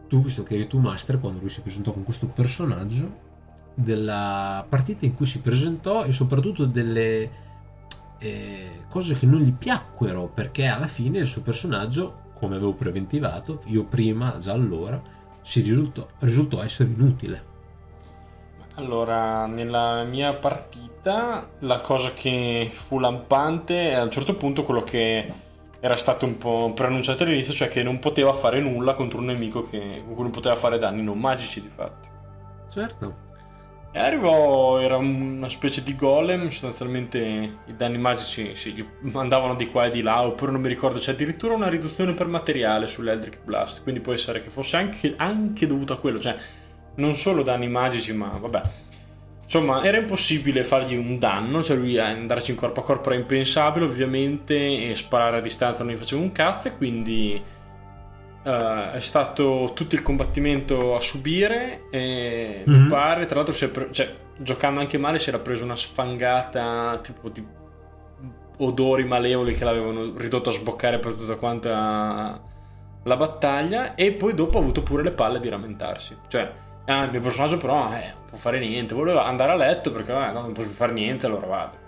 tu, 0.07 0.21
visto 0.21 0.41
che 0.43 0.55
eri 0.55 0.67
tu 0.67 0.79
master, 0.79 1.19
quando 1.19 1.39
lui 1.39 1.49
si 1.49 1.61
presentò 1.61 1.91
con 1.91 2.03
questo 2.03 2.25
personaggio, 2.25 3.25
della 3.75 4.65
partita 4.67 5.05
in 5.05 5.13
cui 5.13 5.27
si 5.27 5.39
presentò 5.39 6.03
e 6.03 6.11
soprattutto 6.11 6.65
delle 6.65 7.45
eh, 8.19 8.83
cose 8.89 9.15
che 9.15 9.25
non 9.25 9.41
gli 9.41 9.53
piacquero, 9.53 10.27
perché 10.27 10.65
alla 10.67 10.87
fine 10.87 11.19
il 11.19 11.27
suo 11.27 11.41
personaggio, 11.41 12.25
come 12.33 12.55
avevo 12.55 12.73
preventivato, 12.73 13.61
io 13.65 13.85
prima, 13.85 14.37
già 14.37 14.53
allora, 14.53 15.01
si 15.41 15.61
risultò, 15.61 16.07
risultò 16.19 16.61
essere 16.63 16.89
inutile. 16.89 17.55
Allora, 18.75 19.47
nella 19.47 20.03
mia 20.03 20.33
partita, 20.33 21.49
la 21.59 21.79
cosa 21.79 22.11
che 22.13 22.69
fu 22.71 22.99
lampante 22.99 23.89
è 23.89 23.93
a 23.93 24.03
un 24.03 24.11
certo 24.11 24.35
punto 24.35 24.63
quello 24.63 24.83
che 24.83 25.33
era 25.79 25.95
stato 25.95 26.25
un 26.25 26.37
po' 26.37 26.73
preannunciato 26.73 27.23
all'inizio, 27.23 27.53
cioè 27.53 27.69
che 27.69 27.81
non 27.81 27.99
poteva 27.99 28.33
fare 28.33 28.59
nulla 28.59 28.93
contro 28.93 29.19
un 29.19 29.25
nemico 29.25 29.63
che, 29.63 30.03
con 30.05 30.13
cui 30.13 30.23
non 30.23 30.31
poteva 30.31 30.55
fare 30.55 30.77
danni 30.77 31.01
non 31.01 31.19
magici 31.19 31.61
di 31.61 31.69
fatto. 31.69 32.07
Certo. 32.69 33.25
E 33.91 33.99
arrivò, 33.99 34.79
era 34.79 34.97
una 34.97 35.49
specie 35.49 35.81
di 35.81 35.95
golem, 35.95 36.49
sostanzialmente 36.49 37.19
i 37.65 37.75
danni 37.75 37.97
magici 37.97 38.53
sì, 38.53 38.71
gli 38.71 38.85
andavano 39.13 39.55
di 39.55 39.67
qua 39.71 39.85
e 39.85 39.91
di 39.91 40.01
là, 40.03 40.21
oppure 40.21 40.51
non 40.51 40.61
mi 40.61 40.67
ricordo, 40.67 40.99
c'è 40.99 41.13
addirittura 41.13 41.55
una 41.55 41.69
riduzione 41.69 42.13
per 42.13 42.27
materiale 42.27 42.85
sull'Eldritch 42.85 43.39
Blast, 43.43 43.81
quindi 43.81 44.01
può 44.01 44.13
essere 44.13 44.41
che 44.41 44.49
fosse 44.49 44.77
anche, 44.77 45.13
anche 45.15 45.65
dovuto 45.65 45.93
a 45.93 45.97
quello, 45.97 46.19
cioè 46.19 46.35
non 46.95 47.15
solo 47.15 47.41
danni 47.41 47.67
magici, 47.67 48.13
ma 48.13 48.37
vabbè. 48.39 48.61
Insomma, 49.45 49.81
era 49.81 49.97
impossibile 49.97 50.63
fargli 50.63 50.95
un 50.95 51.17
danno, 51.17 51.63
cioè 51.63 51.77
lui 51.77 51.97
andarci 51.97 52.51
in 52.51 52.57
corpo 52.57 52.81
a 52.81 52.83
corpo 52.83 53.09
era 53.09 53.17
impensabile 53.17 53.85
ovviamente, 53.85 54.89
e 54.89 54.93
sparare 54.93 55.37
a 55.37 55.41
distanza 55.41 55.83
non 55.83 55.93
gli 55.93 55.97
faceva 55.97 56.21
un 56.21 56.33
cazzo, 56.33 56.67
e 56.67 56.75
quindi 56.75 57.41
eh, 58.47 58.91
è 58.93 58.99
stato 58.99 59.71
tutto 59.73 59.95
il 59.95 60.01
combattimento 60.01 60.95
a 60.95 60.99
subire 60.99 61.83
e 61.91 62.63
Mhm. 62.65 62.81
mi 62.83 62.87
pare, 62.87 63.25
tra 63.25 63.35
l'altro, 63.37 63.53
si 63.53 63.65
è 63.65 63.69
pre- 63.69 63.89
cioè, 63.91 64.09
giocando 64.37 64.79
anche 64.79 64.97
male 64.97 65.19
si 65.19 65.29
era 65.29 65.39
preso 65.39 65.63
una 65.63 65.75
sfangata 65.75 66.99
tipo 67.01 67.29
di 67.29 67.45
odori 68.59 69.03
malevoli 69.05 69.53
che 69.55 69.63
l'avevano 69.63 70.13
ridotto 70.17 70.49
a 70.49 70.51
sboccare 70.53 70.97
per 70.99 71.13
tutta 71.13 71.35
quanta 71.35 72.41
la 73.03 73.15
battaglia 73.15 73.95
e 73.95 74.11
poi 74.13 74.33
dopo 74.33 74.57
ha 74.57 74.61
avuto 74.61 74.81
pure 74.83 75.03
le 75.03 75.11
palle 75.11 75.39
di 75.39 75.49
lamentarsi. 75.49 76.17
Cioè, 76.27 76.51
ah, 76.85 77.03
il 77.03 77.11
mio 77.11 77.21
personaggio 77.21 77.57
però 77.57 77.87
eh, 77.93 78.11
non 78.13 78.25
può 78.29 78.37
fare 78.37 78.59
niente, 78.59 78.93
voleva 78.95 79.25
andare 79.25 79.51
a 79.51 79.55
letto 79.55 79.91
perché 79.91 80.11
eh, 80.11 80.31
no, 80.31 80.41
non 80.41 80.53
posso 80.53 80.69
fare 80.69 80.91
niente, 80.93 81.25
allora 81.25 81.45
vado. 81.47 81.85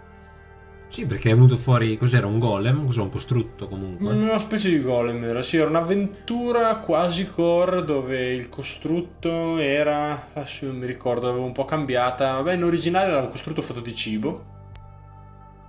Sì, 0.89 1.05
perché 1.05 1.29
è 1.29 1.33
venuto 1.33 1.55
fuori. 1.55 1.97
Cos'era 1.97 2.25
un 2.25 2.39
golem? 2.39 2.85
Cos'era 2.85 3.03
un 3.03 3.11
costrutto 3.11 3.67
comunque? 3.67 4.11
Una 4.11 4.39
specie 4.39 4.69
di 4.69 4.81
golem 4.81 5.23
era, 5.23 5.41
sì, 5.43 5.57
era 5.57 5.69
un'avventura 5.69 6.77
quasi 6.77 7.29
core 7.29 7.83
dove 7.83 8.33
il 8.33 8.49
costrutto 8.49 9.59
era, 9.59 10.29
adesso 10.33 10.65
non 10.65 10.77
mi 10.77 10.87
ricordo, 10.87 11.27
l'avevo 11.27 11.45
un 11.45 11.51
po' 11.51 11.65
cambiata, 11.65 12.33
vabbè 12.33 12.53
in 12.53 12.63
originale 12.63 13.11
era 13.11 13.21
un 13.21 13.29
costrutto 13.29 13.61
fatto 13.61 13.81
di 13.81 13.95
cibo, 13.95 14.57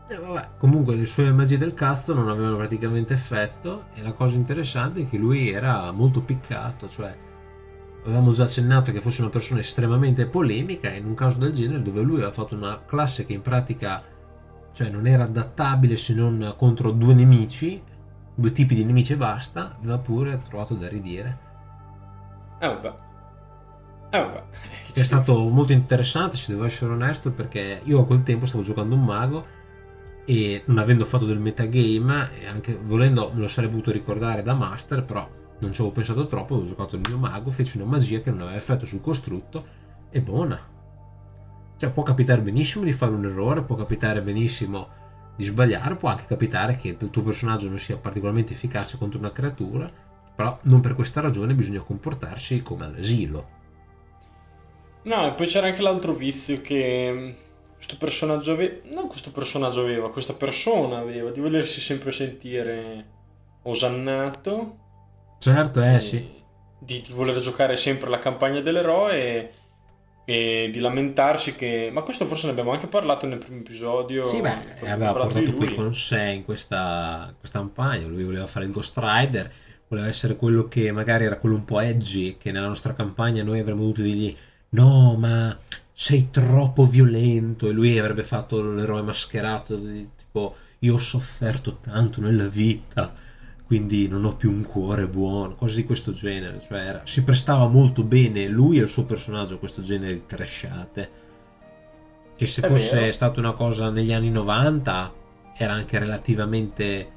Eh, 0.08 0.16
vabbè. 0.16 0.48
Comunque 0.58 0.96
le 0.96 1.04
sue 1.04 1.30
magie 1.30 1.56
del 1.56 1.72
cazzo 1.72 2.14
non 2.14 2.28
avevano 2.28 2.56
praticamente 2.56 3.14
effetto. 3.14 3.84
E 3.94 4.02
la 4.02 4.12
cosa 4.12 4.34
interessante 4.34 5.02
è 5.02 5.08
che 5.08 5.16
lui 5.16 5.50
era 5.50 5.92
molto 5.92 6.20
piccato. 6.20 6.88
Cioè, 6.88 7.14
avevamo 8.04 8.32
già 8.32 8.42
accennato 8.44 8.90
che 8.90 9.00
fosse 9.00 9.20
una 9.20 9.30
persona 9.30 9.60
estremamente 9.60 10.26
polemica. 10.26 10.90
E 10.90 10.96
in 10.96 11.06
un 11.06 11.14
caso 11.14 11.38
del 11.38 11.52
genere, 11.52 11.82
dove 11.82 12.02
lui 12.02 12.16
aveva 12.16 12.32
fatto 12.32 12.56
una 12.56 12.82
classe 12.84 13.24
che 13.24 13.34
in 13.34 13.42
pratica 13.42 14.02
cioè 14.72 14.88
non 14.88 15.06
era 15.06 15.24
adattabile 15.24 15.96
se 15.96 16.14
non 16.14 16.54
contro 16.56 16.90
due 16.90 17.14
nemici, 17.14 17.82
due 18.34 18.52
tipi 18.52 18.74
di 18.74 18.84
nemici 18.84 19.12
e 19.12 19.16
basta, 19.16 19.76
aveva 19.78 19.98
pure 19.98 20.40
trovato 20.40 20.74
da 20.74 20.88
ridire. 20.88 21.38
eh 22.60 22.66
vabbè, 22.66 22.92
eh 24.10 24.18
vabbè. 24.18 24.42
È 24.94 25.02
stato 25.02 25.38
molto 25.48 25.72
interessante, 25.72 26.36
se 26.36 26.52
devo 26.52 26.64
essere 26.64 26.92
onesto, 26.92 27.32
perché 27.32 27.80
io 27.84 28.00
a 28.00 28.06
quel 28.06 28.22
tempo 28.22 28.46
stavo 28.46 28.62
giocando 28.62 28.94
un 28.94 29.04
mago 29.04 29.46
e 30.24 30.62
non 30.66 30.78
avendo 30.78 31.04
fatto 31.04 31.26
del 31.26 31.38
metagame, 31.38 32.30
e 32.40 32.46
anche 32.46 32.78
volendo 32.82 33.30
me 33.32 33.40
lo 33.40 33.48
sarei 33.48 33.70
potuto 33.70 33.90
ricordare 33.92 34.42
da 34.42 34.54
master, 34.54 35.04
però 35.04 35.28
non 35.60 35.72
ci 35.72 35.80
avevo 35.80 35.94
pensato 35.94 36.26
troppo, 36.26 36.54
avevo 36.54 36.68
giocato 36.68 36.96
il 36.96 37.02
mio 37.06 37.18
mago, 37.18 37.50
feci 37.50 37.76
una 37.76 37.86
magia 37.86 38.20
che 38.20 38.30
non 38.30 38.40
aveva 38.40 38.56
effetto 38.56 38.86
sul 38.86 39.00
costrutto 39.00 39.64
e 40.10 40.20
buona. 40.20 40.58
Cioè 41.80 41.88
può 41.92 42.02
capitare 42.02 42.42
benissimo 42.42 42.84
di 42.84 42.92
fare 42.92 43.12
un 43.12 43.24
errore, 43.24 43.64
può 43.64 43.74
capitare 43.74 44.20
benissimo 44.20 44.88
di 45.34 45.44
sbagliare, 45.44 45.96
può 45.96 46.10
anche 46.10 46.26
capitare 46.26 46.76
che 46.76 46.88
il 47.00 47.10
tuo 47.10 47.22
personaggio 47.22 47.68
non 47.70 47.78
sia 47.78 47.96
particolarmente 47.96 48.52
efficace 48.52 48.98
contro 48.98 49.18
una 49.18 49.32
creatura, 49.32 49.90
però 50.34 50.58
non 50.64 50.80
per 50.80 50.92
questa 50.94 51.22
ragione 51.22 51.54
bisogna 51.54 51.80
comportarsi 51.80 52.60
come 52.60 52.84
all'asilo. 52.84 53.48
No, 55.02 55.26
e 55.26 55.32
poi 55.32 55.46
c'era 55.46 55.66
anche 55.68 55.80
l'altro 55.82 56.12
vizio 56.12 56.60
che 56.60 57.10
mh, 57.12 57.74
questo 57.74 57.96
personaggio 57.96 58.52
aveva, 58.52 58.76
non 58.94 59.08
questo 59.08 59.30
personaggio 59.30 59.80
aveva, 59.80 60.10
questa 60.10 60.34
persona 60.34 60.98
aveva, 60.98 61.30
di 61.30 61.40
volersi 61.40 61.80
sempre 61.80 62.12
sentire 62.12 63.06
osannato, 63.62 64.76
Certo, 65.38 65.82
eh 65.82 66.00
sì. 66.00 66.18
di, 66.78 67.02
di 67.02 67.12
voler 67.12 67.38
giocare 67.40 67.76
sempre 67.76 68.08
la 68.10 68.18
campagna 68.18 68.60
dell'eroe 68.60 69.50
e, 70.30 70.70
di 70.70 70.78
lamentarsi 70.78 71.56
che... 71.56 71.90
Ma 71.92 72.02
questo 72.02 72.24
forse 72.24 72.46
ne 72.46 72.52
abbiamo 72.52 72.70
anche 72.70 72.86
parlato 72.86 73.26
nel 73.26 73.38
primo 73.38 73.58
episodio. 73.58 74.28
Sì, 74.28 74.40
beh, 74.40 74.86
aveva 74.88 75.12
portato 75.12 75.50
lui. 75.50 75.74
con 75.74 75.92
sé 75.92 76.20
in 76.20 76.44
questa, 76.44 77.34
questa 77.36 77.58
campagna. 77.58 78.06
Lui 78.06 78.22
voleva 78.22 78.46
fare 78.46 78.66
il 78.66 78.70
Ghost 78.70 78.96
Rider, 78.96 79.50
voleva 79.88 80.06
essere 80.06 80.36
quello 80.36 80.68
che 80.68 80.92
magari 80.92 81.24
era 81.24 81.36
quello 81.36 81.56
un 81.56 81.64
po' 81.64 81.80
edgy, 81.80 82.36
che 82.36 82.52
nella 82.52 82.68
nostra 82.68 82.94
campagna 82.94 83.42
noi 83.42 83.58
avremmo 83.58 83.80
dovuto 83.80 84.02
dirgli 84.02 84.36
no, 84.70 85.16
ma 85.16 85.58
sei 85.92 86.28
troppo 86.30 86.86
violento. 86.86 87.68
E 87.68 87.72
lui 87.72 87.98
avrebbe 87.98 88.22
fatto 88.22 88.62
l'eroe 88.62 89.02
mascherato, 89.02 89.74
di, 89.74 90.08
tipo 90.16 90.54
io 90.78 90.94
ho 90.94 90.98
sofferto 90.98 91.78
tanto 91.80 92.20
nella 92.20 92.46
vita, 92.46 93.12
quindi 93.70 94.08
non 94.08 94.24
ho 94.24 94.34
più 94.34 94.50
un 94.50 94.64
cuore 94.64 95.06
buono, 95.06 95.54
cose 95.54 95.76
di 95.76 95.84
questo 95.84 96.12
genere. 96.12 96.60
Cioè, 96.60 96.78
era- 96.80 97.02
si 97.04 97.22
prestava 97.22 97.68
molto 97.68 98.02
bene 98.02 98.48
lui 98.48 98.78
e 98.78 98.82
il 98.82 98.88
suo 98.88 99.04
personaggio 99.04 99.54
a 99.54 99.58
questo 99.58 99.80
genere 99.80 100.14
di 100.14 100.26
trashate. 100.26 101.10
Che 102.34 102.46
se 102.48 102.62
È 102.62 102.66
fosse 102.66 102.98
vero. 102.98 103.12
stata 103.12 103.38
una 103.38 103.52
cosa 103.52 103.88
negli 103.90 104.12
anni 104.12 104.28
90 104.30 105.12
era 105.56 105.72
anche 105.74 106.00
relativamente 106.00 107.10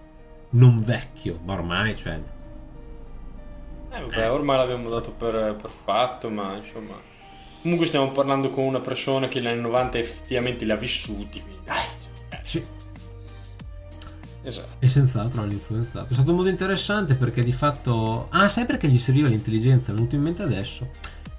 non 0.51 0.83
vecchio, 0.83 1.39
ma 1.43 1.53
ormai, 1.53 1.95
cioè, 1.95 2.21
Eh, 3.89 3.99
vabbè, 4.01 4.29
ormai 4.31 4.57
l'abbiamo 4.57 4.89
dato 4.89 5.11
per, 5.11 5.55
per 5.59 5.71
fatto, 5.71 6.29
ma 6.29 6.55
insomma... 6.55 7.01
Comunque 7.63 7.87
stiamo 7.87 8.11
parlando 8.11 8.49
con 8.51 8.65
una 8.65 8.79
persona 8.81 9.27
che 9.27 9.39
negli 9.39 9.47
anni 9.53 9.61
90 9.61 9.97
effettivamente 9.97 10.65
li 10.65 10.71
ha 10.71 10.75
vissuti, 10.75 11.41
quindi 11.41 11.59
dai. 11.63 11.83
eh, 12.29 12.39
sì, 12.43 12.63
Esatto. 14.43 14.75
e 14.79 14.87
senz'altro 14.87 15.41
hanno 15.41 15.53
influenzato. 15.53 16.11
È 16.11 16.13
stato 16.13 16.33
molto 16.33 16.49
interessante 16.49 17.15
perché 17.15 17.43
di 17.43 17.53
fatto... 17.53 18.27
Ah, 18.29 18.47
sai 18.47 18.65
perché 18.65 18.87
gli 18.89 18.97
serviva 18.97 19.27
l'intelligenza? 19.27 19.91
È 19.91 19.95
venuto 19.95 20.15
in 20.15 20.21
mente 20.21 20.43
adesso. 20.43 20.89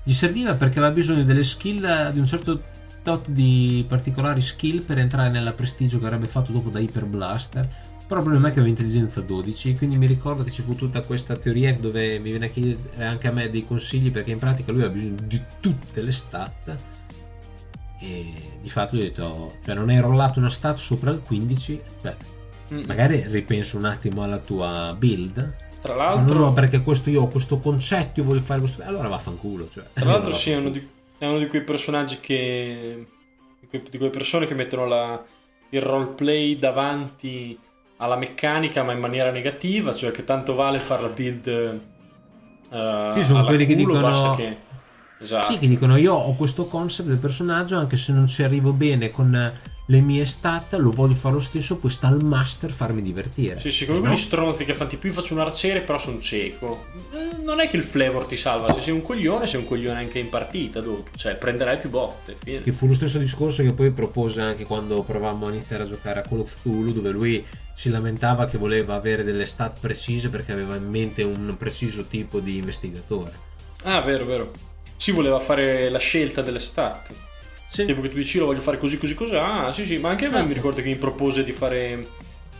gli 0.02 0.12
serviva 0.12 0.54
perché 0.54 0.78
aveva 0.78 0.94
bisogno 0.94 1.22
delle 1.22 1.44
skill 1.44 2.10
di 2.12 2.18
un 2.18 2.26
certo 2.26 2.62
tot 3.02 3.28
di 3.28 3.84
particolari 3.86 4.40
skill 4.40 4.82
per 4.82 4.98
entrare 4.98 5.30
nella 5.30 5.52
prestigio 5.52 5.98
che 5.98 6.06
avrebbe 6.06 6.26
fatto 6.26 6.52
dopo 6.52 6.70
da 6.70 6.80
Hyper 6.80 7.04
Blaster 7.04 7.68
però 8.06 8.20
il 8.20 8.26
problema 8.26 8.48
è 8.48 8.52
che 8.52 8.60
aveva 8.60 8.68
intelligenza 8.68 9.20
12 9.20 9.76
quindi 9.76 9.98
mi 9.98 10.06
ricordo 10.06 10.42
che 10.42 10.50
ci 10.50 10.62
fu 10.62 10.74
tutta 10.74 11.02
questa 11.02 11.36
teoria 11.36 11.74
dove 11.74 12.18
mi 12.18 12.30
viene 12.30 12.46
a 12.46 12.48
chiedere 12.48 13.04
anche 13.04 13.28
a 13.28 13.32
me 13.32 13.50
dei 13.50 13.64
consigli 13.64 14.10
perché 14.10 14.30
in 14.30 14.38
pratica 14.38 14.72
lui 14.72 14.82
aveva 14.82 14.98
bisogno 14.98 15.20
di 15.26 15.40
tutte 15.60 16.00
le 16.02 16.12
stat 16.12 16.74
e 18.00 18.32
di 18.60 18.70
fatto 18.70 18.96
gli 18.96 19.00
ho 19.00 19.02
detto 19.02 19.52
cioè 19.64 19.74
non 19.74 19.90
hai 19.90 20.00
rollato 20.00 20.38
una 20.38 20.50
stat 20.50 20.78
sopra 20.78 21.10
il 21.10 21.20
15 21.20 21.80
cioè 22.02 22.16
Mm. 22.74 22.82
magari 22.86 23.24
ripenso 23.28 23.76
un 23.76 23.84
attimo 23.84 24.24
alla 24.24 24.38
tua 24.38 24.94
build. 24.98 25.62
Tra 25.80 25.94
l'altro, 25.94 26.38
no, 26.38 26.52
perché 26.52 26.80
questo 26.80 27.10
io 27.10 27.22
ho 27.22 27.28
questo 27.28 27.58
concetto, 27.58 28.20
io 28.20 28.26
voglio 28.26 28.40
fare 28.40 28.60
questo. 28.60 28.82
Allora 28.82 29.08
vaffanculo. 29.08 29.68
Cioè, 29.70 29.84
tra 29.92 30.12
l'altro, 30.12 30.32
sì, 30.32 30.50
è 30.50 30.56
uno, 30.56 30.70
di, 30.70 30.88
è 31.18 31.26
uno, 31.26 31.38
di, 31.38 31.46
quei 31.46 31.62
personaggi 31.62 32.18
che. 32.20 33.06
di 33.70 33.98
quelle 33.98 34.10
persone 34.10 34.46
che 34.46 34.54
mettono 34.54 34.86
la, 34.86 35.22
il 35.68 35.82
roleplay 35.82 36.58
davanti 36.58 37.58
alla 37.98 38.16
meccanica, 38.16 38.82
ma 38.82 38.92
in 38.92 39.00
maniera 39.00 39.30
negativa, 39.30 39.94
cioè 39.94 40.10
che 40.10 40.24
tanto 40.24 40.54
vale 40.54 40.80
fare 40.80 41.02
la 41.02 41.08
build. 41.08 41.80
Uh, 42.70 43.12
sì, 43.12 43.22
sono 43.22 43.44
quelli 43.44 43.66
culo, 43.66 43.76
che 43.76 43.84
dicono. 43.84 44.34
Che... 44.34 44.56
Esatto. 45.20 45.52
Sì, 45.52 45.58
che 45.58 45.68
dicono 45.68 45.96
io 45.96 46.14
ho 46.14 46.34
questo 46.34 46.66
concept 46.66 47.08
del 47.10 47.18
personaggio, 47.18 47.76
anche 47.76 47.98
se 47.98 48.12
non 48.12 48.26
ci 48.26 48.42
arrivo 48.42 48.72
bene 48.72 49.10
con 49.10 49.52
le 49.86 50.00
mie 50.00 50.24
stat, 50.24 50.74
lo 50.74 50.90
voglio 50.90 51.14
fare 51.14 51.34
lo 51.34 51.40
stesso, 51.40 51.76
poi 51.76 51.90
sta 51.90 52.08
al 52.08 52.24
master 52.24 52.70
farmi 52.70 53.02
divertire. 53.02 53.60
Sì, 53.60 53.70
sì, 53.70 53.84
come 53.84 53.98
no? 53.98 54.06
quegli 54.06 54.18
stronzi 54.18 54.64
che 54.64 54.74
fanno 54.74 54.90
tipo 54.90 55.06
io 55.06 55.12
faccio 55.12 55.34
un 55.34 55.40
arciere 55.40 55.80
però 55.80 55.98
sono 55.98 56.20
cieco. 56.20 56.86
Eh, 57.12 57.42
non 57.42 57.60
è 57.60 57.68
che 57.68 57.76
il 57.76 57.82
flavor 57.82 58.24
ti 58.24 58.36
salva, 58.36 58.72
se 58.72 58.80
sei 58.80 58.92
un 58.92 59.02
coglione 59.02 59.46
sei 59.46 59.60
un 59.60 59.66
coglione 59.66 59.98
anche 59.98 60.18
in 60.18 60.30
partita 60.30 60.80
dopo, 60.80 61.10
cioè 61.16 61.36
prenderai 61.36 61.78
più 61.78 61.90
botte. 61.90 62.36
Fine. 62.42 62.62
Che 62.62 62.72
fu 62.72 62.86
lo 62.86 62.94
stesso 62.94 63.18
discorso 63.18 63.62
che 63.62 63.72
poi 63.72 63.90
propose 63.90 64.40
anche 64.40 64.64
quando 64.64 65.02
provavamo 65.02 65.46
a 65.46 65.50
iniziare 65.50 65.82
a 65.82 65.86
giocare 65.86 66.20
a 66.20 66.22
Call 66.22 66.40
of 66.40 66.60
Cthulhu, 66.60 66.92
dove 66.92 67.10
lui 67.10 67.44
si 67.74 67.90
lamentava 67.90 68.46
che 68.46 68.56
voleva 68.56 68.94
avere 68.94 69.24
delle 69.24 69.46
stat 69.46 69.80
precise 69.80 70.30
perché 70.30 70.52
aveva 70.52 70.76
in 70.76 70.88
mente 70.88 71.22
un 71.22 71.56
preciso 71.58 72.04
tipo 72.04 72.40
di 72.40 72.56
investigatore. 72.56 73.32
Ah, 73.82 74.00
vero, 74.00 74.24
vero. 74.24 74.52
Si 74.96 75.10
voleva 75.10 75.38
fare 75.40 75.90
la 75.90 75.98
scelta 75.98 76.40
delle 76.40 76.60
stat. 76.60 77.12
Sì. 77.74 77.86
Tipo 77.86 78.02
che 78.02 78.08
tu 78.08 78.14
dici 78.14 78.38
lo 78.38 78.46
voglio 78.46 78.60
fare 78.60 78.78
così 78.78 78.96
così 78.98 79.14
così. 79.14 79.34
Ah, 79.34 79.72
sì, 79.72 79.84
sì, 79.84 79.96
ma 79.96 80.10
anche 80.10 80.26
a 80.26 80.30
me 80.30 80.38
ah. 80.38 80.44
mi 80.44 80.54
ricordo 80.54 80.80
che 80.80 80.86
mi 80.86 80.94
propose 80.94 81.42
di 81.42 81.50
fare 81.50 82.06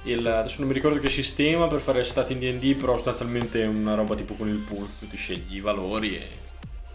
il, 0.03 0.27
adesso 0.27 0.57
non 0.59 0.67
mi 0.67 0.75
ricordo 0.75 0.99
che 0.99 1.09
sistema 1.09 1.69
per 1.69 1.81
fare 1.81 2.03
stati 2.03 2.33
in 2.33 2.41
D&D, 2.41 2.75
però 2.75 2.95
sostanzialmente 2.95 3.63
una 3.63 3.95
roba 3.95 4.17
tipo 4.17 4.35
con 4.35 4.49
il 4.49 4.59
pool, 4.59 4.89
tu 4.99 5.07
ti 5.07 5.17
scegli 5.17 5.55
i 5.55 5.61
valori 5.61 6.17
e 6.17 6.27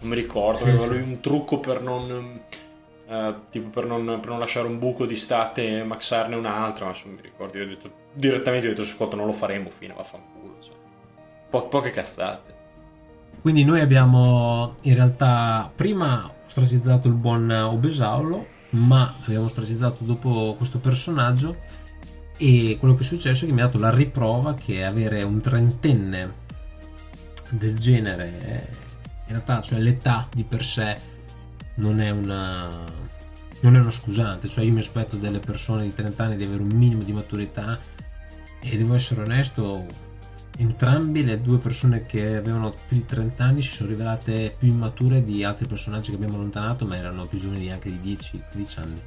non 0.00 0.10
mi 0.10 0.16
ricordo, 0.16 0.64
aveva 0.64 0.84
lui 0.84 1.00
un 1.00 1.18
trucco 1.20 1.60
per 1.60 1.80
non 1.80 2.42
uh, 3.06 3.34
tipo 3.48 3.70
per 3.70 3.86
non, 3.86 4.04
per 4.04 4.28
non, 4.28 4.38
lasciare 4.38 4.66
un 4.66 4.78
buco 4.78 5.06
di 5.06 5.16
state 5.16 5.78
e 5.78 5.82
maxarne 5.82 6.36
un'altra, 6.36 6.84
ma 6.84 6.94
non 7.04 7.14
mi 7.14 7.22
ricordo, 7.22 7.56
io 7.56 7.64
ho 7.64 7.68
detto 7.68 7.90
direttamente 8.12 8.66
ho 8.66 8.70
detto 8.70 8.82
ascolta 8.82 9.16
non 9.16 9.24
lo 9.24 9.32
faremo 9.32 9.70
fine, 9.70 9.94
vaffanculo, 9.96 10.56
cioè. 10.60 10.74
Po- 11.48 11.68
poche 11.68 11.90
cazzate. 11.90 12.58
Quindi 13.40 13.64
noi 13.64 13.80
abbiamo 13.80 14.74
in 14.82 14.94
realtà 14.94 15.72
prima 15.74 16.30
ostracizzato 16.50 17.08
il 17.08 17.14
buon 17.14 17.50
Obesaulo, 17.50 18.46
ma 18.70 19.16
abbiamo 19.22 19.46
ostracizzato 19.46 20.04
dopo 20.04 20.54
questo 20.56 20.78
personaggio 20.78 21.56
e 22.36 22.76
quello 22.78 22.94
che 22.94 23.02
è 23.02 23.06
successo 23.06 23.44
è 23.44 23.46
che 23.48 23.54
mi 23.54 23.60
ha 23.60 23.64
dato 23.64 23.78
la 23.78 23.90
riprova 23.90 24.54
che 24.54 24.84
avere 24.84 25.22
un 25.22 25.40
trentenne 25.40 26.48
del 27.50 27.78
genere 27.78 28.78
in 29.26 29.36
realtà 29.36 29.60
cioè 29.60 29.78
l'età 29.80 30.28
di 30.32 30.44
per 30.44 30.64
sé 30.64 30.98
non 31.74 32.00
è 32.00 32.10
una 32.10 32.68
non 33.60 33.76
è 33.76 33.78
una 33.78 33.90
scusante. 33.90 34.48
Cioè 34.48 34.64
io 34.64 34.72
mi 34.72 34.80
aspetto 34.80 35.16
delle 35.16 35.38
persone 35.38 35.84
di 35.84 35.94
30 35.94 36.24
anni 36.24 36.36
di 36.36 36.44
avere 36.44 36.62
un 36.62 36.70
minimo 36.72 37.02
di 37.02 37.12
maturità 37.12 37.78
e 38.62 38.76
devo 38.76 38.94
essere 38.94 39.22
onesto 39.22 39.86
entrambi 40.60 41.24
le 41.24 41.40
due 41.40 41.58
persone 41.58 42.04
che 42.04 42.36
avevano 42.36 42.70
più 42.86 42.98
di 42.98 43.06
30 43.06 43.42
anni 43.42 43.62
si 43.62 43.74
sono 43.74 43.88
rivelate 43.88 44.54
più 44.58 44.68
immature 44.68 45.24
di 45.24 45.42
altri 45.42 45.66
personaggi 45.66 46.10
che 46.10 46.16
abbiamo 46.16 46.36
allontanato, 46.36 46.84
ma 46.84 46.96
erano 46.96 47.24
più 47.24 47.38
giovani 47.38 47.72
anche 47.72 47.90
di 47.90 48.14
10-15 48.14 48.80
anni. 48.80 49.02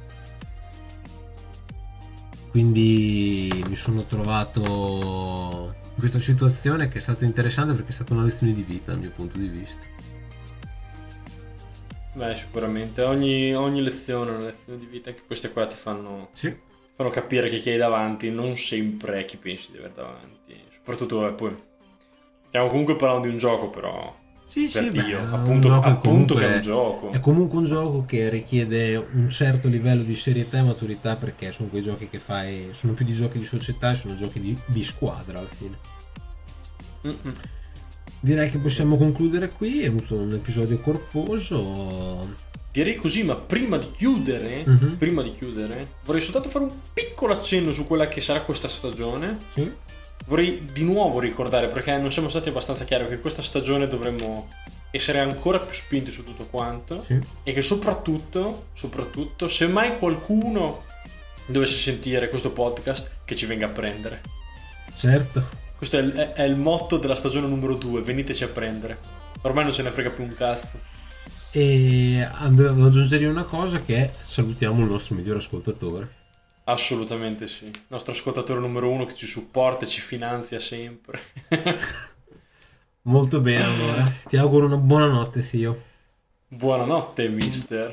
Quindi 2.50 3.64
mi 3.66 3.74
sono 3.76 4.04
trovato 4.04 5.74
in 5.84 5.98
questa 5.98 6.18
situazione 6.18 6.88
che 6.88 6.98
è 6.98 7.00
stata 7.00 7.24
interessante 7.24 7.74
perché 7.74 7.90
è 7.90 7.94
stata 7.94 8.14
una 8.14 8.24
lezione 8.24 8.52
di 8.52 8.62
vita 8.62 8.90
dal 8.90 9.00
mio 9.00 9.10
punto 9.10 9.38
di 9.38 9.48
vista. 9.48 9.80
Beh, 12.14 12.36
sicuramente 12.36 13.02
ogni, 13.02 13.54
ogni 13.54 13.82
lezione 13.82 14.30
è 14.30 14.34
una 14.34 14.44
lezione 14.46 14.78
di 14.78 14.86
vita 14.86 15.12
che 15.12 15.22
queste 15.26 15.50
qua 15.50 15.66
ti 15.66 15.74
fanno, 15.74 16.30
sì. 16.32 16.54
fanno 16.94 17.10
capire 17.10 17.48
che 17.48 17.58
chi 17.58 17.70
hai 17.70 17.76
davanti 17.76 18.30
non 18.30 18.56
sempre 18.56 19.20
è 19.20 19.24
chi 19.24 19.36
pensi 19.36 19.72
di 19.72 19.78
avere 19.78 19.94
davanti 19.94 20.64
Soprattutto, 20.84 21.26
eh, 21.26 21.32
poi. 21.32 21.56
Stiamo 22.48 22.68
comunque 22.68 22.94
parlando 22.96 23.26
di 23.26 23.32
un 23.32 23.38
gioco, 23.38 23.70
però. 23.70 24.14
Sì, 24.46 24.68
per 24.70 24.82
sì, 24.84 24.88
Dio, 24.90 25.20
beh, 25.20 25.34
appunto, 25.34 25.72
appunto 25.72 26.34
che 26.34 26.46
è 26.46 26.54
un 26.56 26.60
gioco. 26.60 27.10
È 27.10 27.18
comunque 27.18 27.58
un 27.58 27.64
gioco 27.64 28.04
che 28.06 28.28
richiede 28.28 28.94
un 28.96 29.30
certo 29.30 29.68
livello 29.68 30.02
di 30.02 30.14
serietà 30.14 30.58
e 30.58 30.62
maturità 30.62 31.16
perché 31.16 31.50
sono 31.50 31.70
quei 31.70 31.82
giochi 31.82 32.08
che 32.08 32.18
fai. 32.18 32.68
Sono 32.72 32.92
più 32.92 33.04
di 33.04 33.14
giochi 33.14 33.38
di 33.38 33.44
società 33.44 33.94
sono 33.94 34.14
giochi 34.14 34.40
di, 34.40 34.56
di 34.66 34.84
squadra 34.84 35.38
alla 35.38 35.48
fine. 35.48 35.78
Mm-mm. 37.06 37.32
Direi 38.20 38.50
che 38.50 38.58
possiamo 38.58 38.96
concludere 38.96 39.48
qui. 39.48 39.80
È 39.80 39.86
avuto 39.86 40.14
un 40.14 40.32
episodio 40.32 40.78
corposo. 40.78 42.52
Direi 42.70 42.96
così, 42.96 43.24
ma 43.24 43.36
prima 43.36 43.78
di 43.78 43.90
chiudere, 43.90 44.64
mm-hmm. 44.68 44.92
prima 44.94 45.22
di 45.22 45.30
chiudere, 45.30 45.94
vorrei 46.04 46.20
soltanto 46.20 46.48
fare 46.48 46.66
un 46.66 46.72
piccolo 46.92 47.32
accenno 47.32 47.72
su 47.72 47.86
quella 47.86 48.06
che 48.08 48.20
sarà 48.20 48.42
questa 48.42 48.68
stagione. 48.68 49.38
Sì 49.52 49.82
vorrei 50.26 50.64
di 50.72 50.84
nuovo 50.84 51.20
ricordare, 51.20 51.68
perché 51.68 51.96
non 51.96 52.10
siamo 52.10 52.28
stati 52.28 52.48
abbastanza 52.48 52.84
chiari, 52.84 53.06
che 53.06 53.20
questa 53.20 53.42
stagione 53.42 53.86
dovremmo 53.86 54.48
essere 54.90 55.18
ancora 55.18 55.58
più 55.58 55.72
spinti 55.72 56.10
su 56.10 56.22
tutto 56.22 56.46
quanto 56.46 57.02
sì. 57.02 57.18
e 57.42 57.52
che 57.52 57.62
soprattutto, 57.62 58.66
soprattutto, 58.74 59.48
se 59.48 59.66
mai 59.66 59.98
qualcuno 59.98 60.84
dovesse 61.46 61.76
sentire 61.76 62.28
questo 62.28 62.52
podcast, 62.52 63.10
che 63.24 63.34
ci 63.34 63.46
venga 63.46 63.66
a 63.66 63.70
prendere. 63.70 64.20
Certo. 64.94 65.62
Questo 65.76 65.98
è 65.98 66.00
il, 66.00 66.12
è 66.12 66.42
il 66.42 66.56
motto 66.56 66.96
della 66.96 67.16
stagione 67.16 67.46
numero 67.48 67.74
2, 67.74 68.00
veniteci 68.02 68.44
a 68.44 68.48
prendere. 68.48 68.98
Ormai 69.42 69.64
non 69.64 69.72
ce 69.72 69.82
ne 69.82 69.90
frega 69.90 70.10
più 70.10 70.24
un 70.24 70.34
cazzo. 70.34 70.78
E 71.50 72.26
devo 72.48 72.86
aggiungere 72.86 73.26
una 73.26 73.44
cosa 73.44 73.80
che 73.80 74.10
salutiamo 74.22 74.80
il 74.80 74.90
nostro 74.90 75.14
migliore 75.14 75.38
ascoltatore. 75.38 76.22
Assolutamente 76.64 77.46
sì. 77.46 77.66
Il 77.66 77.82
nostro 77.88 78.12
ascoltatore 78.12 78.58
numero 78.60 78.90
uno 78.90 79.04
che 79.04 79.14
ci 79.14 79.26
supporta 79.26 79.84
e 79.84 79.88
ci 79.88 80.00
finanzia 80.00 80.58
sempre. 80.58 81.20
Molto 83.02 83.40
bene 83.40 83.64
allora. 83.64 84.04
Ti 84.26 84.36
auguro 84.38 84.66
una 84.66 84.78
buona 84.78 85.08
notte, 85.08 85.42
zio. 85.42 85.82
Buonanotte, 86.48 87.28
mister. 87.28 87.90